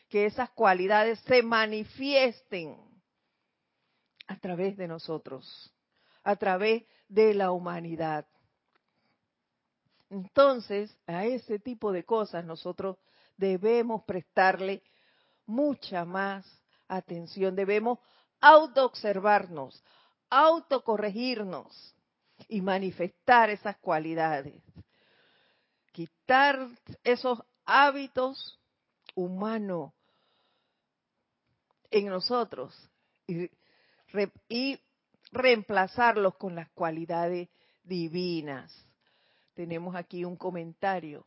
que 0.08 0.26
esas 0.26 0.50
cualidades 0.50 1.18
se 1.20 1.42
manifiesten 1.42 2.76
a 4.26 4.38
través 4.38 4.76
de 4.76 4.88
nosotros, 4.88 5.74
a 6.22 6.36
través 6.36 6.84
de 7.08 7.34
la 7.34 7.52
humanidad. 7.52 8.26
Entonces, 10.10 10.96
a 11.06 11.24
ese 11.24 11.58
tipo 11.58 11.92
de 11.92 12.04
cosas 12.04 12.44
nosotros 12.44 12.96
debemos 13.36 14.04
prestarle 14.04 14.82
mucha 15.46 16.04
más 16.04 16.46
atención, 16.88 17.56
debemos 17.56 17.98
autoobservarnos, 18.40 19.82
autocorregirnos 20.30 21.94
y 22.48 22.60
manifestar 22.60 23.50
esas 23.50 23.76
cualidades. 23.78 24.62
Quitar 25.92 26.68
esos 27.02 27.42
hábitos 27.64 28.60
humanos 29.14 29.92
en 31.90 32.06
nosotros 32.06 32.74
y, 33.26 33.50
y 34.48 34.80
reemplazarlos 35.32 36.36
con 36.36 36.54
las 36.54 36.70
cualidades 36.70 37.48
divinas. 37.82 38.86
Tenemos 39.56 39.96
aquí 39.96 40.22
un 40.22 40.36
comentario 40.36 41.24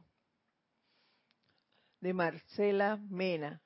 de 2.00 2.14
Marcela 2.14 2.98
Mena. 3.10 3.60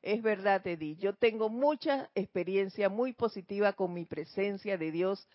Es 0.00 0.22
verdad, 0.22 0.66
Eddie, 0.66 0.96
yo 0.96 1.14
tengo 1.14 1.50
mucha 1.50 2.10
experiencia 2.14 2.88
muy 2.88 3.12
positiva 3.12 3.74
con 3.74 3.92
mi 3.92 4.06
presencia 4.06 4.78
de 4.78 4.90
Dios 4.90 5.28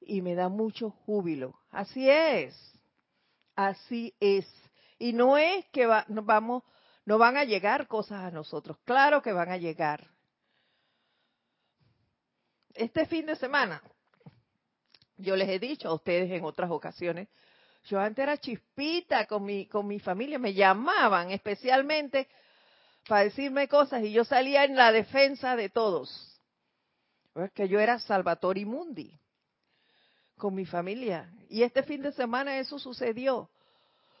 y 0.00 0.22
me 0.22 0.34
da 0.34 0.48
mucho 0.48 0.90
júbilo. 0.90 1.60
Así 1.70 2.10
es, 2.10 2.52
así 3.54 4.12
es. 4.18 4.44
Y 4.98 5.12
no 5.12 5.38
es 5.38 5.64
que 5.66 5.86
no 6.08 6.24
vamos, 6.24 6.64
no 7.04 7.16
van 7.16 7.36
a 7.36 7.44
llegar 7.44 7.86
cosas 7.86 8.24
a 8.24 8.32
nosotros, 8.32 8.76
claro 8.84 9.22
que 9.22 9.32
van 9.32 9.52
a 9.52 9.56
llegar. 9.56 10.10
Este 12.74 13.06
fin 13.06 13.24
de 13.26 13.36
semana, 13.36 13.80
yo 15.16 15.36
les 15.36 15.48
he 15.48 15.58
dicho 15.58 15.88
a 15.88 15.94
ustedes 15.94 16.30
en 16.30 16.44
otras 16.44 16.70
ocasiones, 16.70 17.28
yo 17.84 18.00
antes 18.00 18.22
era 18.22 18.36
chispita 18.36 19.26
con 19.26 19.44
mi, 19.44 19.66
con 19.66 19.86
mi 19.86 20.00
familia, 20.00 20.38
me 20.38 20.54
llamaban 20.54 21.30
especialmente 21.30 22.28
para 23.06 23.24
decirme 23.24 23.68
cosas 23.68 24.02
y 24.02 24.12
yo 24.12 24.24
salía 24.24 24.64
en 24.64 24.76
la 24.76 24.90
defensa 24.90 25.56
de 25.56 25.68
todos. 25.68 26.40
que 27.54 27.68
yo 27.68 27.78
era 27.78 27.98
Salvatori 27.98 28.64
Mundi 28.64 29.18
con 30.36 30.54
mi 30.54 30.66
familia. 30.66 31.30
Y 31.48 31.62
este 31.62 31.82
fin 31.82 32.02
de 32.02 32.12
semana 32.12 32.58
eso 32.58 32.78
sucedió. 32.78 33.50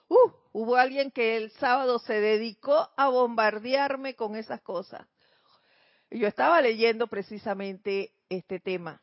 Uh, 0.08 0.30
hubo 0.52 0.76
alguien 0.76 1.10
que 1.10 1.36
el 1.36 1.50
sábado 1.52 1.98
se 1.98 2.20
dedicó 2.20 2.88
a 2.96 3.08
bombardearme 3.08 4.14
con 4.14 4.36
esas 4.36 4.60
cosas. 4.60 5.06
Y 6.10 6.20
yo 6.20 6.28
estaba 6.28 6.60
leyendo 6.60 7.08
precisamente 7.08 8.12
este 8.28 8.60
tema. 8.60 9.00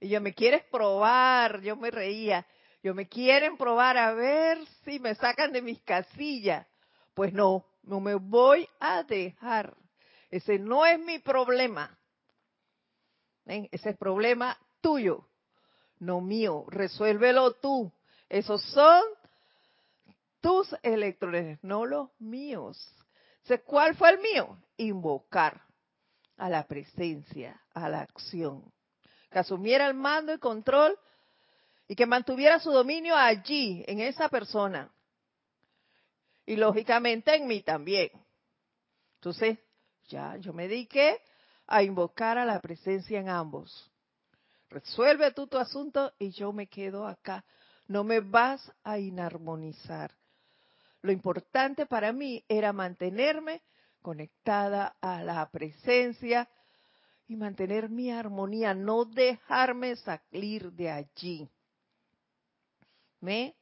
Y 0.00 0.08
yo, 0.08 0.20
¿me 0.20 0.34
quieres 0.34 0.64
probar? 0.64 1.60
Yo 1.60 1.76
me 1.76 1.90
reía. 1.90 2.46
Yo, 2.82 2.94
¿me 2.94 3.06
quieren 3.06 3.58
probar 3.58 3.98
a 3.98 4.14
ver 4.14 4.58
si 4.84 4.98
me 4.98 5.14
sacan 5.14 5.52
de 5.52 5.60
mis 5.60 5.80
casillas? 5.82 6.66
Pues 7.14 7.32
no, 7.34 7.66
no 7.82 8.00
me 8.00 8.14
voy 8.14 8.66
a 8.80 9.02
dejar. 9.02 9.76
Ese 10.30 10.58
no 10.58 10.86
es 10.86 10.98
mi 10.98 11.18
problema. 11.18 11.98
Ese 13.44 13.90
es 13.90 13.96
problema 13.98 14.56
tuyo, 14.80 15.26
no 15.98 16.20
mío. 16.20 16.64
Resuélvelo 16.68 17.54
tú. 17.54 17.92
Esos 18.28 18.62
son 18.70 19.02
tus 20.40 20.74
electrones, 20.82 21.58
no 21.62 21.84
los 21.84 22.08
míos. 22.18 22.96
¿Cuál 23.66 23.96
fue 23.96 24.10
el 24.10 24.20
mío? 24.20 24.56
Invocar 24.76 25.60
a 26.36 26.48
la 26.48 26.66
presencia, 26.66 27.60
a 27.74 27.88
la 27.88 28.02
acción. 28.02 28.72
Que 29.30 29.38
asumiera 29.38 29.86
el 29.86 29.94
mando 29.94 30.34
y 30.34 30.38
control 30.38 30.98
y 31.88 31.94
que 31.94 32.06
mantuviera 32.06 32.58
su 32.60 32.70
dominio 32.70 33.16
allí, 33.16 33.84
en 33.86 34.00
esa 34.00 34.28
persona 34.28 34.90
y 36.50 36.56
lógicamente 36.56 37.32
en 37.32 37.46
mí 37.46 37.62
también. 37.62 38.10
Entonces, 39.18 39.56
ya 40.08 40.36
yo 40.38 40.52
me 40.52 40.66
dediqué 40.66 41.20
a 41.68 41.84
invocar 41.84 42.38
a 42.38 42.44
la 42.44 42.60
presencia 42.60 43.20
en 43.20 43.28
ambos. 43.28 43.88
Resuelve 44.68 45.30
tú 45.30 45.46
tu 45.46 45.58
asunto 45.58 46.12
y 46.18 46.30
yo 46.30 46.52
me 46.52 46.66
quedo 46.66 47.06
acá. 47.06 47.44
No 47.86 48.02
me 48.02 48.18
vas 48.18 48.72
a 48.82 48.98
inarmonizar. 48.98 50.12
Lo 51.02 51.12
importante 51.12 51.86
para 51.86 52.12
mí 52.12 52.44
era 52.48 52.72
mantenerme 52.72 53.62
conectada 54.02 54.96
a 55.00 55.22
la 55.22 55.48
presencia 55.50 56.48
y 57.30 57.36
mantener 57.36 57.88
mi 57.88 58.10
armonía, 58.10 58.74
no 58.74 59.04
dejarme 59.04 59.94
salir 59.94 60.72
de 60.72 60.90
allí. 60.90 61.48
¿Me? 63.20 63.54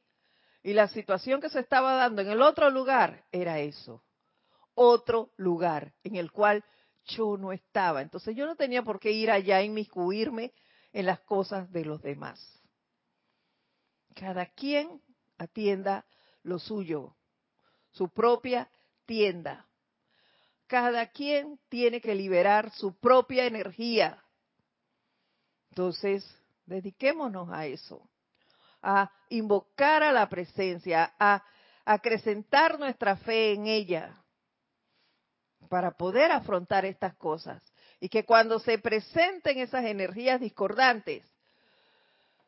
Y 0.63 0.73
la 0.73 0.87
situación 0.87 1.39
que 1.39 1.51
se 1.51 1.59
estaba 1.59 1.93
dando 1.93 2.23
en 2.23 2.29
el 2.29 2.41
otro 2.41 2.71
lugar 2.71 3.25
era 3.31 3.59
eso, 3.59 4.03
otro 4.73 5.29
lugar 5.37 5.93
en 6.03 6.15
el 6.15 6.31
cual 6.31 6.65
yo 7.05 7.37
no 7.37 7.51
estaba. 7.51 8.01
Entonces 8.01 8.35
yo 8.35 8.47
no 8.47 8.55
tenía 8.55 8.81
por 8.81 8.99
qué 8.99 9.11
ir 9.11 9.29
allá 9.29 9.57
a 9.57 9.63
inmiscuirme 9.63 10.51
en 10.91 11.05
las 11.05 11.19
cosas 11.19 11.71
de 11.71 11.85
los 11.85 12.01
demás. 12.01 12.41
Cada 14.15 14.47
quien 14.47 14.99
atienda 15.37 16.07
lo 16.41 16.57
suyo, 16.57 17.15
su 17.91 18.09
propia 18.09 18.67
tienda. 19.05 19.68
Cada 20.69 21.07
quien 21.07 21.59
tiene 21.67 21.99
que 21.99 22.13
liberar 22.13 22.71
su 22.71 22.93
propia 22.99 23.45
energía. 23.45 24.23
Entonces, 25.71 26.23
dediquémonos 26.67 27.49
a 27.51 27.65
eso 27.65 28.07
a 28.81 29.11
invocar 29.29 30.03
a 30.03 30.11
la 30.11 30.29
presencia, 30.29 31.13
a 31.19 31.43
acrecentar 31.85 32.79
nuestra 32.79 33.17
fe 33.17 33.53
en 33.53 33.65
ella 33.65 34.15
para 35.69 35.91
poder 35.91 36.31
afrontar 36.31 36.85
estas 36.85 37.15
cosas. 37.15 37.63
Y 37.99 38.07
que 38.07 38.23
cuando 38.23 38.59
se 38.59 38.77
presenten 38.77 39.57
esas 39.57 39.85
energías 39.85 40.39
discordantes, 40.39 41.25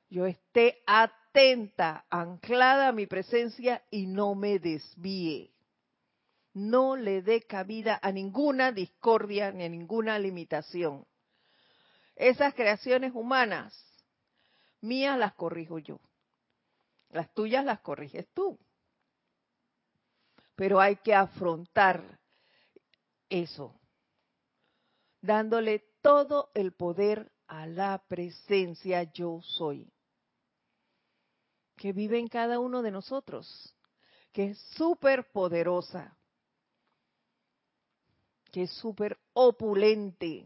yo 0.09 0.27
esté 0.27 0.83
atenta, 0.85 2.05
anclada 2.09 2.89
a 2.89 2.93
mi 2.93 3.07
presencia 3.07 3.81
y 3.89 4.05
no 4.05 4.35
me 4.35 4.59
desvíe. 4.59 5.51
No 6.53 6.95
le 6.95 7.21
dé 7.21 7.43
cabida 7.43 7.99
a 8.01 8.11
ninguna 8.11 8.71
discordia 8.71 9.51
ni 9.51 9.63
a 9.63 9.69
ninguna 9.69 10.19
limitación. 10.19 11.05
Esas 12.15 12.53
creaciones 12.53 13.13
humanas 13.15 13.73
mías 14.81 15.17
las 15.17 15.33
corrijo 15.33 15.79
yo. 15.79 15.99
Las 17.09 17.33
tuyas 17.33 17.63
las 17.63 17.79
corriges 17.81 18.27
tú. 18.33 18.59
Pero 20.55 20.79
hay 20.79 20.97
que 20.97 21.15
afrontar 21.15 22.19
eso, 23.29 23.79
dándole 25.21 25.85
todo 26.01 26.51
el 26.53 26.73
poder 26.73 27.31
a 27.47 27.65
la 27.65 28.03
presencia 28.07 29.03
yo 29.03 29.41
soy, 29.41 29.91
que 31.77 31.93
vive 31.93 32.19
en 32.19 32.27
cada 32.27 32.59
uno 32.59 32.81
de 32.81 32.91
nosotros, 32.91 33.75
que 34.31 34.51
es 34.51 34.59
súper 34.75 35.31
poderosa, 35.31 36.17
que 38.51 38.63
es 38.63 38.71
súper 38.71 39.17
opulente. 39.33 40.45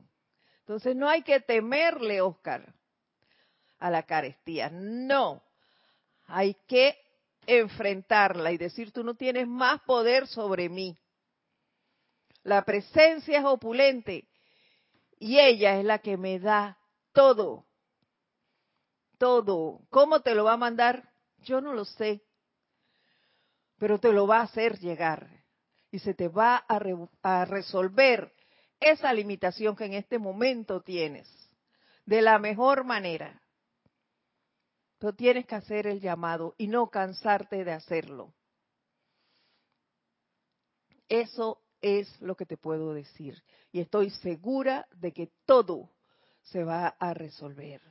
Entonces 0.60 0.95
no 0.95 1.10
hay 1.10 1.22
que 1.22 1.39
temerle, 1.39 2.22
Oscar, 2.22 2.74
a 3.80 3.89
la 3.89 4.03
carestía. 4.03 4.70
No, 4.70 5.43
hay 6.28 6.56
que 6.68 6.97
enfrentarla 7.45 8.51
y 8.51 8.58
decir, 8.58 8.91
tú 8.91 9.03
no 9.03 9.16
tienes 9.16 9.47
más 9.47 9.82
poder 9.82 10.28
sobre 10.28 10.70
mí. 10.70 10.97
La 12.43 12.64
presencia 12.64 13.39
es 13.39 13.45
opulente 13.45 14.28
y 15.20 15.39
ella 15.39 15.80
es 15.80 15.86
la 15.86 15.99
que 15.99 16.18
me 16.18 16.39
da 16.39 16.78
todo. 17.12 17.66
Todo. 19.18 19.82
¿Cómo 19.89 20.22
te 20.22 20.36
lo 20.36 20.43
va 20.43 20.53
a 20.53 20.58
mandar? 20.58 21.10
Yo 21.39 21.62
no 21.62 21.74
lo 21.74 21.86
sé. 21.86 22.22
Pero 23.78 23.99
te 23.99 24.12
lo 24.12 24.28
va 24.28 24.39
a 24.39 24.43
hacer 24.43 24.80
llegar. 24.80 25.45
Y 25.91 25.99
se 25.99 26.13
te 26.13 26.27
va 26.27 26.65
a, 26.67 27.45
resolver 27.45 28.33
esa 28.79 29.13
limitación 29.13 29.75
que 29.75 29.86
en 29.86 29.93
este 29.93 30.19
momento 30.19 30.81
tienes. 30.81 31.27
De 32.05 32.21
la 32.21 32.38
mejor 32.39 32.83
manera 32.83 33.41
tienes 35.13 35.45
que 35.45 35.55
hacer 35.55 35.88
el 35.88 35.99
llamado 35.99 36.55
y 36.57 36.67
no 36.67 36.89
cansarte 36.89 37.63
de 37.63 37.71
hacerlo. 37.71 38.33
Eso 41.07 41.61
es 41.81 42.19
lo 42.21 42.36
que 42.36 42.45
te 42.45 42.57
puedo 42.57 42.93
decir. 42.93 43.43
Y 43.71 43.81
estoy 43.81 44.09
segura 44.09 44.88
de 44.95 45.11
que 45.11 45.31
todo 45.45 45.91
se 46.41 46.63
va 46.63 46.88
a 46.88 47.13
resolver. 47.13 47.81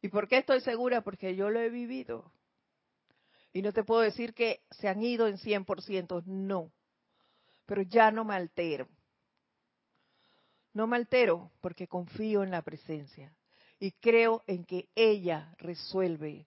¿Y 0.00 0.08
por 0.08 0.26
qué 0.26 0.38
estoy 0.38 0.60
segura? 0.60 1.02
Porque 1.02 1.36
yo 1.36 1.50
lo 1.50 1.60
he 1.60 1.70
vivido. 1.70 2.32
Y 3.52 3.62
no 3.62 3.72
te 3.72 3.84
puedo 3.84 4.00
decir 4.00 4.34
que 4.34 4.60
se 4.70 4.88
han 4.88 5.02
ido 5.02 5.28
en 5.28 5.36
100%, 5.36 6.22
no. 6.24 6.72
Pero 7.66 7.82
ya 7.82 8.10
no 8.10 8.24
me 8.24 8.34
altero. 8.34 8.88
No 10.72 10.86
me 10.86 10.96
altero 10.96 11.50
porque 11.60 11.86
confío 11.86 12.42
en 12.42 12.50
la 12.50 12.62
presencia 12.62 13.32
y 13.78 13.90
creo 13.92 14.42
en 14.46 14.64
que 14.64 14.88
ella 14.94 15.54
resuelve, 15.58 16.46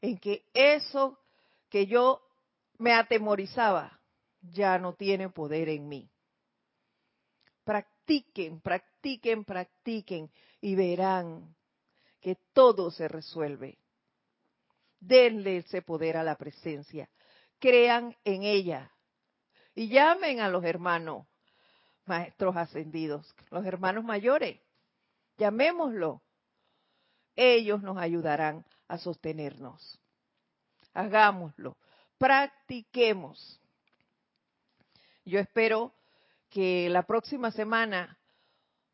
en 0.00 0.18
que 0.18 0.44
eso 0.52 1.18
que 1.70 1.86
yo 1.86 2.20
me 2.76 2.92
atemorizaba 2.92 3.98
ya 4.42 4.78
no 4.78 4.92
tiene 4.92 5.30
poder 5.30 5.70
en 5.70 5.88
mí. 5.88 6.10
Practiquen, 7.64 8.60
practiquen, 8.60 9.44
practiquen 9.44 10.30
y 10.60 10.74
verán 10.74 11.56
que 12.20 12.36
todo 12.52 12.90
se 12.90 13.08
resuelve. 13.08 13.78
Denle 15.00 15.58
ese 15.58 15.82
poder 15.82 16.16
a 16.16 16.22
la 16.22 16.36
presencia. 16.36 17.08
Crean 17.58 18.16
en 18.24 18.42
ella. 18.42 18.92
Y 19.74 19.88
llamen 19.88 20.40
a 20.40 20.48
los 20.48 20.64
hermanos 20.64 21.26
maestros 22.04 22.56
ascendidos, 22.56 23.32
los 23.50 23.64
hermanos 23.64 24.02
mayores. 24.02 24.60
Llamémoslo. 25.36 26.22
Ellos 27.36 27.82
nos 27.82 27.98
ayudarán 27.98 28.64
a 28.88 28.98
sostenernos. 28.98 30.00
Hagámoslo. 30.94 31.76
Practiquemos. 32.16 33.60
Yo 35.24 35.38
espero 35.38 35.94
que 36.50 36.88
la 36.88 37.02
próxima 37.04 37.52
semana 37.52 38.18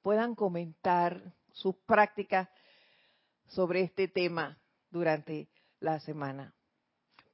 puedan 0.02 0.34
comentar 0.34 1.22
sus 1.52 1.76
prácticas 1.86 2.48
sobre 3.46 3.82
este 3.82 4.08
tema 4.08 4.58
durante 4.90 5.48
la 5.84 6.00
semana. 6.00 6.54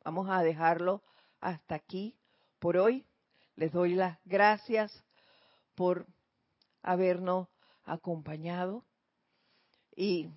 Vamos 0.04 0.28
a 0.28 0.42
dejarlo 0.42 1.02
hasta 1.40 1.76
aquí 1.76 2.16
por 2.58 2.76
hoy. 2.76 3.06
Les 3.54 3.72
doy 3.72 3.94
las 3.94 4.18
gracias 4.24 4.92
por 5.76 6.06
habernos 6.82 7.48
acompañado 7.84 8.84
y 9.94 10.28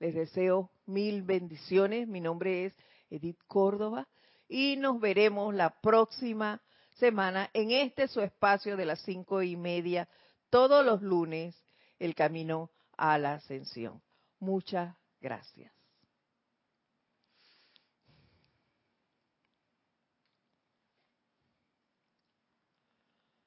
les 0.00 0.14
deseo 0.14 0.70
mil 0.84 1.22
bendiciones. 1.22 2.06
Mi 2.08 2.20
nombre 2.20 2.66
es 2.66 2.74
Edith 3.08 3.40
Córdoba 3.46 4.06
y 4.46 4.76
nos 4.76 5.00
veremos 5.00 5.54
la 5.54 5.70
próxima 5.80 6.60
semana 6.96 7.48
en 7.54 7.70
este 7.70 8.06
su 8.06 8.20
espacio 8.20 8.76
de 8.76 8.84
las 8.84 9.00
cinco 9.00 9.42
y 9.42 9.56
media 9.56 10.08
todos 10.50 10.84
los 10.84 11.00
lunes, 11.00 11.56
el 11.98 12.14
camino 12.14 12.70
a 12.98 13.16
la 13.16 13.34
ascensión. 13.34 14.02
Muchas 14.40 14.94
gracias. 15.20 15.83